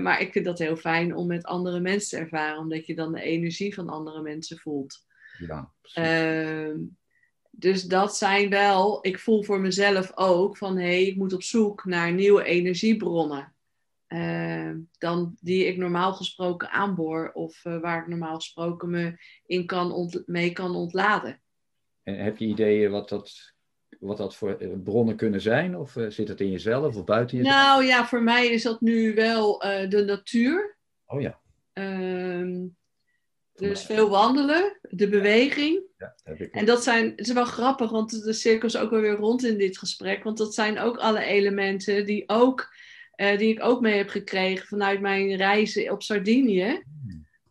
maar 0.00 0.20
ik 0.20 0.32
vind 0.32 0.44
dat 0.44 0.58
heel 0.58 0.76
fijn 0.76 1.16
om 1.16 1.26
met 1.26 1.44
andere 1.44 1.80
mensen 1.80 2.18
te 2.18 2.24
ervaren, 2.24 2.58
omdat 2.58 2.86
je 2.86 2.94
dan 2.94 3.12
de 3.12 3.22
energie 3.22 3.74
van 3.74 3.88
andere 3.88 4.22
mensen 4.22 4.58
voelt. 4.58 5.06
Ja, 5.38 5.72
ehm, 5.92 6.78
dus 7.54 7.82
dat 7.82 8.16
zijn 8.16 8.50
wel, 8.50 8.98
ik 9.06 9.18
voel 9.18 9.42
voor 9.42 9.60
mezelf 9.60 10.12
ook 10.14 10.56
van 10.56 10.76
hé, 10.76 10.82
hey, 10.82 11.06
ik 11.06 11.16
moet 11.16 11.32
op 11.32 11.42
zoek 11.42 11.84
naar 11.84 12.12
nieuwe 12.12 12.44
energiebronnen. 12.44 13.54
Uh, 14.12 14.70
dan 14.98 15.36
die 15.40 15.66
ik 15.66 15.76
normaal 15.76 16.12
gesproken 16.12 16.70
aanboor 16.70 17.30
of 17.32 17.64
uh, 17.64 17.80
waar 17.80 18.00
ik 18.00 18.06
normaal 18.06 18.34
gesproken 18.34 18.90
me 18.90 19.16
in 19.46 19.66
kan 19.66 20.10
mee 20.26 20.52
kan 20.52 20.74
ontladen. 20.74 21.42
En 22.02 22.24
heb 22.24 22.36
je 22.36 22.46
ideeën 22.46 22.90
wat 22.90 23.08
dat, 23.08 23.54
wat 23.98 24.16
dat 24.16 24.36
voor 24.36 24.56
eh, 24.58 24.68
bronnen 24.84 25.16
kunnen 25.16 25.40
zijn? 25.40 25.76
Of 25.76 25.96
uh, 25.96 26.10
zit 26.10 26.28
het 26.28 26.40
in 26.40 26.50
jezelf 26.50 26.96
of 26.96 27.04
buiten 27.04 27.36
jezelf? 27.36 27.56
Nou 27.56 27.84
ja, 27.84 28.06
voor 28.06 28.22
mij 28.22 28.46
is 28.46 28.62
dat 28.62 28.80
nu 28.80 29.14
wel 29.14 29.58
de 29.88 30.02
natuur. 30.06 30.76
Oh 31.06 31.20
ja. 31.20 31.40
Ehm, 31.72 32.66
dus 33.54 33.82
veel 33.82 34.08
wandelen, 34.08 34.78
de 34.80 35.08
beweging. 35.08 35.82
Ja, 35.98 36.14
heb 36.22 36.40
ik 36.40 36.54
en 36.54 36.64
dat 36.64 36.82
zijn, 36.82 37.10
het 37.10 37.26
is 37.26 37.32
wel 37.32 37.44
grappig, 37.44 37.90
want 37.90 38.24
de 38.24 38.32
cirkels 38.32 38.76
ook 38.76 38.90
wel 38.90 39.00
weer 39.00 39.16
rond 39.16 39.44
in 39.44 39.58
dit 39.58 39.78
gesprek. 39.78 40.24
Want 40.24 40.38
dat 40.38 40.54
zijn 40.54 40.78
ook 40.78 40.96
alle 40.96 41.24
elementen 41.24 42.06
die, 42.06 42.24
ook, 42.26 42.74
uh, 43.22 43.38
die 43.38 43.50
ik 43.50 43.62
ook 43.62 43.80
mee 43.80 43.96
heb 43.96 44.08
gekregen 44.08 44.66
vanuit 44.66 45.00
mijn 45.00 45.36
reizen 45.36 45.90
op 45.92 46.02
Sardinië. 46.02 46.82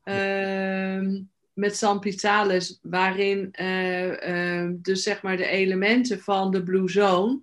Uh, 0.03 1.19
met 1.53 1.76
San 1.76 1.99
Pizzales, 1.99 2.80
waarin 2.82 3.53
uh, 3.61 4.69
dus 4.72 5.03
zeg 5.03 5.22
maar 5.22 5.38
de 5.38 5.45
elementen 5.45 6.19
van 6.19 6.51
de 6.51 6.63
Blue 6.63 6.89
Zone, 6.89 7.39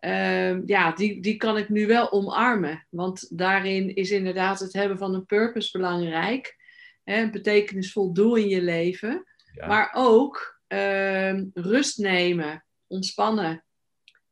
ehm, 0.00 0.62
ja, 0.66 0.92
die, 0.92 1.20
die 1.20 1.36
kan 1.36 1.58
ik 1.58 1.68
nu 1.68 1.86
wel 1.86 2.12
omarmen. 2.12 2.86
Want 2.90 3.38
daarin 3.38 3.94
is 3.94 4.10
inderdaad 4.10 4.60
het 4.60 4.72
hebben 4.72 4.98
van 4.98 5.14
een 5.14 5.26
purpose 5.26 5.78
belangrijk 5.78 6.56
hè, 7.04 7.30
betekenisvol 7.30 8.12
doel 8.12 8.34
in 8.34 8.48
je 8.48 8.62
leven. 8.62 9.24
Maar 9.66 9.90
ook 9.92 10.60
ehm, 10.66 11.44
rust 11.54 11.98
nemen, 11.98 12.64
ontspannen. 12.86 13.64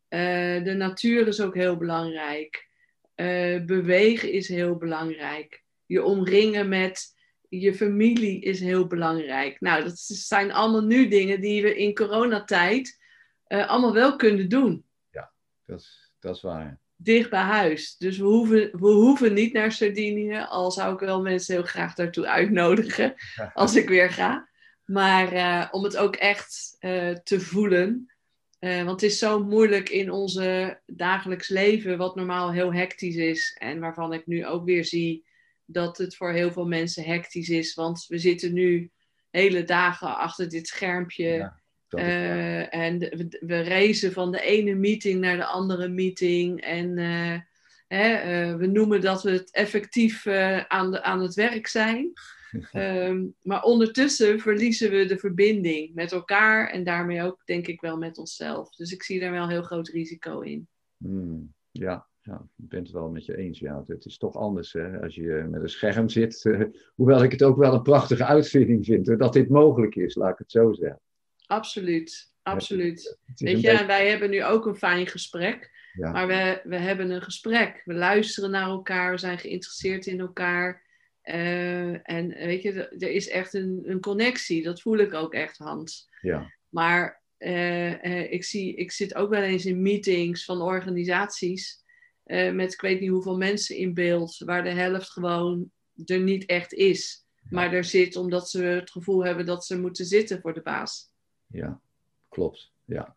Uh, 0.08 0.64
de 0.64 0.74
natuur 0.76 1.26
is 1.26 1.40
ook 1.40 1.54
heel 1.54 1.76
belangrijk. 1.76 2.67
Uh, 3.20 3.64
bewegen 3.64 4.32
is 4.32 4.48
heel 4.48 4.76
belangrijk. 4.76 5.62
Je 5.86 6.02
omringen 6.02 6.68
met 6.68 7.16
je 7.48 7.74
familie 7.74 8.40
is 8.40 8.60
heel 8.60 8.86
belangrijk. 8.86 9.60
Nou, 9.60 9.84
dat 9.84 9.98
zijn 9.98 10.52
allemaal 10.52 10.84
nu 10.84 11.08
dingen 11.08 11.40
die 11.40 11.62
we 11.62 11.76
in 11.76 11.94
coronatijd 11.94 12.98
uh, 13.48 13.68
allemaal 13.68 13.94
wel 13.94 14.16
kunnen 14.16 14.48
doen. 14.48 14.84
Ja, 15.10 15.32
dat 15.64 15.78
is, 15.80 16.12
dat 16.18 16.36
is 16.36 16.42
waar 16.42 16.80
dicht 17.00 17.30
bij 17.30 17.40
huis. 17.40 17.96
Dus 17.96 18.18
we 18.18 18.24
hoeven, 18.24 18.70
we 18.72 18.88
hoeven 18.88 19.34
niet 19.34 19.52
naar 19.52 19.72
Sardinië, 19.72 20.46
al 20.48 20.70
zou 20.70 20.94
ik 20.94 21.00
wel 21.00 21.22
mensen 21.22 21.54
heel 21.54 21.64
graag 21.64 21.94
daartoe 21.94 22.26
uitnodigen 22.26 23.14
als 23.54 23.76
ik 23.76 23.88
weer 23.88 24.10
ga. 24.10 24.48
Maar 24.84 25.32
uh, 25.32 25.68
om 25.70 25.84
het 25.84 25.96
ook 25.96 26.16
echt 26.16 26.76
te 27.22 27.40
voelen. 27.40 28.12
Uh, 28.60 28.76
want 28.84 29.00
het 29.00 29.10
is 29.10 29.18
zo 29.18 29.44
moeilijk 29.44 29.88
in 29.88 30.10
onze 30.10 30.80
dagelijks 30.86 31.48
leven, 31.48 31.98
wat 31.98 32.16
normaal 32.16 32.52
heel 32.52 32.72
hectisch 32.72 33.16
is. 33.16 33.56
En 33.58 33.78
waarvan 33.78 34.12
ik 34.12 34.26
nu 34.26 34.46
ook 34.46 34.64
weer 34.64 34.84
zie 34.84 35.24
dat 35.64 35.98
het 35.98 36.16
voor 36.16 36.32
heel 36.32 36.52
veel 36.52 36.66
mensen 36.66 37.04
hectisch 37.04 37.48
is. 37.48 37.74
Want 37.74 38.04
we 38.08 38.18
zitten 38.18 38.52
nu 38.52 38.90
hele 39.30 39.64
dagen 39.64 40.16
achter 40.16 40.48
dit 40.48 40.66
schermpje. 40.66 41.28
Ja. 41.28 41.60
Uh, 41.90 42.74
en 42.74 42.98
we, 42.98 43.38
we 43.40 43.60
reizen 43.60 44.12
van 44.12 44.32
de 44.32 44.40
ene 44.40 44.74
meeting 44.74 45.20
naar 45.20 45.36
de 45.36 45.44
andere 45.44 45.88
meeting. 45.88 46.60
En 46.60 46.98
uh, 46.98 47.38
hè, 47.88 48.56
we 48.56 48.66
noemen 48.66 49.00
dat 49.00 49.22
we 49.22 49.30
het 49.30 49.50
effectief 49.50 50.26
aan, 50.68 50.90
de, 50.90 51.02
aan 51.02 51.20
het 51.20 51.34
werk 51.34 51.66
zijn. 51.66 52.12
Um, 52.72 53.34
maar 53.42 53.62
ondertussen 53.62 54.40
verliezen 54.40 54.90
we 54.90 55.04
de 55.04 55.18
verbinding 55.18 55.94
met 55.94 56.12
elkaar 56.12 56.70
en 56.70 56.84
daarmee 56.84 57.22
ook, 57.22 57.42
denk 57.44 57.66
ik, 57.66 57.80
wel 57.80 57.96
met 57.96 58.18
onszelf. 58.18 58.74
Dus 58.74 58.92
ik 58.92 59.02
zie 59.02 59.20
daar 59.20 59.32
wel 59.32 59.42
een 59.42 59.50
heel 59.50 59.62
groot 59.62 59.88
risico 59.88 60.40
in. 60.40 60.68
Hmm, 60.96 61.54
ja, 61.70 62.06
ja, 62.22 62.48
ik 62.56 62.68
ben 62.68 62.82
het 62.82 62.90
wel 62.90 63.10
met 63.10 63.24
je 63.24 63.36
eens. 63.36 63.58
Ja, 63.58 63.84
het 63.86 64.04
is 64.04 64.18
toch 64.18 64.36
anders 64.36 64.72
hè, 64.72 65.00
als 65.00 65.14
je 65.14 65.46
met 65.50 65.62
een 65.62 65.68
scherm 65.68 66.08
zit. 66.08 66.42
hoewel 66.96 67.22
ik 67.22 67.32
het 67.32 67.42
ook 67.42 67.56
wel 67.56 67.74
een 67.74 67.82
prachtige 67.82 68.24
uitvinding 68.24 68.84
vind 68.84 69.18
dat 69.18 69.32
dit 69.32 69.48
mogelijk 69.48 69.94
is, 69.94 70.14
laat 70.14 70.32
ik 70.32 70.38
het 70.38 70.50
zo 70.50 70.72
zeggen. 70.72 71.00
Absoluut, 71.46 72.32
absoluut. 72.42 73.18
Weet 73.34 73.60
je, 73.60 73.70
en 73.70 73.86
wij 73.86 74.08
hebben 74.08 74.30
nu 74.30 74.44
ook 74.44 74.66
een 74.66 74.76
fijn 74.76 75.06
gesprek. 75.06 75.76
Maar 75.98 76.26
we, 76.26 76.60
we 76.64 76.76
hebben 76.76 77.10
een 77.10 77.22
gesprek. 77.22 77.82
We 77.84 77.94
luisteren 77.94 78.50
naar 78.50 78.68
elkaar, 78.68 79.10
we 79.10 79.18
zijn 79.18 79.38
geïnteresseerd 79.38 80.06
in 80.06 80.20
elkaar. 80.20 80.86
Uh, 81.28 82.10
en 82.10 82.28
weet 82.28 82.62
je, 82.62 82.88
er 82.88 83.10
is 83.10 83.28
echt 83.28 83.54
een, 83.54 83.82
een 83.84 84.00
connectie. 84.00 84.62
Dat 84.62 84.80
voel 84.80 84.98
ik 84.98 85.14
ook 85.14 85.34
echt, 85.34 85.58
Hans. 85.58 86.08
Ja. 86.20 86.52
Maar 86.68 87.22
uh, 87.38 88.02
uh, 88.02 88.32
ik, 88.32 88.44
zie, 88.44 88.74
ik 88.74 88.92
zit 88.92 89.14
ook 89.14 89.30
wel 89.30 89.42
eens 89.42 89.66
in 89.66 89.82
meetings 89.82 90.44
van 90.44 90.60
organisaties. 90.60 91.82
met 92.52 92.72
ik 92.72 92.80
weet 92.80 93.00
niet 93.00 93.10
hoeveel 93.10 93.36
mensen 93.36 93.76
in 93.76 93.94
beeld. 93.94 94.38
Waar 94.38 94.62
de 94.62 94.70
helft 94.70 95.10
gewoon 95.10 95.70
er 96.04 96.20
niet 96.20 96.46
echt 96.46 96.72
is. 96.72 97.26
Maar 97.50 97.72
er 97.72 97.84
zit 97.84 98.16
omdat 98.16 98.50
ze 98.50 98.62
het 98.62 98.90
gevoel 98.90 99.24
hebben 99.24 99.46
dat 99.46 99.66
ze 99.66 99.80
moeten 99.80 100.04
zitten 100.04 100.40
voor 100.40 100.54
de 100.54 100.62
baas 100.62 101.08
ja, 101.48 101.80
klopt. 102.28 102.72
Ja. 102.84 103.16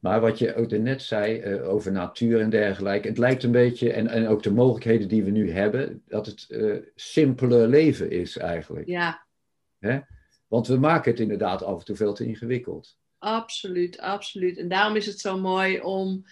Maar 0.00 0.20
wat 0.20 0.38
je 0.38 0.54
ook 0.54 0.70
net 0.70 1.02
zei 1.02 1.42
uh, 1.42 1.68
over 1.68 1.92
natuur 1.92 2.40
en 2.40 2.50
dergelijke, 2.50 3.08
het 3.08 3.18
lijkt 3.18 3.42
een 3.42 3.52
beetje, 3.52 3.92
en, 3.92 4.08
en 4.08 4.28
ook 4.28 4.42
de 4.42 4.52
mogelijkheden 4.52 5.08
die 5.08 5.22
we 5.22 5.30
nu 5.30 5.50
hebben, 5.50 6.02
dat 6.06 6.26
het 6.26 6.46
uh, 6.48 6.76
simpele 6.94 7.66
leven 7.66 8.10
is 8.10 8.36
eigenlijk. 8.36 8.86
Ja. 8.86 9.26
Hè? 9.78 9.98
Want 10.46 10.66
we 10.66 10.76
maken 10.76 11.10
het 11.10 11.20
inderdaad 11.20 11.62
af 11.62 11.78
en 11.78 11.84
toe 11.84 11.96
veel 11.96 12.14
te 12.14 12.26
ingewikkeld. 12.26 12.96
Absoluut, 13.18 13.98
absoluut. 13.98 14.58
En 14.58 14.68
daarom 14.68 14.96
is 14.96 15.06
het 15.06 15.20
zo 15.20 15.38
mooi 15.38 15.80
om, 15.80 16.26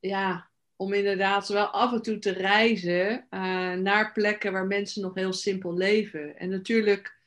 ja, 0.00 0.50
om 0.76 0.92
inderdaad 0.92 1.48
wel 1.48 1.66
af 1.66 1.92
en 1.92 2.02
toe 2.02 2.18
te 2.18 2.32
reizen 2.32 3.26
uh, 3.30 3.72
naar 3.72 4.12
plekken 4.12 4.52
waar 4.52 4.66
mensen 4.66 5.02
nog 5.02 5.14
heel 5.14 5.32
simpel 5.32 5.76
leven. 5.76 6.38
En 6.38 6.48
natuurlijk 6.48 7.20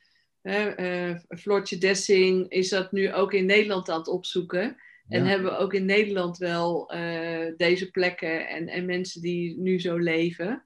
Floortje 1.28 1.78
Dessing 1.78 2.50
is 2.50 2.68
dat 2.68 2.92
nu 2.92 3.12
ook 3.12 3.32
in 3.32 3.46
Nederland 3.46 3.88
aan 3.88 3.98
het 3.98 4.08
opzoeken. 4.08 4.76
En 5.08 5.24
hebben 5.24 5.50
we 5.50 5.58
ook 5.58 5.74
in 5.74 5.84
Nederland 5.84 6.38
wel 6.38 6.94
uh, 6.94 7.52
deze 7.56 7.90
plekken 7.90 8.48
en, 8.48 8.68
en 8.68 8.86
mensen 8.86 9.20
die 9.20 9.58
nu 9.58 9.80
zo 9.80 9.96
leven. 9.96 10.64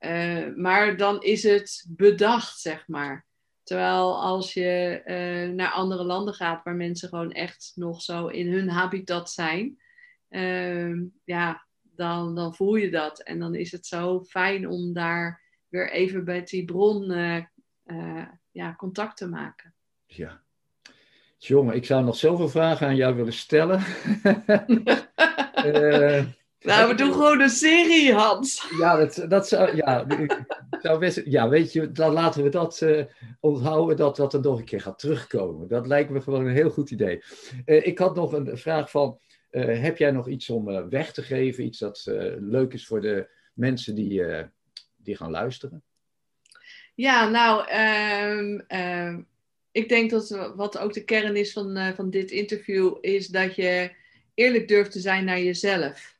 Uh, 0.00 0.54
maar 0.54 0.96
dan 0.96 1.22
is 1.22 1.42
het 1.42 1.86
bedacht, 1.88 2.60
zeg 2.60 2.88
maar. 2.88 3.26
Terwijl 3.62 4.22
als 4.22 4.54
je 4.54 5.02
uh, 5.04 5.54
naar 5.54 5.70
andere 5.70 6.04
landen 6.04 6.34
gaat 6.34 6.64
waar 6.64 6.74
mensen 6.74 7.08
gewoon 7.08 7.32
echt 7.32 7.72
nog 7.74 8.02
zo 8.02 8.26
in 8.26 8.52
hun 8.52 8.68
habitat 8.68 9.30
zijn, 9.30 9.78
ehm, 10.28 11.04
ja, 11.24 11.66
dan, 11.82 12.34
dan 12.34 12.54
voel 12.54 12.74
je 12.74 12.90
dat. 12.90 13.22
En 13.22 13.38
dan 13.38 13.54
is 13.54 13.72
het 13.72 13.86
zo 13.86 14.24
fijn 14.24 14.68
om 14.68 14.92
daar 14.92 15.42
weer 15.68 15.92
even 15.92 16.24
bij 16.24 16.42
die 16.42 16.64
bron 16.64 17.12
ja, 18.50 18.74
contact 18.76 19.16
te 19.16 19.28
maken. 19.28 19.74
Ja. 20.06 20.42
Jongen, 21.38 21.74
ik 21.74 21.84
zou 21.84 22.04
nog 22.04 22.16
zoveel 22.16 22.48
vragen 22.48 22.86
aan 22.86 22.96
jou 22.96 23.14
willen 23.14 23.32
stellen. 23.32 23.82
uh, 25.64 26.24
nou, 26.60 26.88
we 26.88 26.94
doen 26.96 27.12
gewoon 27.12 27.40
een 27.40 27.48
serie, 27.48 28.14
Hans. 28.14 28.70
Ja, 28.78 28.96
dat, 28.96 29.24
dat 29.28 29.48
zou, 29.48 29.76
ja, 29.76 30.06
zou 30.82 30.98
best, 30.98 31.22
ja, 31.24 31.48
weet 31.48 31.72
je, 31.72 31.92
dan 31.92 32.12
laten 32.12 32.42
we 32.42 32.48
dat 32.48 32.80
uh, 32.80 33.04
onthouden, 33.40 33.96
dat 33.96 34.16
dat 34.16 34.34
er 34.34 34.40
nog 34.40 34.58
een 34.58 34.64
keer 34.64 34.80
gaat 34.80 34.98
terugkomen. 34.98 35.68
Dat 35.68 35.86
lijkt 35.86 36.10
me 36.10 36.20
gewoon 36.20 36.46
een 36.46 36.54
heel 36.54 36.70
goed 36.70 36.90
idee. 36.90 37.22
Uh, 37.64 37.86
ik 37.86 37.98
had 37.98 38.14
nog 38.14 38.32
een 38.32 38.58
vraag 38.58 38.90
van, 38.90 39.18
heb 39.50 39.98
jij 39.98 40.10
nog 40.10 40.28
iets 40.28 40.50
om 40.50 40.88
weg 40.88 41.12
te 41.12 41.22
geven? 41.22 41.64
Iets 41.64 41.78
dat 41.78 42.02
leuk 42.38 42.72
is 42.72 42.86
voor 42.86 43.00
de 43.00 43.30
mensen 43.54 43.94
die, 43.94 44.22
die 44.96 45.16
gaan 45.16 45.30
luisteren? 45.30 45.82
Ja, 46.94 47.28
nou, 47.28 47.66
ehm, 47.68 48.58
ehm, 48.66 49.20
ik 49.78 49.88
denk 49.88 50.10
dat 50.10 50.52
wat 50.56 50.78
ook 50.78 50.92
de 50.92 51.04
kern 51.04 51.36
is 51.36 51.52
van, 51.52 51.76
eh, 51.76 51.94
van 51.94 52.10
dit 52.10 52.30
interview, 52.30 52.96
is 53.00 53.26
dat 53.26 53.54
je 53.54 53.90
eerlijk 54.34 54.68
durft 54.68 54.92
te 54.92 55.00
zijn 55.00 55.24
naar 55.24 55.40
jezelf. 55.40 56.16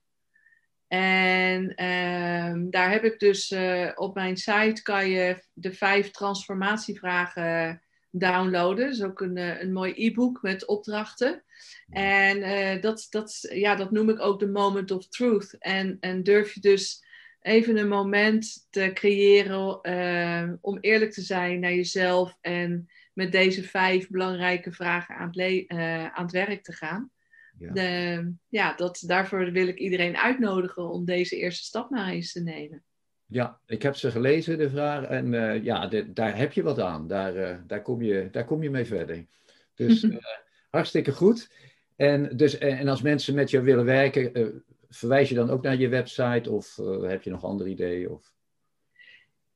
En 0.89 1.75
ehm, 1.75 2.71
daar 2.71 2.91
heb 2.91 3.05
ik 3.05 3.19
dus 3.19 3.51
eh, 3.51 3.91
op 3.95 4.15
mijn 4.15 4.37
site 4.37 4.83
kan 4.83 5.09
je 5.09 5.43
de 5.53 5.73
vijf 5.73 6.11
transformatievragen 6.11 7.83
downloaden. 8.11 8.85
Dat 8.85 8.95
is 8.95 9.03
ook 9.03 9.21
een, 9.21 9.37
eh, 9.37 9.61
een 9.61 9.73
mooi 9.73 9.93
e-book 9.97 10.43
met 10.43 10.67
opdrachten. 10.67 11.43
En 11.91 12.81
dat, 12.81 13.07
dat, 13.11 13.49
ja, 13.53 13.75
dat 13.75 13.91
noem 13.91 14.11
ik 14.11 14.21
ook 14.21 14.39
de 14.39 14.49
moment 14.49 14.91
of 14.91 15.09
truth. 15.09 15.57
En, 15.59 15.97
en 16.01 16.23
durf 16.23 16.55
je 16.55 16.61
dus 16.61 17.05
even 17.41 17.77
een 17.77 17.89
moment 17.89 18.67
te 18.71 18.91
creëren 18.95 20.59
om 20.61 20.79
eerlijk 20.81 21.13
te 21.13 21.23
zijn 21.23 21.61
naar 21.61 21.75
jezelf 21.75 22.37
en 22.41 22.89
met 23.19 23.33
deze 23.33 23.63
vijf 23.63 24.09
belangrijke 24.09 24.73
vragen 24.73 25.15
aan 25.17 25.29
het, 25.33 25.37
uh, 25.69 26.05
aan 26.05 26.23
het 26.23 26.33
werk 26.33 26.63
te 26.63 26.73
gaan. 26.73 27.11
Ja. 27.59 27.73
De, 27.73 28.33
ja, 28.49 28.75
dat, 28.75 29.03
daarvoor 29.07 29.53
wil 29.53 29.69
ik 29.69 29.79
iedereen 29.79 30.17
uitnodigen 30.17 30.91
om 30.91 31.05
deze 31.05 31.37
eerste 31.37 31.65
stap 31.65 31.91
maar 31.91 32.09
eens 32.09 32.33
te 32.33 32.43
nemen. 32.43 32.83
Ja, 33.27 33.61
ik 33.67 33.83
heb 33.83 33.97
ze 33.97 34.11
gelezen, 34.11 34.59
de 34.59 34.71
vragen, 34.71 35.09
en 35.09 35.33
uh, 35.33 35.65
ja, 35.65 35.87
de, 35.87 36.13
daar 36.13 36.37
heb 36.37 36.53
je 36.53 36.63
wat 36.63 36.81
aan. 36.81 37.09
Daar, 37.09 37.67
daar, 37.67 37.83
kom, 37.83 38.03
je, 38.03 38.29
daar 38.31 38.45
kom 38.45 38.63
je 38.63 38.71
mee 38.71 38.85
verder. 38.85 39.27
Dus 39.75 40.07
hartstikke 40.71 41.13
goed. 41.13 41.51
En, 41.97 42.37
dus, 42.37 42.59
en 42.59 42.89
als 42.89 43.03
mensen 43.03 43.35
met 43.35 43.51
je 43.51 43.61
willen 43.61 43.85
werken, 43.85 44.63
verwijs 44.89 45.29
je 45.29 45.35
dan 45.35 45.51
ook 45.51 45.63
naar 45.63 45.77
je 45.77 45.89
website 45.89 46.51
of 46.51 46.77
heb 47.03 47.23
je 47.23 47.31
nog 47.31 47.45
andere 47.45 47.71
ideeën? 47.71 48.11
Of? 48.11 48.33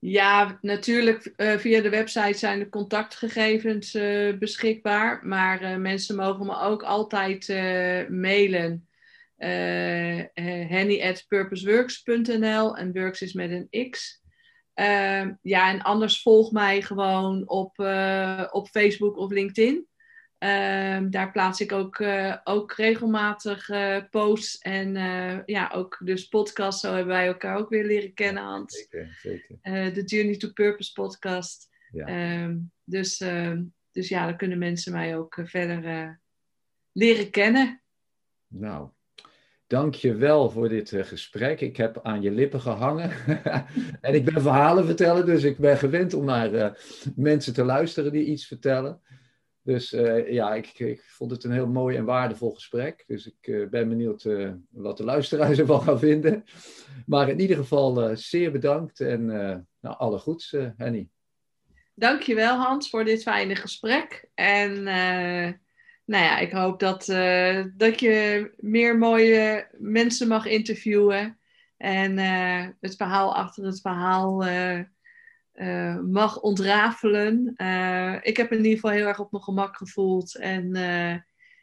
Ja, 0.04 0.58
natuurlijk 0.60 1.32
uh, 1.36 1.56
via 1.56 1.80
de 1.80 1.88
website 1.88 2.38
zijn 2.38 2.58
de 2.58 2.68
contactgegevens 2.68 3.94
uh, 3.94 4.38
beschikbaar. 4.38 5.26
Maar 5.26 5.80
mensen 5.80 6.16
mogen 6.16 6.46
me 6.46 6.58
ook 6.58 6.82
altijd 6.82 7.48
mailen. 8.08 8.88
henny 10.66 11.02
at 11.02 11.24
purposeworks.nl 11.28 12.76
en 12.76 12.92
works 12.92 13.22
is 13.22 13.32
met 13.32 13.50
een 13.50 13.90
x. 13.90 14.22
Ja, 15.42 15.70
en 15.70 15.82
anders 15.82 16.22
volg 16.22 16.52
mij 16.52 16.82
gewoon 16.82 17.48
op, 17.48 17.78
op 18.50 18.68
Facebook 18.68 19.16
of 19.16 19.30
LinkedIn. 19.30 19.86
Um, 20.42 21.10
daar 21.10 21.30
plaats 21.32 21.60
ik 21.60 21.72
ook, 21.72 21.98
uh, 21.98 22.36
ook 22.44 22.72
regelmatig 22.72 23.68
uh, 23.68 23.98
posts 24.10 24.58
en 24.58 24.96
uh, 24.96 25.38
ja, 25.46 25.70
ook 25.74 26.00
dus 26.04 26.28
podcasts. 26.28 26.80
Zo 26.80 26.88
hebben 26.88 27.14
wij 27.14 27.26
elkaar 27.26 27.56
ook 27.56 27.68
weer 27.68 27.84
leren 27.84 28.14
kennen, 28.14 28.42
Hans. 28.42 28.74
Zeker, 28.74 29.18
zeker. 29.22 29.94
De 29.94 30.02
Journey 30.04 30.36
to 30.36 30.48
Purpose 30.48 30.92
podcast. 30.92 31.68
Ja. 31.92 32.42
Um, 32.42 32.72
dus, 32.84 33.20
um, 33.20 33.74
dus 33.90 34.08
ja, 34.08 34.26
dan 34.26 34.36
kunnen 34.36 34.58
mensen 34.58 34.92
mij 34.92 35.16
ook 35.16 35.38
verder 35.44 36.20
leren 36.92 37.30
kennen. 37.30 37.82
Nou, 38.46 38.88
dank 39.66 39.94
je 39.94 40.14
wel 40.14 40.50
voor 40.50 40.68
dit 40.68 40.92
gesprek. 40.96 41.60
Ik 41.60 41.76
heb 41.76 42.00
aan 42.02 42.22
je 42.22 42.30
lippen 42.30 42.60
gehangen. 42.60 43.10
en 44.00 44.14
ik 44.14 44.24
ben 44.24 44.42
verhalen 44.42 44.86
vertellen, 44.86 45.26
dus 45.26 45.42
ik 45.42 45.58
ben 45.58 45.76
gewend 45.76 46.14
om 46.14 46.24
naar 46.24 46.78
mensen 47.16 47.54
te 47.54 47.64
luisteren 47.64 48.12
die 48.12 48.24
iets 48.24 48.46
vertellen. 48.46 49.00
Dus 49.64 49.92
uh, 49.92 50.32
ja, 50.32 50.54
ik, 50.54 50.78
ik, 50.78 51.02
vond 51.02 51.30
het 51.30 51.44
een 51.44 51.52
heel 51.52 51.66
mooi 51.66 51.96
en 51.96 52.04
waardevol 52.04 52.50
gesprek. 52.50 53.04
Dus 53.06 53.26
ik 53.26 53.46
uh, 53.46 53.68
ben 53.68 53.88
benieuwd 53.88 54.24
uh, 54.24 54.52
wat 54.70 54.96
de 54.96 55.04
luisteraars 55.04 55.58
ervan 55.58 55.82
gaan 55.82 55.98
vinden. 55.98 56.44
Maar 57.06 57.28
in 57.28 57.40
ieder 57.40 57.56
geval 57.56 58.16
zeer 58.16 58.52
bedankt 58.52 59.00
en 59.00 59.26
nou, 59.80 59.96
alle 59.96 60.18
goeds, 60.18 60.56
Henny. 60.76 61.08
Dankjewel 61.94 62.56
Hans 62.56 62.90
voor 62.90 63.04
dit 63.04 63.22
fijne 63.22 63.56
gesprek. 63.56 64.28
En 64.34 64.82
nou 66.04 66.24
ja, 66.24 66.38
ik 66.38 66.52
hoop 66.52 66.80
dat, 66.80 67.04
dat 67.76 68.00
je 68.00 68.50
meer 68.56 68.98
mooie 68.98 69.68
mensen 69.78 70.28
mag 70.28 70.46
interviewen. 70.46 71.38
En 71.76 72.18
het 72.80 72.96
verhaal 72.96 73.34
achter 73.36 73.64
het 73.64 73.80
verhaal 73.80 74.44
uh, 75.54 75.98
mag 76.00 76.40
ontrafelen. 76.40 77.54
Uh, 77.56 78.18
ik 78.22 78.36
heb 78.36 78.50
in 78.50 78.56
ieder 78.56 78.72
geval 78.72 78.90
heel 78.90 79.06
erg 79.06 79.18
op 79.18 79.32
mijn 79.32 79.42
gemak 79.42 79.76
gevoeld. 79.76 80.36
En 80.36 80.76
uh, 80.76 81.16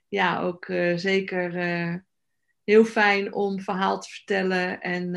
ja, 0.08 0.42
ook 0.42 0.66
zeker 0.96 1.54
heel 2.64 2.86
fijn 2.86 3.34
om 3.34 3.60
verhaal 3.60 4.00
te 4.00 4.10
vertellen. 4.10 4.82
En 4.82 5.12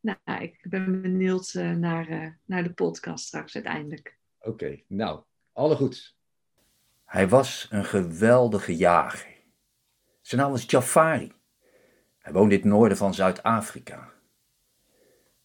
nou, 0.00 0.42
ik 0.42 0.66
ben 0.68 1.02
benieuwd 1.02 1.52
naar, 1.54 2.38
naar 2.44 2.62
de 2.62 2.72
podcast 2.72 3.26
straks 3.26 3.54
uiteindelijk. 3.54 4.18
Oké, 4.40 4.80
nou, 4.88 5.22
alle 5.52 5.76
goeds. 5.76 6.18
Hij 7.04 7.28
was 7.28 7.66
een 7.70 7.84
geweldige 7.84 8.76
jager. 8.76 9.34
Zijn 10.20 10.40
naam 10.40 10.50
was 10.50 10.64
Jafari. 10.66 11.32
Hij 12.18 12.32
woonde 12.32 12.54
in 12.54 12.60
het 12.60 12.70
noorden 12.70 12.96
van 12.96 13.14
Zuid-Afrika. 13.14 14.12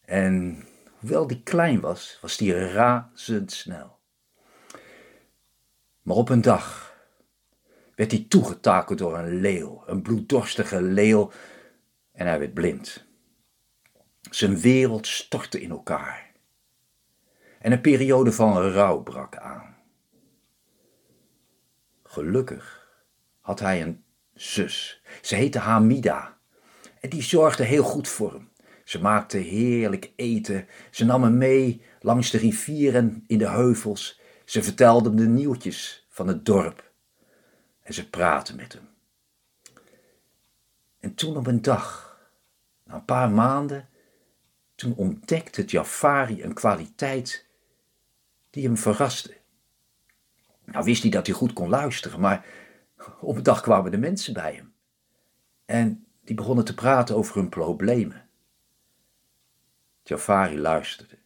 En 0.00 0.64
Hoewel 1.02 1.26
die 1.26 1.42
klein 1.42 1.80
was, 1.80 2.18
was 2.20 2.36
die 2.36 2.68
razendsnel. 2.68 3.98
Maar 6.02 6.16
op 6.16 6.28
een 6.28 6.42
dag 6.42 6.96
werd 7.94 8.10
hij 8.10 8.26
toegetakeld 8.28 8.98
door 8.98 9.18
een 9.18 9.40
leeuw, 9.40 9.82
een 9.86 10.02
bloeddorstige 10.02 10.82
leeuw, 10.82 11.30
en 12.12 12.26
hij 12.26 12.38
werd 12.38 12.54
blind. 12.54 13.06
Zijn 14.30 14.60
wereld 14.60 15.06
stortte 15.06 15.60
in 15.60 15.70
elkaar. 15.70 16.32
En 17.58 17.72
een 17.72 17.80
periode 17.80 18.32
van 18.32 18.58
rouw 18.58 19.02
brak 19.02 19.36
aan. 19.36 19.76
Gelukkig 22.02 22.88
had 23.40 23.60
hij 23.60 23.82
een 23.82 24.04
zus. 24.34 25.02
Ze 25.22 25.34
heette 25.34 25.58
Hamida. 25.58 26.38
En 27.00 27.10
die 27.10 27.22
zorgde 27.22 27.64
heel 27.64 27.84
goed 27.84 28.08
voor 28.08 28.32
hem. 28.32 28.51
Ze 28.84 29.00
maakte 29.00 29.38
heerlijk 29.38 30.12
eten. 30.16 30.66
Ze 30.90 31.04
nam 31.04 31.22
hem 31.22 31.38
mee 31.38 31.82
langs 32.00 32.30
de 32.30 32.38
rivieren 32.38 33.24
in 33.26 33.38
de 33.38 33.48
heuvels. 33.48 34.20
Ze 34.44 34.62
vertelde 34.62 35.08
hem 35.08 35.18
de 35.18 35.26
nieuwtjes 35.26 36.06
van 36.08 36.26
het 36.26 36.44
dorp. 36.46 36.90
En 37.82 37.94
ze 37.94 38.10
praatte 38.10 38.54
met 38.54 38.72
hem. 38.72 38.88
En 41.00 41.14
toen 41.14 41.36
op 41.36 41.46
een 41.46 41.62
dag, 41.62 42.16
na 42.84 42.94
een 42.94 43.04
paar 43.04 43.30
maanden, 43.30 43.88
toen 44.74 44.94
ontdekte 44.96 45.64
Jafari 45.64 46.42
een 46.42 46.54
kwaliteit 46.54 47.46
die 48.50 48.64
hem 48.64 48.76
verraste. 48.76 49.36
Nou 50.64 50.84
wist 50.84 51.02
hij 51.02 51.10
dat 51.10 51.26
hij 51.26 51.34
goed 51.34 51.52
kon 51.52 51.68
luisteren, 51.68 52.20
maar 52.20 52.46
op 53.20 53.36
een 53.36 53.42
dag 53.42 53.60
kwamen 53.60 53.90
de 53.90 53.98
mensen 53.98 54.34
bij 54.34 54.54
hem. 54.54 54.72
En 55.64 56.06
die 56.24 56.36
begonnen 56.36 56.64
te 56.64 56.74
praten 56.74 57.16
over 57.16 57.34
hun 57.34 57.48
problemen. 57.48 58.28
Jafari 60.12 60.58
luisterde 60.58 61.18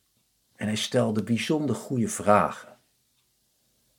en 0.57 0.67
hij 0.67 0.77
stelde 0.77 1.23
bijzonder 1.23 1.77
goede 1.77 2.09
vragen. 2.09 2.79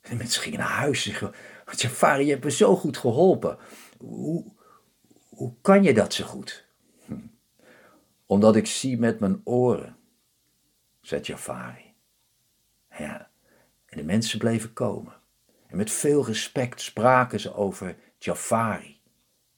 de 0.00 0.14
mensen 0.14 0.42
gingen 0.42 0.58
naar 0.58 0.68
huis 0.68 1.06
en 1.06 1.12
zeggen, 1.12 1.34
Jafari, 1.76 2.24
je 2.24 2.30
hebt 2.30 2.44
me 2.44 2.50
zo 2.50 2.76
goed 2.76 2.96
geholpen. 2.96 3.58
Hoe, 3.98 4.52
hoe 5.28 5.54
kan 5.60 5.82
je 5.82 5.94
dat 5.94 6.14
zo 6.14 6.24
goed? 6.24 6.66
Omdat 8.26 8.56
ik 8.56 8.66
zie 8.66 8.98
met 8.98 9.20
mijn 9.20 9.40
oren, 9.44 9.96
zei 11.00 11.20
Jafari. 11.20 11.94
Ja, 12.98 13.30
en 13.86 13.96
de 13.98 14.04
mensen 14.04 14.38
bleven 14.38 14.72
komen. 14.72 15.12
En 15.66 15.76
met 15.76 15.90
veel 15.90 16.24
respect 16.24 16.80
spraken 16.80 17.40
ze 17.40 17.54
over 17.54 17.96
Jafari, 18.18 19.00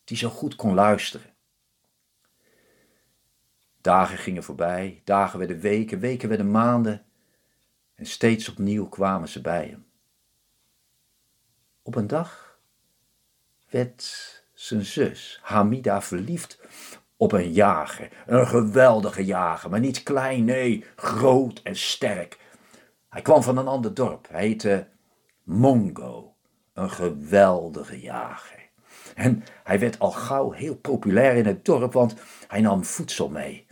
die 0.04 0.16
zo 0.16 0.28
goed 0.28 0.56
kon 0.56 0.74
luisteren. 0.74 1.34
Dagen 3.80 4.18
gingen 4.18 4.42
voorbij, 4.42 5.00
dagen 5.04 5.38
werden 5.38 5.60
weken, 5.60 5.98
weken 5.98 6.28
werden 6.28 6.50
maanden. 6.50 7.04
En 7.94 8.06
steeds 8.06 8.48
opnieuw 8.48 8.88
kwamen 8.88 9.28
ze 9.28 9.40
bij 9.40 9.66
hem. 9.66 9.86
Op 11.82 11.94
een 11.94 12.06
dag 12.06 12.58
werd 13.70 14.44
zijn 14.54 14.84
zus 14.84 15.40
Hamida 15.42 16.02
verliefd 16.02 16.60
op 17.16 17.32
een 17.32 17.52
jager. 17.52 18.08
Een 18.26 18.46
geweldige 18.46 19.24
jager, 19.24 19.70
maar 19.70 19.80
niet 19.80 20.02
klein, 20.02 20.44
nee, 20.44 20.84
groot 20.96 21.60
en 21.62 21.76
sterk. 21.76 22.38
Hij 23.08 23.22
kwam 23.22 23.42
van 23.42 23.58
een 23.58 23.68
ander 23.68 23.94
dorp. 23.94 24.28
Hij 24.30 24.46
heette 24.46 24.88
Mongo, 25.42 26.34
een 26.72 26.90
geweldige 26.90 28.00
jager. 28.00 28.68
En 29.14 29.44
hij 29.64 29.78
werd 29.78 29.98
al 29.98 30.10
gauw 30.10 30.50
heel 30.50 30.76
populair 30.76 31.36
in 31.36 31.46
het 31.46 31.64
dorp, 31.64 31.92
want 31.92 32.14
hij 32.48 32.60
nam 32.60 32.84
voedsel 32.84 33.28
mee 33.28 33.68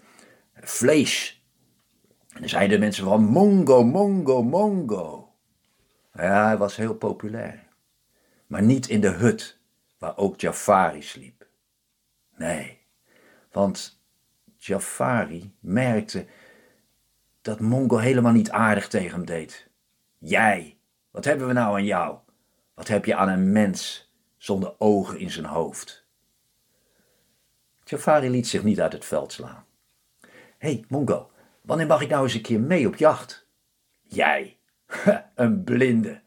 vlees. 0.69 1.43
En 2.29 2.41
dan 2.41 2.49
zeiden 2.49 2.79
de 2.79 2.85
mensen 2.85 3.05
van 3.05 3.25
Mongo, 3.25 3.85
Mongo, 3.85 4.43
Mongo. 4.43 5.33
Ja, 6.13 6.47
hij 6.47 6.57
was 6.57 6.77
heel 6.77 6.95
populair. 6.95 7.67
Maar 8.47 8.63
niet 8.63 8.89
in 8.89 9.01
de 9.01 9.09
hut 9.09 9.59
waar 9.99 10.17
ook 10.17 10.41
Jafari 10.41 11.03
sliep. 11.03 11.47
Nee, 12.37 12.79
want 13.53 14.03
Jafari 14.57 15.55
merkte 15.61 16.27
dat 17.41 17.61
Mongo 17.61 17.97
helemaal 17.97 18.33
niet 18.33 18.51
aardig 18.51 18.89
tegen 18.89 19.17
hem 19.17 19.27
deed. 19.27 19.69
Jij, 20.19 20.79
wat 21.11 21.25
hebben 21.25 21.47
we 21.47 21.53
nou 21.53 21.75
aan 21.75 21.85
jou? 21.85 22.19
Wat 22.75 22.89
heb 22.89 23.05
je 23.05 23.15
aan 23.15 23.29
een 23.29 23.53
mens 23.53 24.13
zonder 24.37 24.75
ogen 24.79 25.19
in 25.19 25.31
zijn 25.31 25.47
hoofd? 25.47 26.07
Jafari 27.85 28.31
liet 28.31 28.47
zich 28.47 28.63
niet 28.63 28.81
uit 28.81 28.93
het 28.93 29.05
veld 29.05 29.33
slaan. 29.33 29.67
Hey, 30.59 30.85
Mongo, 30.89 31.31
wanneer 31.63 31.87
mag 31.87 32.01
ik 32.01 32.09
nou 32.09 32.23
eens 32.23 32.35
een 32.35 32.41
keer 32.43 32.61
mee 32.61 32.87
op 32.87 32.97
jacht? 32.97 33.47
Jij, 34.03 34.59
een 35.35 35.65
blinde. 35.65 36.21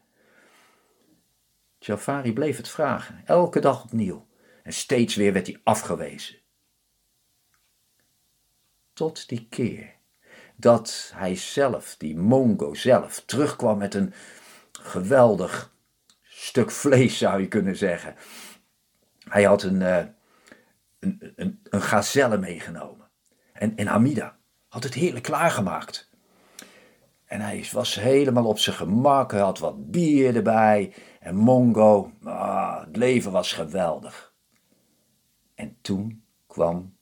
Jafari 1.78 2.32
bleef 2.32 2.56
het 2.56 2.68
vragen, 2.68 3.22
elke 3.24 3.60
dag 3.60 3.84
opnieuw, 3.84 4.26
en 4.62 4.72
steeds 4.72 5.14
weer 5.14 5.32
werd 5.32 5.46
hij 5.46 5.60
afgewezen. 5.64 6.38
Tot 8.92 9.28
die 9.28 9.46
keer 9.50 9.94
dat 10.56 11.12
hij 11.14 11.36
zelf, 11.36 11.96
die 11.96 12.16
Mongo 12.16 12.74
zelf, 12.74 13.20
terugkwam 13.20 13.78
met 13.78 13.94
een 13.94 14.12
geweldig 14.72 15.74
stuk 16.22 16.70
vlees, 16.70 17.18
zou 17.18 17.40
je 17.40 17.48
kunnen 17.48 17.76
zeggen. 17.76 18.14
Hij 19.18 19.44
had 19.44 19.62
een, 19.62 19.80
uh, 19.80 20.04
een, 20.98 21.32
een, 21.36 21.60
een 21.62 21.82
gazelle 21.82 22.38
meegenomen. 22.38 23.01
En, 23.62 23.86
Hamida 23.86 24.36
had 24.68 24.82
het 24.82 24.94
heerlijk 24.94 25.24
klaargemaakt. 25.24 26.10
En 27.24 27.40
hij 27.40 27.66
was 27.72 27.94
helemaal 27.94 28.44
op 28.44 28.58
zijn 28.58 28.76
gemak, 28.76 29.30
hij 29.30 29.40
had 29.40 29.58
wat 29.58 29.90
bier 29.90 30.36
erbij. 30.36 30.94
En 31.20 31.34
Mongo, 31.34 32.12
ah, 32.24 32.80
het 32.80 32.96
leven 32.96 33.32
was 33.32 33.52
geweldig. 33.52 34.34
En 35.54 35.76
toen 35.80 36.24
kwam 36.46 36.96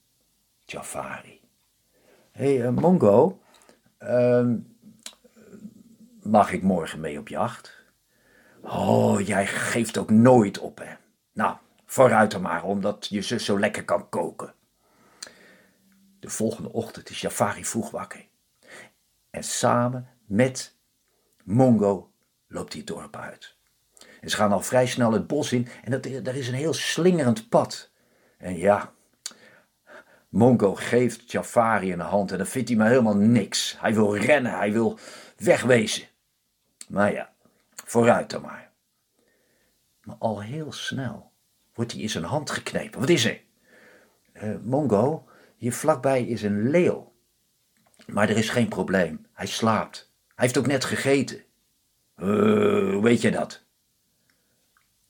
Jafari. 0.58 1.40
Hé, 2.30 2.56
hey, 2.56 2.66
uh, 2.66 2.70
Mongo, 2.70 3.40
uh, 4.00 4.50
mag 6.22 6.52
ik 6.52 6.62
morgen 6.62 7.00
mee 7.00 7.18
op 7.18 7.28
jacht? 7.28 7.84
Oh, 8.62 9.20
jij 9.20 9.46
geeft 9.46 9.98
ook 9.98 10.10
nooit 10.10 10.58
op, 10.58 10.78
hè? 10.78 10.94
Nou, 11.32 11.56
vooruit 11.86 12.32
er 12.32 12.40
maar, 12.40 12.64
omdat 12.64 13.06
je 13.10 13.22
zus 13.22 13.44
zo 13.44 13.58
lekker 13.58 13.84
kan 13.84 14.08
koken. 14.08 14.54
De 16.20 16.30
volgende 16.30 16.72
ochtend 16.72 17.10
is 17.10 17.20
Jafari 17.20 17.64
vroeg 17.64 17.90
wakker. 17.90 18.26
En 19.30 19.44
samen 19.44 20.08
met 20.26 20.76
Mongo 21.44 22.12
loopt 22.46 22.72
hij 22.72 22.82
het 22.86 22.90
dorp 22.90 23.16
uit. 23.16 23.56
En 24.20 24.30
ze 24.30 24.36
gaan 24.36 24.52
al 24.52 24.62
vrij 24.62 24.86
snel 24.86 25.12
het 25.12 25.26
bos 25.26 25.52
in 25.52 25.68
en 25.84 25.90
dat, 25.90 26.24
daar 26.24 26.36
is 26.36 26.48
een 26.48 26.54
heel 26.54 26.72
slingerend 26.72 27.48
pad. 27.48 27.90
En 28.38 28.56
ja, 28.56 28.92
Mongo 30.28 30.74
geeft 30.74 31.30
Jafari 31.30 31.92
een 31.92 32.00
hand 32.00 32.32
en 32.32 32.38
dan 32.38 32.46
vindt 32.46 32.68
hij 32.68 32.78
maar 32.78 32.88
helemaal 32.88 33.16
niks. 33.16 33.76
Hij 33.78 33.94
wil 33.94 34.16
rennen, 34.16 34.58
hij 34.58 34.72
wil 34.72 34.98
wegwezen. 35.36 36.08
Maar 36.88 37.12
ja, 37.12 37.32
vooruit 37.84 38.30
dan 38.30 38.42
maar. 38.42 38.70
Maar 40.02 40.16
al 40.18 40.42
heel 40.42 40.72
snel 40.72 41.32
wordt 41.74 41.92
hij 41.92 42.00
in 42.00 42.10
zijn 42.10 42.24
hand 42.24 42.50
geknepen. 42.50 43.00
Wat 43.00 43.08
is 43.08 43.24
er? 43.24 43.40
Uh, 44.32 44.56
Mongo, 44.62 45.28
hier 45.60 45.72
vlakbij 45.72 46.26
is 46.26 46.42
een 46.42 46.70
leeuw. 46.70 47.12
Maar 48.06 48.28
er 48.28 48.36
is 48.36 48.48
geen 48.48 48.68
probleem. 48.68 49.26
Hij 49.32 49.46
slaapt. 49.46 50.12
Hij 50.26 50.44
heeft 50.44 50.58
ook 50.58 50.66
net 50.66 50.84
gegeten. 50.84 51.44
Hoe 52.14 53.00
weet 53.02 53.20
je 53.20 53.30
dat? 53.30 53.64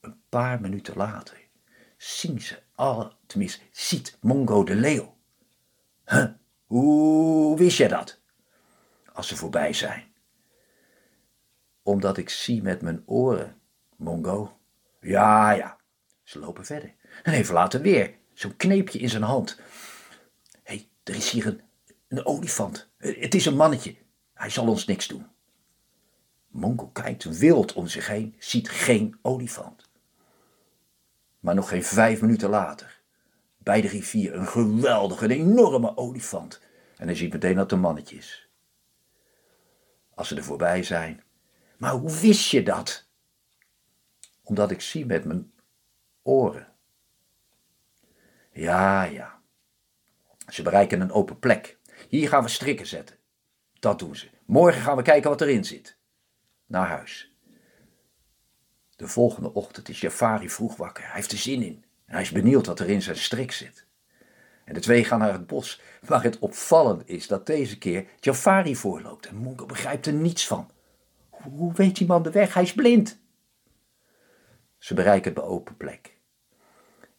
Een 0.00 0.20
paar 0.28 0.60
minuten 0.60 0.96
later 0.96 1.48
zien 1.96 2.40
ze 2.40 2.58
alle, 2.74 3.12
tenminste, 3.26 3.62
ziet 3.70 4.16
Mongo 4.20 4.64
de 4.64 4.74
leeuw. 4.74 5.16
Huh, 6.06 6.26
hoe 6.66 7.58
wist 7.58 7.78
je 7.78 7.88
dat? 7.88 8.20
Als 9.12 9.28
ze 9.28 9.36
voorbij 9.36 9.72
zijn. 9.72 10.12
Omdat 11.82 12.16
ik 12.16 12.28
zie 12.28 12.62
met 12.62 12.82
mijn 12.82 13.02
oren, 13.06 13.60
Mongo. 13.96 14.58
Ja, 15.00 15.50
ja. 15.50 15.78
Ze 16.22 16.38
lopen 16.38 16.64
verder. 16.64 16.94
En 17.22 17.32
even 17.32 17.54
later 17.54 17.80
weer, 17.80 18.14
zo'n 18.34 18.56
kneepje 18.56 18.98
in 18.98 19.08
zijn 19.08 19.22
hand. 19.22 19.60
Er 21.10 21.16
is 21.16 21.30
hier 21.30 21.60
een, 22.08 22.26
olifant. 22.26 22.88
Het 22.96 23.34
is 23.34 23.46
een 23.46 23.56
mannetje. 23.56 23.96
Hij 24.34 24.50
zal 24.50 24.68
ons 24.68 24.84
niks 24.86 25.08
doen. 25.08 25.26
Mongo 26.48 26.86
kijkt 26.86 27.38
wild 27.38 27.72
om 27.72 27.86
zich 27.86 28.06
heen, 28.06 28.34
ziet 28.38 28.68
geen 28.68 29.18
olifant. 29.22 29.90
Maar 31.40 31.54
nog 31.54 31.68
geen 31.68 31.84
vijf 31.84 32.20
minuten 32.20 32.48
later, 32.48 33.02
bij 33.58 33.80
de 33.80 33.88
rivier, 33.88 34.34
een 34.34 34.46
geweldige, 34.46 35.24
een 35.24 35.30
enorme 35.30 35.96
olifant. 35.96 36.60
En 36.96 37.06
hij 37.06 37.16
ziet 37.16 37.32
meteen 37.32 37.54
dat 37.54 37.62
het 37.62 37.72
een 37.72 37.80
mannetje 37.80 38.16
is. 38.16 38.48
Als 40.14 40.28
ze 40.28 40.36
er 40.36 40.44
voorbij 40.44 40.82
zijn. 40.82 41.22
Maar 41.76 41.92
hoe 41.92 42.20
wist 42.20 42.50
je 42.50 42.62
dat? 42.62 43.08
Omdat 44.42 44.70
ik 44.70 44.80
zie 44.80 45.06
met 45.06 45.24
mijn 45.24 45.52
oren. 46.22 46.72
Ja, 48.52 49.02
ja. 49.02 49.39
Ze 50.50 50.62
bereiken 50.62 51.00
een 51.00 51.12
open 51.12 51.38
plek. 51.38 51.78
Hier 52.08 52.28
gaan 52.28 52.42
we 52.42 52.48
strikken 52.48 52.86
zetten. 52.86 53.16
Dat 53.78 53.98
doen 53.98 54.16
ze. 54.16 54.28
Morgen 54.44 54.82
gaan 54.82 54.96
we 54.96 55.02
kijken 55.02 55.30
wat 55.30 55.40
erin 55.40 55.64
zit. 55.64 55.96
Naar 56.66 56.88
huis. 56.88 57.34
De 58.96 59.08
volgende 59.08 59.52
ochtend 59.52 59.88
is 59.88 60.00
Jafari 60.00 60.50
vroeg 60.50 60.76
wakker. 60.76 61.04
Hij 61.04 61.14
heeft 61.14 61.32
er 61.32 61.38
zin 61.38 61.62
in. 61.62 61.84
En 62.06 62.12
hij 62.12 62.22
is 62.22 62.30
benieuwd 62.30 62.66
wat 62.66 62.80
er 62.80 62.88
in 62.88 63.02
zijn 63.02 63.16
strik 63.16 63.52
zit. 63.52 63.86
En 64.64 64.74
de 64.74 64.80
twee 64.80 65.04
gaan 65.04 65.18
naar 65.18 65.32
het 65.32 65.46
bos, 65.46 65.80
waar 66.00 66.22
het 66.22 66.38
opvallend 66.38 67.08
is 67.08 67.26
dat 67.26 67.46
deze 67.46 67.78
keer 67.78 68.06
Jafari 68.20 68.76
voorloopt. 68.76 69.26
En 69.26 69.36
Mongo 69.36 69.66
begrijpt 69.66 70.06
er 70.06 70.12
niets 70.12 70.46
van. 70.46 70.70
Hoe 71.30 71.72
weet 71.72 71.96
die 71.96 72.06
man 72.06 72.22
de 72.22 72.30
weg? 72.30 72.54
Hij 72.54 72.62
is 72.62 72.74
blind. 72.74 73.18
Ze 74.78 74.94
bereiken 74.94 75.34
de 75.34 75.42
open 75.42 75.76
plek. 75.76 76.18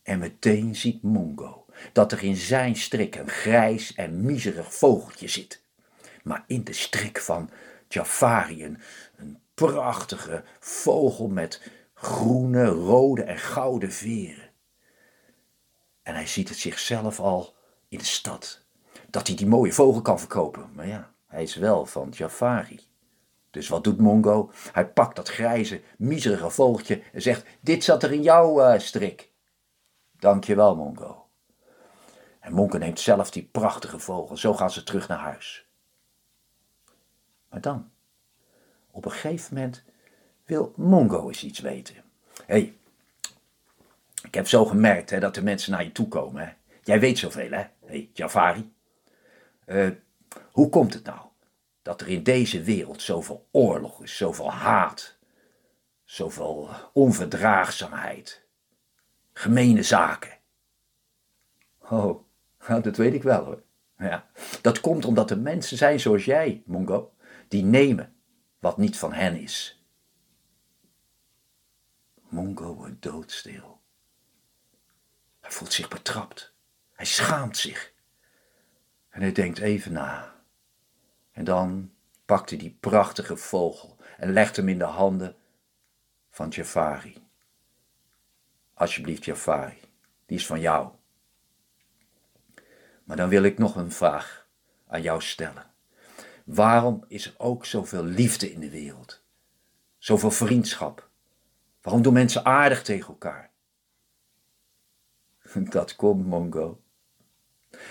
En 0.03 0.19
meteen 0.19 0.75
ziet 0.75 1.01
Mongo 1.01 1.61
dat 1.93 2.11
er 2.11 2.23
in 2.23 2.36
zijn 2.36 2.75
strik 2.75 3.15
een 3.15 3.29
grijs 3.29 3.93
en 3.93 4.25
miserig 4.25 4.73
vogeltje 4.73 5.27
zit. 5.27 5.63
Maar 6.23 6.43
in 6.47 6.63
de 6.63 6.73
strik 6.73 7.19
van 7.19 7.49
Jafari 7.88 8.63
een, 8.65 8.77
een 9.15 9.39
prachtige 9.53 10.43
vogel 10.59 11.27
met 11.27 11.61
groene, 11.93 12.65
rode 12.65 13.23
en 13.23 13.38
gouden 13.38 13.91
veren. 13.91 14.49
En 16.01 16.13
hij 16.13 16.27
ziet 16.27 16.49
het 16.49 16.57
zichzelf 16.57 17.19
al 17.19 17.55
in 17.88 17.97
de 17.97 18.05
stad. 18.05 18.65
Dat 19.09 19.27
hij 19.27 19.36
die 19.36 19.47
mooie 19.47 19.73
vogel 19.73 20.01
kan 20.01 20.19
verkopen. 20.19 20.69
Maar 20.73 20.88
ja, 20.88 21.13
hij 21.27 21.43
is 21.43 21.55
wel 21.55 21.86
van 21.86 22.09
Jafari. 22.09 22.79
Dus 23.51 23.67
wat 23.67 23.84
doet 23.84 23.97
Mongo? 23.97 24.51
Hij 24.71 24.88
pakt 24.88 25.15
dat 25.15 25.29
grijze, 25.29 25.82
miserige 25.97 26.49
vogeltje 26.49 27.01
en 27.13 27.21
zegt: 27.21 27.45
Dit 27.59 27.84
zat 27.84 28.03
er 28.03 28.11
in 28.11 28.21
jouw 28.21 28.73
uh, 28.73 28.79
strik. 28.79 29.32
Dankjewel, 30.11 30.75
Mongo. 30.75 31.20
En 32.41 32.53
Mongo 32.53 32.77
neemt 32.77 32.99
zelf 32.99 33.31
die 33.31 33.49
prachtige 33.51 33.99
vogel. 33.99 34.37
Zo 34.37 34.53
gaan 34.53 34.71
ze 34.71 34.83
terug 34.83 35.07
naar 35.07 35.19
huis. 35.19 35.65
Maar 37.49 37.61
dan, 37.61 37.91
op 38.91 39.05
een 39.05 39.11
gegeven 39.11 39.53
moment 39.53 39.83
wil 40.45 40.73
Mongo 40.75 41.27
eens 41.27 41.43
iets 41.43 41.59
weten. 41.59 41.95
Hé, 41.95 42.01
hey, 42.45 42.77
ik 44.23 44.33
heb 44.33 44.47
zo 44.47 44.65
gemerkt 44.65 45.09
hè, 45.09 45.19
dat 45.19 45.35
de 45.35 45.43
mensen 45.43 45.71
naar 45.71 45.83
je 45.83 45.91
toe 45.91 46.07
komen. 46.07 46.45
Hè. 46.45 46.53
Jij 46.83 46.99
weet 46.99 47.17
zoveel, 47.17 47.51
hè? 47.51 47.57
Hé, 47.57 47.69
hey, 47.85 48.09
Jafari. 48.13 48.73
Uh, 49.65 49.89
hoe 50.51 50.69
komt 50.69 50.93
het 50.93 51.03
nou 51.03 51.19
dat 51.81 52.01
er 52.01 52.07
in 52.07 52.23
deze 52.23 52.63
wereld 52.63 53.01
zoveel 53.01 53.47
oorlog 53.51 54.03
is, 54.03 54.17
zoveel 54.17 54.51
haat, 54.51 55.17
zoveel 56.03 56.69
onverdraagzaamheid, 56.93 58.45
gemene 59.33 59.83
zaken? 59.83 60.37
Oh, 61.79 62.29
dat 62.82 62.97
weet 62.97 63.14
ik 63.14 63.24
wel 63.24 63.43
hoor. 63.43 63.64
Ja, 63.97 64.30
dat 64.62 64.80
komt 64.80 65.05
omdat 65.05 65.32
er 65.32 65.39
mensen 65.39 65.78
zijn 65.78 65.99
zoals 65.99 66.26
jij, 66.26 66.64
Mongo, 66.66 67.14
die 67.47 67.64
nemen 67.64 68.16
wat 68.59 68.78
niet 68.78 68.97
van 68.97 69.14
hen 69.14 69.36
is. 69.36 69.86
Mongo 72.30 72.76
wordt 72.76 73.01
doodstil. 73.01 73.82
Hij 75.39 75.51
voelt 75.51 75.74
zich 75.74 75.88
betrapt. 75.88 76.53
Hij 76.93 77.05
schaamt 77.05 77.57
zich. 77.57 77.93
En 79.09 79.22
hij 79.22 79.32
denkt 79.32 79.59
even 79.59 79.91
na. 79.91 80.36
En 81.32 81.43
dan 81.43 81.93
pakt 82.26 82.49
hij 82.49 82.59
die 82.59 82.78
prachtige 82.80 83.38
vogel 83.38 83.97
en 84.18 84.34
legt 84.34 84.55
hem 84.55 84.70
in 84.70 84.78
de 84.78 84.84
handen 84.84 85.36
van 86.30 86.49
Jafari. 86.49 87.28
Alsjeblieft, 88.74 89.26
Jafari, 89.26 89.80
die 90.26 90.38
is 90.38 90.45
van 90.45 90.59
jou. 90.59 90.91
Maar 93.12 93.20
dan 93.20 93.30
wil 93.30 93.43
ik 93.43 93.57
nog 93.57 93.76
een 93.76 93.91
vraag 93.91 94.47
aan 94.88 95.01
jou 95.01 95.22
stellen. 95.22 95.66
Waarom 96.45 97.03
is 97.07 97.26
er 97.26 97.34
ook 97.38 97.66
zoveel 97.66 98.03
liefde 98.03 98.51
in 98.51 98.59
de 98.59 98.70
wereld? 98.70 99.24
Zoveel 99.97 100.32
vriendschap? 100.32 101.09
Waarom 101.82 102.01
doen 102.01 102.14
mensen 102.14 102.45
aardig 102.45 102.84
tegen 102.84 103.07
elkaar? 103.07 103.51
Dat 105.70 105.95
komt, 105.95 106.26
Mongo. 106.26 106.82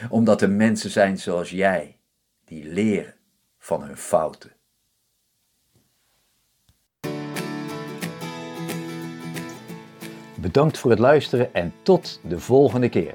Omdat 0.08 0.42
er 0.42 0.50
mensen 0.50 0.90
zijn 0.90 1.18
zoals 1.18 1.50
jij, 1.50 1.98
die 2.44 2.64
leren 2.64 3.14
van 3.58 3.82
hun 3.82 3.96
fouten. 3.96 4.52
Bedankt 10.36 10.78
voor 10.78 10.90
het 10.90 11.00
luisteren 11.00 11.54
en 11.54 11.72
tot 11.82 12.20
de 12.24 12.40
volgende 12.40 12.88
keer. 12.88 13.14